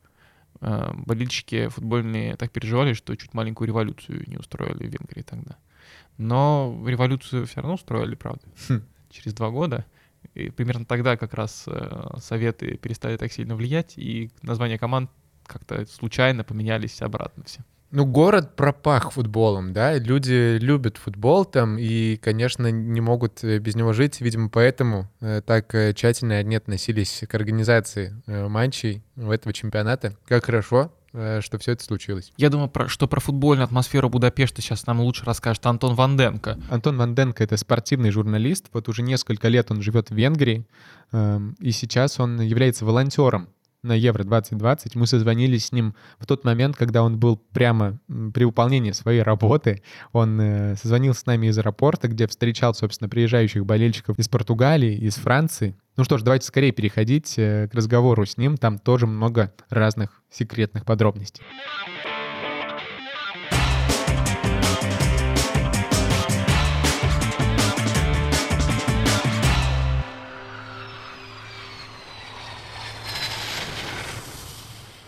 А, 0.60 0.92
болельщики 0.94 1.68
футбольные 1.68 2.36
так 2.36 2.50
переживали, 2.50 2.94
что 2.94 3.14
чуть 3.16 3.34
маленькую 3.34 3.68
революцию 3.68 4.24
не 4.26 4.36
устроили 4.36 4.88
в 4.88 4.92
Венгрии 4.92 5.22
тогда. 5.22 5.56
Но 6.16 6.82
революцию 6.86 7.46
все 7.46 7.60
равно 7.60 7.74
устроили, 7.74 8.14
правда, 8.14 8.42
хм. 8.68 8.82
через 9.10 9.34
два 9.34 9.50
года. 9.50 9.86
И 10.34 10.50
примерно 10.50 10.84
тогда 10.84 11.16
как 11.16 11.34
раз 11.34 11.64
э, 11.66 12.18
советы 12.18 12.76
перестали 12.76 13.16
так 13.16 13.32
сильно 13.32 13.54
влиять, 13.54 13.94
и 13.96 14.30
названия 14.42 14.78
команд 14.78 15.10
как-то 15.46 15.86
случайно 15.86 16.44
поменялись 16.44 17.00
обратно 17.02 17.44
все. 17.44 17.60
Ну, 17.90 18.04
город 18.04 18.54
пропах 18.54 19.12
футболом, 19.12 19.72
да, 19.72 19.96
люди 19.96 20.58
любят 20.58 20.98
футбол 20.98 21.46
там 21.46 21.78
и, 21.78 22.16
конечно, 22.16 22.70
не 22.70 23.00
могут 23.00 23.42
э, 23.42 23.58
без 23.60 23.76
него 23.76 23.94
жить, 23.94 24.20
видимо, 24.20 24.50
поэтому 24.50 25.10
э, 25.20 25.40
так 25.40 25.74
э, 25.74 25.94
тщательно 25.94 26.34
они 26.36 26.56
относились 26.56 27.24
к 27.26 27.34
организации 27.34 28.14
матчей 28.26 29.02
в 29.16 29.30
этого 29.30 29.54
чемпионата. 29.54 30.14
Как 30.26 30.44
хорошо, 30.44 30.92
что 31.40 31.58
все 31.58 31.72
это 31.72 31.82
случилось. 31.82 32.30
Я 32.36 32.50
думаю, 32.50 32.68
про, 32.68 32.88
что 32.88 33.08
про 33.08 33.20
футбольную 33.20 33.64
атмосферу 33.64 34.10
Будапешта 34.10 34.60
сейчас 34.60 34.86
нам 34.86 35.00
лучше 35.00 35.24
расскажет 35.24 35.64
Антон 35.64 35.94
Ванденко. 35.94 36.58
Антон 36.68 36.98
Ванденко— 36.98 37.42
это 37.44 37.56
спортивный 37.56 38.10
журналист, 38.10 38.66
вот 38.74 38.88
уже 38.90 39.02
несколько 39.02 39.48
лет 39.48 39.70
он 39.70 39.80
живет 39.80 40.10
в 40.10 40.14
Венгрии, 40.14 40.66
э, 41.12 41.40
и 41.60 41.70
сейчас 41.70 42.20
он 42.20 42.40
является 42.42 42.84
волонтером 42.84 43.48
на 43.82 43.92
Евро-2020. 43.92 44.92
Мы 44.94 45.06
созвонились 45.06 45.66
с 45.66 45.72
ним 45.72 45.94
в 46.18 46.26
тот 46.26 46.44
момент, 46.44 46.76
когда 46.76 47.02
он 47.02 47.18
был 47.18 47.36
прямо 47.36 47.98
при 48.34 48.44
выполнении 48.44 48.92
своей 48.92 49.22
работы. 49.22 49.82
Он 50.12 50.40
э, 50.40 50.76
созвонился 50.76 51.20
с 51.20 51.26
нами 51.26 51.46
из 51.46 51.58
аэропорта, 51.58 52.08
где 52.08 52.26
встречал, 52.26 52.74
собственно, 52.74 53.08
приезжающих 53.08 53.64
болельщиков 53.64 54.18
из 54.18 54.28
Португалии, 54.28 54.96
из 54.96 55.14
Франции. 55.14 55.76
Ну 55.96 56.04
что 56.04 56.18
ж, 56.18 56.22
давайте 56.22 56.46
скорее 56.46 56.72
переходить 56.72 57.34
э, 57.38 57.68
к 57.70 57.74
разговору 57.74 58.26
с 58.26 58.36
ним. 58.36 58.56
Там 58.56 58.78
тоже 58.78 59.06
много 59.06 59.52
разных 59.70 60.22
секретных 60.30 60.84
подробностей. 60.84 61.42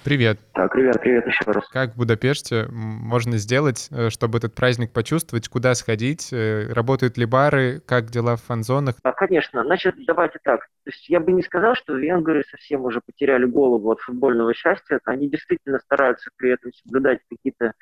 Привет. 0.02 0.38
Так, 0.54 0.72
привет, 0.72 0.98
привет 0.98 1.26
еще 1.26 1.44
раз. 1.44 1.68
Как 1.68 1.92
в 1.92 1.98
Будапеште 1.98 2.66
можно 2.70 3.36
сделать, 3.36 3.88
э, 3.90 4.08
чтобы 4.08 4.38
этот 4.38 4.54
праздник 4.54 4.92
почувствовать? 4.92 5.48
Куда 5.48 5.74
сходить? 5.74 6.32
Э, 6.32 6.72
работают 6.72 7.18
ли 7.18 7.26
бары? 7.26 7.82
Как 7.86 8.06
дела 8.06 8.36
в 8.36 8.42
фан-зонах? 8.42 8.96
А, 9.02 9.12
конечно. 9.12 9.62
Значит, 9.62 9.96
давайте 10.06 10.38
так. 10.42 10.60
То 10.84 10.90
есть 10.90 11.06
я 11.10 11.20
бы 11.20 11.32
не 11.32 11.42
сказал, 11.42 11.74
что 11.74 11.94
венгры 11.94 12.44
совсем 12.50 12.84
уже 12.84 13.02
потеряли 13.04 13.44
голову 13.44 13.90
от 13.90 14.00
футбольного 14.00 14.54
счастья. 14.54 15.00
Они 15.04 15.28
действительно 15.28 15.78
стараются 15.80 16.30
при 16.36 16.52
этом 16.52 16.72
соблюдать 16.72 17.18
какие-то 17.28 17.74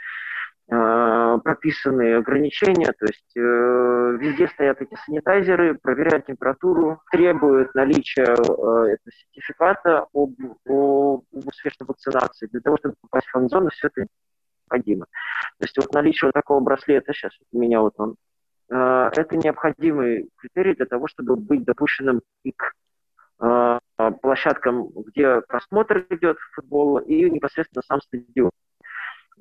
Э, 0.71 1.39
прописанные 1.43 2.19
ограничения, 2.19 2.93
то 2.93 3.07
есть 3.07 3.37
э, 3.37 3.41
везде 4.21 4.49
стоят 4.49 4.83
эти 4.83 4.95
санитайзеры, 5.07 5.79
проверяют 5.79 6.27
температуру, 6.27 7.01
требуют 7.11 7.75
наличия 7.75 8.25
э, 8.25 8.33
этого 8.35 9.11
сертификата 9.11 10.07
об, 10.13 10.35
об 10.67 11.25
успешной 11.33 11.87
вакцинации. 11.87 12.49
Для 12.49 12.61
того, 12.61 12.77
чтобы 12.77 12.97
попасть 13.01 13.29
в 13.29 13.31
фан-зону, 13.31 13.71
все 13.71 13.87
это 13.87 14.07
необходимо. 14.67 15.07
То 15.59 15.65
есть 15.65 15.77
вот 15.79 15.95
наличие 15.95 16.29
вот 16.29 16.35
такого 16.35 16.61
браслета, 16.61 17.15
сейчас 17.15 17.33
у 17.51 17.59
меня 17.59 17.81
вот 17.81 17.95
он, 17.97 18.17
э, 18.71 19.11
это 19.17 19.39
необходимый 19.39 20.29
критерий 20.37 20.75
для 20.75 20.85
того, 20.85 21.09
чтобы 21.09 21.37
быть 21.37 21.65
допущенным 21.65 22.21
и 22.43 22.53
к 22.53 22.75
э, 23.41 23.79
площадкам, 24.21 24.89
где 25.07 25.41
просмотр 25.41 26.05
идет 26.11 26.37
футбола, 26.53 26.99
и 26.99 27.31
непосредственно 27.31 27.83
сам 27.87 28.03
стадион. 28.03 28.51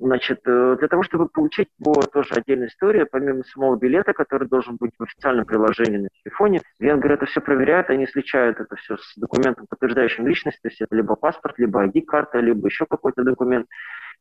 Значит, 0.00 0.40
э, 0.46 0.76
для 0.78 0.88
того, 0.88 1.02
чтобы 1.02 1.28
получить 1.28 1.68
его 1.78 1.94
тоже 1.94 2.34
отдельная 2.34 2.68
история, 2.68 3.04
помимо 3.04 3.42
самого 3.42 3.76
билета, 3.76 4.12
который 4.12 4.46
должен 4.46 4.76
быть 4.76 4.92
в 4.96 5.02
официальном 5.02 5.44
приложении 5.44 5.98
на 5.98 6.08
телефоне, 6.22 6.62
венгры 6.78 7.14
это 7.14 7.26
все 7.26 7.40
проверяют, 7.40 7.90
они 7.90 8.06
сличают 8.06 8.60
это 8.60 8.76
все 8.76 8.96
с 8.96 9.16
документом, 9.16 9.66
подтверждающим 9.68 10.26
личность, 10.26 10.60
то 10.62 10.68
есть 10.68 10.80
это 10.80 10.94
либо 10.94 11.16
паспорт, 11.16 11.58
либо 11.58 11.84
ID-карта, 11.84 12.38
либо 12.38 12.68
еще 12.68 12.86
какой-то 12.86 13.24
документ. 13.24 13.66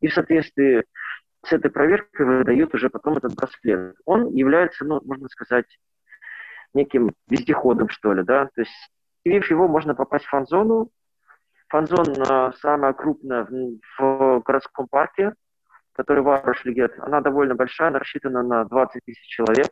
И 0.02 0.08
в 0.08 0.14
соответствии 0.14 0.84
с 1.46 1.54
этой 1.54 1.70
проверкой 1.70 2.26
выдают 2.26 2.74
уже 2.74 2.90
потом 2.90 3.18
этот 3.18 3.36
браслет. 3.36 3.96
Он 4.06 4.34
является, 4.34 4.84
ну, 4.84 5.00
можно 5.06 5.30
сказать, 5.30 5.68
неким 6.74 7.14
вездеходом, 7.30 7.90
что 7.90 8.14
ли, 8.14 8.24
да, 8.24 8.46
то 8.56 8.62
есть, 8.62 8.92
явив 9.24 9.50
его, 9.52 9.68
можно 9.68 9.94
попасть 9.94 10.26
в 10.26 10.30
фан-зону. 10.30 10.90
Фан-зона 11.70 12.54
самая 12.62 12.94
крупная 12.94 13.48
в 14.00 14.42
городском 14.44 14.88
парке, 14.88 15.34
который 15.98 16.24
Варуш 16.24 16.64
Легет, 16.64 16.94
она 17.00 17.22
довольно 17.22 17.56
большая, 17.56 17.90
она 17.90 18.00
рассчитана 18.00 18.44
на 18.44 18.64
20 18.66 19.02
тысяч 19.04 19.28
человек. 19.28 19.68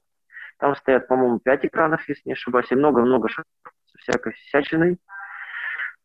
Там 0.58 0.76
стоят, 0.76 1.08
по-моему, 1.08 1.40
5 1.40 1.66
экранов, 1.66 2.08
если 2.10 2.24
не 2.26 2.34
ошибаюсь, 2.34 2.72
и 2.72 2.76
много-много 2.76 3.30
всякой 4.00 4.34
всячиной. 4.34 4.98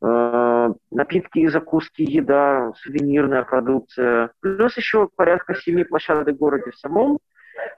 Э, 0.03 0.73
напитки 0.91 1.39
и 1.41 1.49
закуски, 1.49 2.03
еда, 2.03 2.73
сувенирная 2.77 3.43
продукция. 3.45 4.33
Плюс 4.41 4.77
еще 4.77 5.09
порядка 5.17 5.55
7 5.55 5.85
площадок 5.85 6.35
в 6.35 6.39
городе 6.39 6.71
в 6.71 6.77
самом 6.77 7.19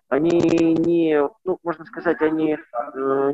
они 0.08 0.30
не, 0.74 1.18
ну, 1.44 1.58
можно 1.62 1.84
сказать, 1.86 2.20
они 2.20 2.52
э, 2.52 2.56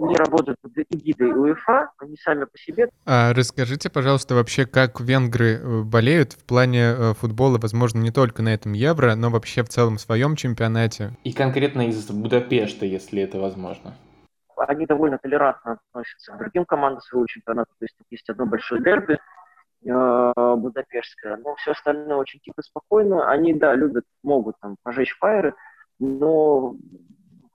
не 0.00 0.16
работают 0.16 0.60
под 0.60 0.72
эгидой 0.76 1.32
УЕФА, 1.32 1.90
они 1.98 2.16
сами 2.16 2.44
по 2.44 2.56
себе. 2.56 2.88
А 3.04 3.32
расскажите, 3.32 3.90
пожалуйста, 3.90 4.36
вообще, 4.36 4.64
как 4.64 5.00
венгры 5.00 5.56
э, 5.56 5.82
болеют 5.82 6.34
в 6.34 6.44
плане 6.44 6.94
э, 6.96 7.14
футбола, 7.14 7.58
возможно, 7.58 7.98
не 7.98 8.12
только 8.12 8.42
на 8.42 8.54
этом 8.54 8.74
Евро, 8.74 9.16
но 9.16 9.30
вообще 9.30 9.64
в 9.64 9.68
целом 9.68 9.96
в 9.96 10.00
своем 10.00 10.36
чемпионате? 10.36 11.16
И 11.24 11.32
конкретно 11.32 11.88
из 11.88 12.08
Будапешта, 12.10 12.86
если 12.86 13.22
это 13.22 13.38
возможно. 13.40 13.94
Они 14.56 14.86
довольно 14.86 15.18
толерантно 15.18 15.78
относятся 15.90 16.32
к 16.32 16.38
другим 16.38 16.64
командам 16.64 17.00
своего 17.00 17.26
чемпионата, 17.26 17.70
то 17.78 17.84
есть 17.84 17.96
есть 18.10 18.28
одно 18.28 18.46
большое 18.46 18.82
дерби, 18.82 19.18
э, 19.84 20.32
будапештское, 20.56 21.38
но 21.38 21.56
все 21.56 21.72
остальное 21.72 22.16
очень 22.16 22.38
тихо, 22.40 22.62
спокойно. 22.62 23.28
Они, 23.28 23.52
да, 23.54 23.74
любят, 23.74 24.04
могут 24.22 24.54
там 24.60 24.76
пожечь 24.84 25.16
фаеры, 25.18 25.54
но 25.98 26.76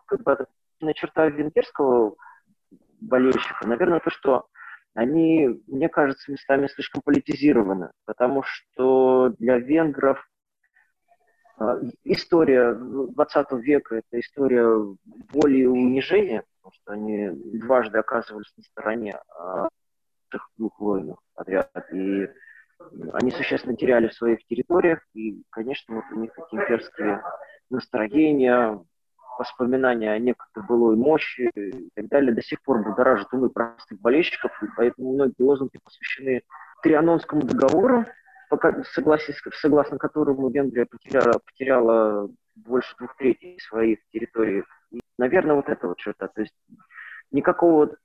как 0.06 0.24
бы 0.24 0.32
это 0.32 0.94
черта 0.94 1.28
венгерского 1.28 2.16
болельщика, 3.00 3.68
наверное, 3.68 4.00
то, 4.00 4.10
что 4.10 4.48
они, 4.94 5.62
мне 5.68 5.90
кажется, 5.90 6.32
местами 6.32 6.68
слишком 6.68 7.02
политизированы, 7.02 7.92
потому 8.06 8.44
что 8.44 9.34
для 9.40 9.58
венгров 9.58 10.24
а, 11.58 11.80
история 12.04 12.74
20 12.74 13.52
века– 13.54 13.96
это 13.98 14.20
история 14.20 14.68
боли 15.32 15.60
и 15.60 15.66
унижения, 15.66 16.44
потому 16.62 16.74
что 16.74 16.94
они 16.94 17.30
дважды 17.60 17.98
оказывались 17.98 18.54
на 18.58 18.64
стороне 18.64 19.20
а, 19.36 19.68
этих 20.30 20.50
двух 20.58 20.80
войн 20.80 21.16
подряд, 21.34 21.72
и 21.92 22.28
они 23.14 23.32
существенно 23.32 23.76
теряли 23.76 24.08
в 24.08 24.14
своих 24.14 24.46
территориях, 24.46 25.00
и, 25.14 25.42
конечно, 25.50 25.96
вот 25.96 26.06
у 26.12 26.20
них 26.20 26.32
имперские 26.52 27.22
настроения, 27.70 28.80
воспоминания 29.38 30.12
о 30.12 30.20
некогда 30.20 30.62
былой 30.62 30.96
мощи 30.96 31.50
и 31.56 31.90
так 31.96 32.08
далее 32.08 32.34
до 32.34 32.42
сих 32.42 32.62
пор 32.62 32.84
будоражат 32.84 33.34
умы 33.34 33.50
простых 33.50 34.00
болельщиков, 34.00 34.52
и 34.62 34.68
поэтому 34.76 35.14
многие 35.14 35.42
лозунги 35.42 35.80
посвящены 35.84 36.44
Трианонскому 36.84 37.42
договору, 37.44 38.06
согласно, 38.94 39.34
согласно 39.54 39.98
которому 39.98 40.50
Венгрия 40.50 40.86
потеряла, 40.86 41.40
потеряла 41.40 42.30
больше 42.56 42.96
двух 42.98 43.16
третей 43.18 43.60
своих 43.60 44.00
территорий. 44.12 44.64
И, 44.92 45.00
наверное, 45.18 45.56
вот 45.56 45.70
это 45.70 45.88
вот 45.88 45.98
черта. 45.98 46.28
То 46.28 46.42
есть 46.42 46.54
никакого 47.32 47.96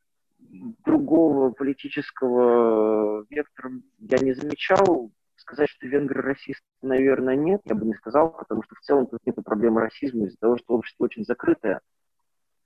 другого 0.85 1.51
политического 1.51 3.27
вектора 3.29 3.73
я 3.99 4.19
не 4.19 4.33
замечал. 4.33 5.11
Сказать, 5.49 5.71
что 5.71 5.87
венгры 5.87 6.21
расисты, 6.21 6.63
наверное, 6.83 7.35
нет, 7.35 7.63
я 7.65 7.75
бы 7.75 7.87
не 7.87 7.95
сказал, 7.95 8.33
потому 8.37 8.63
что 8.65 8.75
в 8.75 8.81
целом 8.81 9.07
тут 9.07 9.21
нет 9.25 9.35
проблемы 9.43 9.81
расизма 9.81 10.27
из-за 10.27 10.37
того, 10.37 10.59
что 10.59 10.75
общество 10.75 11.05
очень 11.05 11.25
закрытое. 11.25 11.81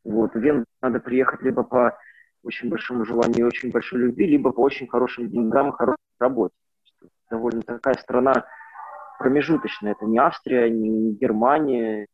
Вот, 0.03 0.33
в 0.33 0.35
Венгрию 0.35 0.67
надо 0.81 0.99
приехать 0.99 1.43
либо 1.43 1.63
по 1.63 1.97
очень 2.43 2.71
большому 2.71 3.05
желанию 3.05 3.39
и 3.39 3.43
очень 3.45 3.71
большой 3.71 4.01
любви, 4.01 4.27
либо 4.27 4.51
по 4.51 4.63
очень 4.63 4.89
хорошим 4.89 5.31
деньгам 5.31 5.69
и 5.69 5.77
хорошей 5.77 5.97
работе. 6.19 6.57
Довольно 7.31 7.63
такая 7.63 7.95
страна 7.95 8.47
промежуточная. 9.21 9.93
Это 9.93 10.05
не 10.05 10.19
Австрия, 10.19 10.69
не 10.69 11.13
Германия, 11.13 12.09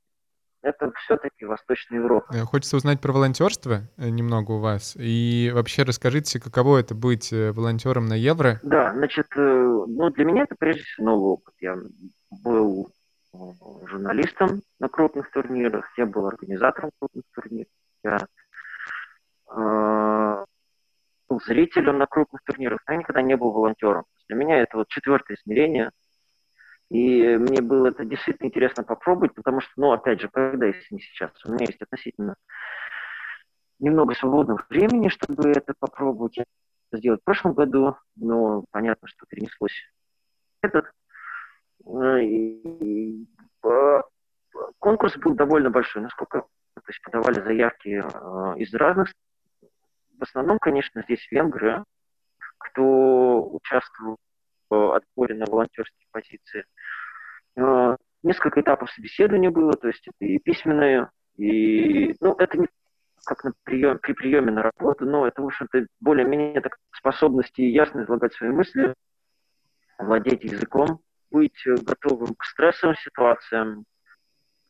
это 0.63 0.93
все-таки 1.05 1.45
Восточная 1.45 1.99
Европа. 1.99 2.33
Э, 2.35 2.41
хочется 2.43 2.77
узнать 2.77 3.01
про 3.01 3.13
волонтерство 3.13 3.83
э, 3.97 4.09
немного 4.09 4.53
у 4.53 4.61
вас. 4.61 4.97
И 4.99 5.51
вообще 5.55 5.83
расскажите, 5.83 6.41
каково 6.41 6.79
это 6.79 6.95
быть 6.95 7.33
э, 7.33 7.53
волонтером 7.53 8.07
на 8.07 8.15
Евро? 8.15 8.59
Да, 8.63 8.93
значит, 8.93 9.27
ну, 9.37 10.11
для 10.11 10.25
меня 10.25 10.43
это 10.43 10.55
прежде 10.59 10.83
всего 10.83 11.07
новый 11.07 11.31
опыт. 11.33 11.55
Я 11.61 11.77
был 12.43 12.91
журналистом 13.87 14.63
на 14.79 14.89
крупных 14.89 15.31
турнирах, 15.31 15.87
я 15.97 16.07
был 16.07 16.27
организатором 16.27 16.91
крупных 16.99 17.25
турниров, 17.35 17.69
я 18.03 18.27
э, 19.51 20.45
был 21.29 21.41
зрителем 21.41 21.99
на 21.99 22.07
крупных 22.07 22.43
турнирах, 22.45 22.81
но 22.87 22.95
я 22.95 23.01
никогда 23.01 23.23
не 23.23 23.37
был 23.37 23.53
волонтером. 23.53 24.05
Для 24.29 24.37
меня 24.37 24.59
это 24.59 24.79
вот 24.79 24.89
четвертое 24.89 25.37
измерение, 25.37 25.91
и 26.91 27.37
мне 27.37 27.61
было 27.61 27.89
это 27.89 28.05
действительно 28.05 28.49
интересно 28.49 28.85
попробовать, 28.85 29.35
потому 29.35 29.61
что, 29.61 29.71
ну, 29.77 29.93
опять 29.93 30.21
же, 30.21 30.29
когда, 30.29 30.67
если 30.67 30.95
не 30.95 31.01
сейчас, 31.01 31.31
у 31.45 31.53
меня 31.53 31.67
есть 31.67 31.83
относительно 31.83 32.37
немного 33.79 34.15
свободного 34.15 34.65
времени, 34.69 35.09
чтобы 35.09 35.51
это 35.51 35.75
попробовать 35.79 36.39
сделать 36.93 37.21
в 37.21 37.25
прошлом 37.25 37.53
году, 37.53 37.97
но 38.17 38.65
понятно, 38.71 39.07
что 39.09 39.27
перенеслось 39.27 39.75
этот. 40.63 40.87
Э, 41.87 42.21
и, 42.23 43.27
э, 43.65 44.03
конкурс 44.79 45.17
был 45.19 45.35
довольно 45.35 45.71
большой, 45.71 46.03
насколько 46.03 46.41
то 46.75 46.83
есть 46.87 47.03
подавали 47.03 47.41
заявки 47.41 48.03
э, 48.03 48.59
из 48.59 48.73
разных 48.73 49.13
в 50.19 50.23
основном, 50.23 50.59
конечно, 50.59 51.03
здесь 51.03 51.27
венгры, 51.31 51.85
кто 52.59 53.49
участвовал 53.53 54.17
отборе 54.71 55.35
на 55.35 55.47
волонтерские 55.47 56.07
позиции. 56.11 56.65
Несколько 58.23 58.61
этапов 58.61 58.91
собеседования 58.91 59.51
было, 59.51 59.73
то 59.73 59.89
есть 59.89 60.07
это 60.07 60.25
и 60.25 60.39
письменное, 60.39 61.11
и, 61.37 62.15
ну, 62.21 62.35
это 62.35 62.59
не 62.59 62.69
как 63.25 63.45
на 63.45 63.53
прием, 63.65 63.99
при 63.99 64.13
приеме 64.13 64.51
на 64.51 64.63
работу, 64.63 65.05
но 65.05 65.27
это, 65.27 65.43
в 65.43 65.47
общем-то, 65.47 65.87
более-менее 66.01 66.61
так, 66.61 66.79
способности 66.91 67.61
ясно 67.61 68.03
излагать 68.03 68.33
свои 68.35 68.51
мысли, 68.51 68.95
владеть 69.99 70.45
языком, 70.45 71.01
быть 71.31 71.61
готовым 71.65 72.35
к 72.35 72.45
стрессовым 72.45 72.97
ситуациям, 72.97 73.85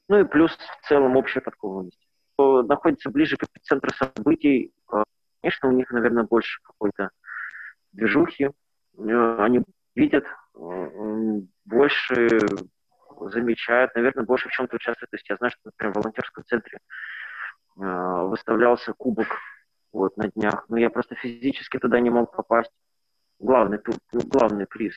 ну 0.08 0.20
и 0.20 0.24
плюс 0.24 0.52
в 0.56 0.88
целом 0.88 1.16
общая 1.16 1.40
подкованность. 1.40 2.00
Находится 2.38 3.10
ближе 3.10 3.36
к 3.36 3.44
эпицентру 3.44 3.90
событий, 3.92 4.72
а, 4.90 5.02
конечно, 5.40 5.68
у 5.68 5.72
них, 5.72 5.90
наверное, 5.90 6.24
больше 6.24 6.60
какой-то 6.62 7.10
движухи, 7.92 8.44
э, 8.44 9.36
они 9.40 9.64
видят 9.98 10.24
больше, 11.64 12.38
замечают, 13.20 13.94
наверное, 13.94 14.24
больше 14.24 14.48
в 14.48 14.52
чем-то 14.52 14.76
участвуют. 14.76 15.10
То 15.10 15.16
есть 15.16 15.28
я 15.28 15.36
знаю, 15.36 15.50
что, 15.50 15.60
например, 15.64 15.92
в 15.92 15.96
волонтерском 15.96 16.44
центре 16.44 16.78
Э, 17.80 18.26
выставлялся 18.26 18.92
кубок 18.92 19.28
вот, 19.92 20.16
на 20.16 20.28
днях, 20.28 20.64
но 20.68 20.76
я 20.76 20.90
просто 20.90 21.14
физически 21.14 21.78
туда 21.78 22.00
не 22.00 22.10
мог 22.10 22.34
попасть. 22.34 22.72
Главный, 23.40 23.78
ну, 24.12 24.20
главный 24.24 24.66
приз. 24.66 24.94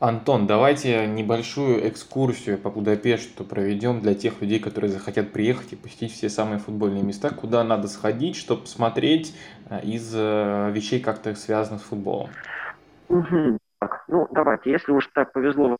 Антон, 0.00 0.48
давайте 0.48 1.06
небольшую 1.06 1.88
экскурсию 1.88 2.58
по 2.58 2.70
Будапешту 2.70 3.44
проведем 3.44 4.00
для 4.00 4.16
тех 4.16 4.40
людей, 4.40 4.58
которые 4.58 4.90
захотят 4.90 5.32
приехать 5.32 5.74
и 5.74 5.76
посетить 5.76 6.10
все 6.10 6.28
самые 6.28 6.58
футбольные 6.58 7.04
места, 7.04 7.30
куда 7.30 7.62
надо 7.62 7.86
сходить, 7.86 8.34
чтобы 8.34 8.62
посмотреть 8.62 9.36
э, 9.70 9.80
из 9.82 10.12
э, 10.12 10.72
вещей 10.72 10.98
как-то 10.98 11.36
связанных 11.36 11.82
с 11.82 11.84
футболом. 11.84 12.30
Угу. 13.08 13.58
Ну, 14.08 14.26
давайте, 14.30 14.70
если 14.70 14.92
уж 14.92 15.06
так 15.08 15.32
повезло 15.32 15.76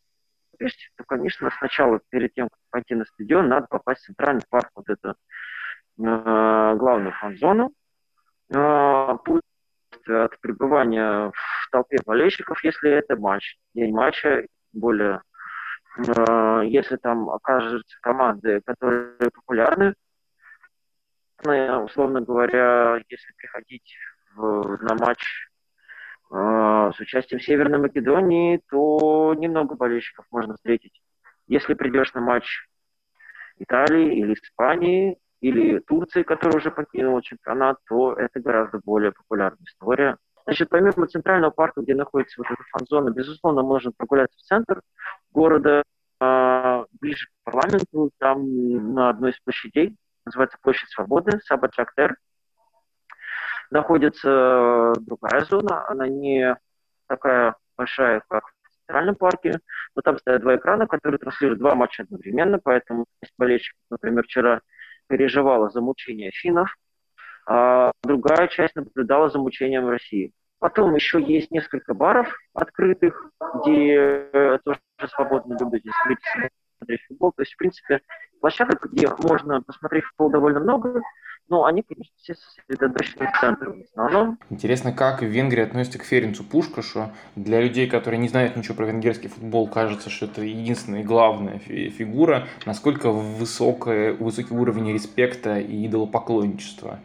Будапеште, 0.51 0.89
то, 0.95 1.03
конечно, 1.03 1.49
сначала, 1.57 1.99
перед 2.09 2.33
тем, 2.33 2.47
как 2.49 2.59
пойти 2.69 2.95
на 2.95 3.05
стадион, 3.05 3.49
надо 3.49 3.67
попасть 3.69 4.01
в 4.01 4.05
центральный 4.05 4.43
парк, 4.49 4.69
вот 4.75 4.89
это 4.89 5.15
Э, 5.99 6.75
главную 6.77 7.11
фан-зону. 7.13 7.73
Э, 8.55 9.17
от 10.07 10.39
пребывания 10.39 11.29
в 11.29 11.69
толпе 11.71 11.97
болельщиков, 12.05 12.63
если 12.63 12.89
это 12.89 13.17
матч, 13.17 13.57
день 13.73 13.93
матча, 13.93 14.45
более 14.71 15.21
э, 15.97 16.61
если 16.65 16.95
там 16.95 17.29
окажутся 17.29 17.97
команды, 18.01 18.61
которые 18.65 19.29
популярны, 19.29 19.93
условно 21.43 22.21
говоря, 22.21 23.01
если 23.09 23.33
приходить 23.37 23.95
в, 24.35 24.77
на 24.83 24.95
матч 24.95 25.21
э, 25.21 25.48
с 26.31 26.99
участием 26.99 27.41
Северной 27.41 27.79
Македонии, 27.79 28.61
то 28.69 29.33
немного 29.35 29.75
болельщиков 29.75 30.25
можно 30.31 30.55
встретить. 30.55 31.01
Если 31.47 31.73
придешь 31.73 32.13
на 32.13 32.21
матч 32.21 32.67
Италии 33.57 34.19
или 34.19 34.33
Испании, 34.33 35.17
или 35.41 35.79
Турции, 35.79 36.23
которая 36.23 36.57
уже 36.57 36.71
покинула 36.71 37.23
чемпионат, 37.23 37.77
то 37.87 38.13
это 38.13 38.39
гораздо 38.39 38.79
более 38.83 39.11
популярная 39.11 39.65
история. 39.65 40.17
Значит, 40.45 40.69
помимо 40.69 41.07
Центрального 41.07 41.51
парка, 41.51 41.81
где 41.81 41.95
находится 41.95 42.41
вот 42.41 42.47
эта 42.51 42.63
фан-зона, 42.71 43.11
безусловно, 43.11 43.61
можно 43.61 43.91
прогуляться 43.95 44.37
в 44.37 44.41
центр 44.41 44.81
города, 45.31 45.83
э, 46.19 46.85
ближе 46.99 47.27
к 47.27 47.43
парламенту, 47.43 48.11
там 48.17 48.93
на 48.93 49.09
одной 49.09 49.31
из 49.31 49.39
площадей, 49.39 49.95
называется 50.25 50.57
Площадь 50.61 50.89
Свободы, 50.89 51.39
Сабаджактер, 51.43 52.15
находится 53.71 54.93
другая 54.99 55.45
зона, 55.45 55.87
она 55.87 56.07
не 56.07 56.57
такая 57.07 57.55
большая, 57.77 58.23
как 58.27 58.43
в 58.45 58.85
Центральном 58.85 59.15
парке, 59.15 59.59
но 59.95 60.01
там 60.01 60.17
стоят 60.17 60.41
два 60.41 60.55
экрана, 60.55 60.87
которые 60.87 61.19
транслируют 61.19 61.59
два 61.59 61.75
матча 61.75 62.03
одновременно, 62.03 62.59
поэтому 62.59 63.05
болельщик, 63.37 63.75
например, 63.89 64.23
вчера 64.23 64.61
переживала 65.07 65.69
за 65.69 65.81
мучение 65.81 66.31
финнов, 66.31 66.75
а 67.45 67.91
другая 68.03 68.47
часть 68.47 68.75
наблюдала 68.75 69.29
за 69.29 69.39
мучением 69.39 69.87
России. 69.87 70.33
Потом 70.59 70.93
еще 70.93 71.21
есть 71.21 71.51
несколько 71.51 71.93
баров 71.93 72.27
открытых, 72.53 73.31
где 73.55 73.95
э, 73.95 74.59
тоже 74.63 74.79
свободно 75.15 75.57
любят 75.59 75.81
смотреть 76.77 77.01
футбол. 77.07 77.31
То 77.31 77.43
есть, 77.43 77.53
в 77.53 77.57
принципе, 77.57 78.01
площадок, 78.41 78.91
где 78.91 79.07
можно 79.23 79.61
посмотреть 79.61 80.03
футбол 80.03 80.31
довольно 80.31 80.59
много, 80.59 81.01
но 81.49 81.65
они, 81.65 81.81
конечно, 81.81 82.13
все 82.17 82.35
сосредоточены 82.35 83.27
в 83.27 83.39
центре 83.39 83.71
в 83.71 83.81
основном. 83.89 84.39
Интересно, 84.49 84.93
как 84.93 85.21
в 85.21 85.25
Венгрии 85.25 85.63
относятся 85.63 85.99
к 85.99 86.03
Ференцу 86.03 86.43
Пушкашу. 86.43 87.11
Для 87.35 87.61
людей, 87.61 87.89
которые 87.89 88.19
не 88.19 88.29
знают 88.29 88.55
ничего 88.55 88.75
про 88.75 88.85
венгерский 88.85 89.27
футбол, 89.27 89.67
кажется, 89.67 90.09
что 90.09 90.25
это 90.27 90.41
единственная 90.41 91.01
и 91.01 91.03
главная 91.03 91.59
фигура. 91.59 92.47
Насколько 92.65 93.11
высокий, 93.11 94.11
высокий 94.11 94.53
уровень 94.53 94.93
респекта 94.93 95.59
и 95.59 95.87
идолопоклонничества? 95.87 96.99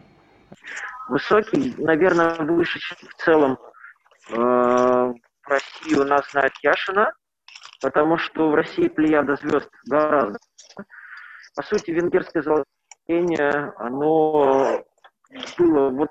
Высокий, 1.09 1.73
наверное, 1.77 2.35
выше, 2.35 2.79
чем 2.79 2.97
в 3.09 3.13
целом 3.23 3.57
э, 4.29 4.35
в 4.35 5.47
России 5.47 5.95
у 5.95 6.03
нас 6.03 6.29
знает 6.31 6.53
Яшина, 6.63 7.13
потому 7.81 8.17
что 8.17 8.49
в 8.49 8.55
России 8.55 8.87
плеяда 8.87 9.35
звезд 9.35 9.69
гораздо. 9.85 10.37
По 11.55 11.63
сути, 11.63 11.91
венгерское 11.91 12.43
золотое 12.43 12.65
настроение, 13.07 13.73
оно 13.77 14.83
было 15.57 15.89
вот 15.89 16.09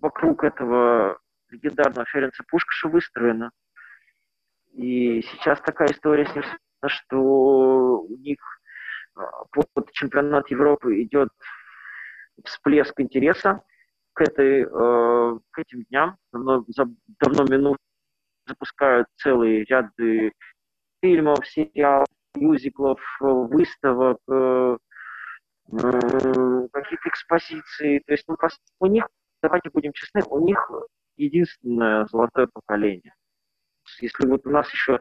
вокруг 0.00 0.44
этого 0.44 1.18
легендарного 1.50 2.06
Ференца 2.06 2.42
Пушкаша 2.48 2.88
выстроено. 2.88 3.50
И 4.72 5.22
сейчас 5.22 5.60
такая 5.60 5.88
история 5.88 6.26
с 6.26 6.34
ним, 6.34 6.44
что 6.86 8.00
у 8.00 8.16
них 8.16 8.38
а, 9.14 9.44
под 9.52 9.92
чемпионат 9.92 10.50
Европы 10.50 11.02
идет 11.02 11.28
всплеск 12.44 12.98
интереса 13.00 13.62
к, 14.12 14.20
этой, 14.20 14.62
э, 14.62 15.38
к 15.50 15.58
этим 15.58 15.84
дням. 15.84 16.16
Давно, 16.32 16.64
давно 17.20 17.44
минут 17.44 17.78
запускают 18.46 19.06
целые 19.16 19.64
ряды 19.64 20.32
фильмов, 21.00 21.46
сериалов, 21.46 22.08
мюзиклов, 22.34 23.00
выставок, 23.20 24.18
э, 24.28 24.76
какие-то 25.70 27.08
экспозиции. 27.08 28.02
То 28.06 28.12
есть 28.12 28.24
ну, 28.28 28.36
у 28.80 28.86
них, 28.86 29.08
давайте 29.42 29.70
будем 29.70 29.92
честны, 29.92 30.22
у 30.28 30.44
них 30.44 30.70
единственное 31.16 32.06
золотое 32.06 32.48
поколение. 32.52 33.14
Если 34.00 34.26
вот 34.26 34.46
у 34.46 34.50
нас 34.50 34.70
еще 34.72 35.00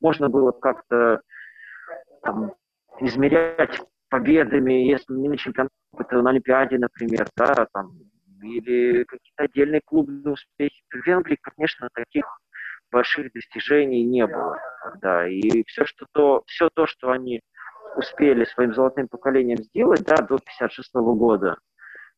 можно 0.00 0.28
было 0.28 0.52
как-то 0.52 1.20
там, 2.22 2.54
измерять 3.00 3.80
победами, 4.08 4.72
если 4.72 5.14
не 5.14 5.28
на 5.28 5.36
чемпионате, 5.36 5.74
то 6.08 6.22
на 6.22 6.30
Олимпиаде, 6.30 6.78
например, 6.78 7.28
да, 7.36 7.66
там, 7.72 7.92
или 8.42 9.04
какие-то 9.04 9.44
отдельные 9.44 9.80
клубные 9.84 10.32
успехи. 10.32 10.82
В 10.90 11.06
Венгрии, 11.06 11.38
конечно, 11.40 11.88
таких 11.94 12.26
больших 12.90 13.32
достижений 13.32 14.04
не 14.04 14.26
было. 14.26 14.58
Да, 15.00 15.26
и 15.26 15.64
все, 15.66 15.84
что 15.84 16.06
то, 16.12 16.42
все 16.46 16.68
то, 16.74 16.86
что 16.86 17.10
они 17.10 17.40
успели 17.96 18.44
своим 18.44 18.74
золотым 18.74 19.08
поколением 19.08 19.58
сделать, 19.58 20.04
да, 20.04 20.16
до 20.16 20.38
56 20.38 20.94
года, 20.94 21.58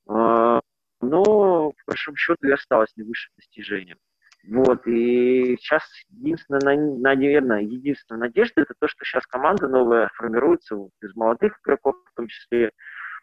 а, 0.09 0.61
но, 1.01 1.71
в 1.71 1.75
большом 1.87 2.17
счету, 2.17 2.53
осталось 2.53 2.93
не 2.97 3.03
высшим 3.03 3.33
достижением. 3.37 3.99
Вот, 4.47 4.87
и 4.87 5.57
сейчас 5.59 5.83
единственная, 6.11 6.77
наверное, 6.77 7.63
единственная 7.63 8.29
надежда 8.29 8.63
это 8.63 8.75
то, 8.79 8.89
что 8.89 9.05
сейчас 9.05 9.27
команда 9.27 9.69
новая 9.69 10.11
формируется 10.15 10.77
из 11.03 11.17
молодых 11.17 11.59
игроков 11.63 11.97
в 12.13 12.15
том 12.15 12.29
числе, 12.29 12.71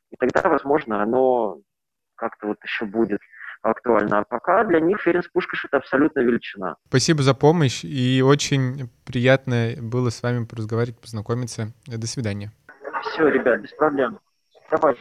и 0.10 0.16
тогда, 0.18 0.50
возможно, 0.50 1.02
оно 1.02 1.60
как-то 2.16 2.48
вот 2.48 2.58
еще 2.64 2.86
будет 2.86 3.20
актуально. 3.62 4.20
А 4.20 4.24
пока 4.24 4.64
для 4.64 4.80
них 4.80 5.02
Ференц 5.02 5.28
Пушкаш 5.28 5.66
это 5.66 5.78
абсолютно 5.78 6.22
величина. 6.22 6.76
Спасибо 6.88 7.24
за 7.24 7.34
помощь 7.34 7.84
и 7.84 8.22
очень 8.22 8.90
приятно 9.06 9.74
было 9.80 10.10
с 10.10 10.22
вами 10.24 10.46
поразговаривать, 10.46 11.00
познакомиться. 11.00 11.74
До 11.88 12.08
свидания. 12.08 12.52
Все, 13.04 13.28
ребят, 13.28 13.62
без 13.62 13.72
проблем. 13.74 14.20
Давай. 14.70 14.96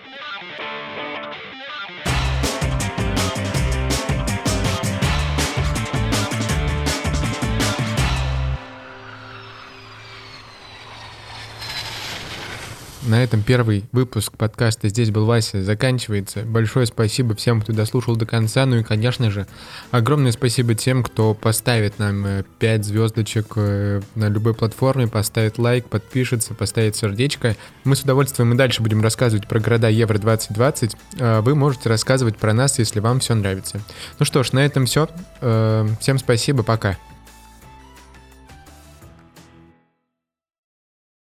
На 13.10 13.24
этом 13.24 13.42
первый 13.42 13.86
выпуск 13.90 14.36
подкаста 14.36 14.88
«Здесь 14.88 15.10
был 15.10 15.26
Вася» 15.26 15.64
заканчивается. 15.64 16.42
Большое 16.44 16.86
спасибо 16.86 17.34
всем, 17.34 17.60
кто 17.60 17.72
дослушал 17.72 18.14
до 18.14 18.24
конца. 18.24 18.64
Ну 18.66 18.76
и, 18.76 18.82
конечно 18.84 19.32
же, 19.32 19.48
огромное 19.90 20.30
спасибо 20.30 20.76
тем, 20.76 21.02
кто 21.02 21.34
поставит 21.34 21.98
нам 21.98 22.44
5 22.60 22.80
э, 22.80 22.82
звездочек 22.84 23.54
э, 23.56 24.00
на 24.14 24.28
любой 24.28 24.54
платформе, 24.54 25.08
поставит 25.08 25.58
лайк, 25.58 25.86
подпишется, 25.86 26.54
поставит 26.54 26.94
сердечко. 26.94 27.56
Мы 27.82 27.96
с 27.96 28.02
удовольствием 28.02 28.52
и 28.52 28.56
дальше 28.56 28.80
будем 28.80 29.02
рассказывать 29.02 29.48
про 29.48 29.58
города 29.58 29.88
Евро-2020. 29.88 30.96
А 31.18 31.40
вы 31.42 31.56
можете 31.56 31.88
рассказывать 31.88 32.36
про 32.36 32.54
нас, 32.54 32.78
если 32.78 33.00
вам 33.00 33.18
все 33.18 33.34
нравится. 33.34 33.80
Ну 34.20 34.24
что 34.24 34.44
ж, 34.44 34.52
на 34.52 34.64
этом 34.64 34.86
все. 34.86 35.08
Э, 35.40 35.88
всем 35.98 36.16
спасибо, 36.16 36.62
пока. 36.62 36.96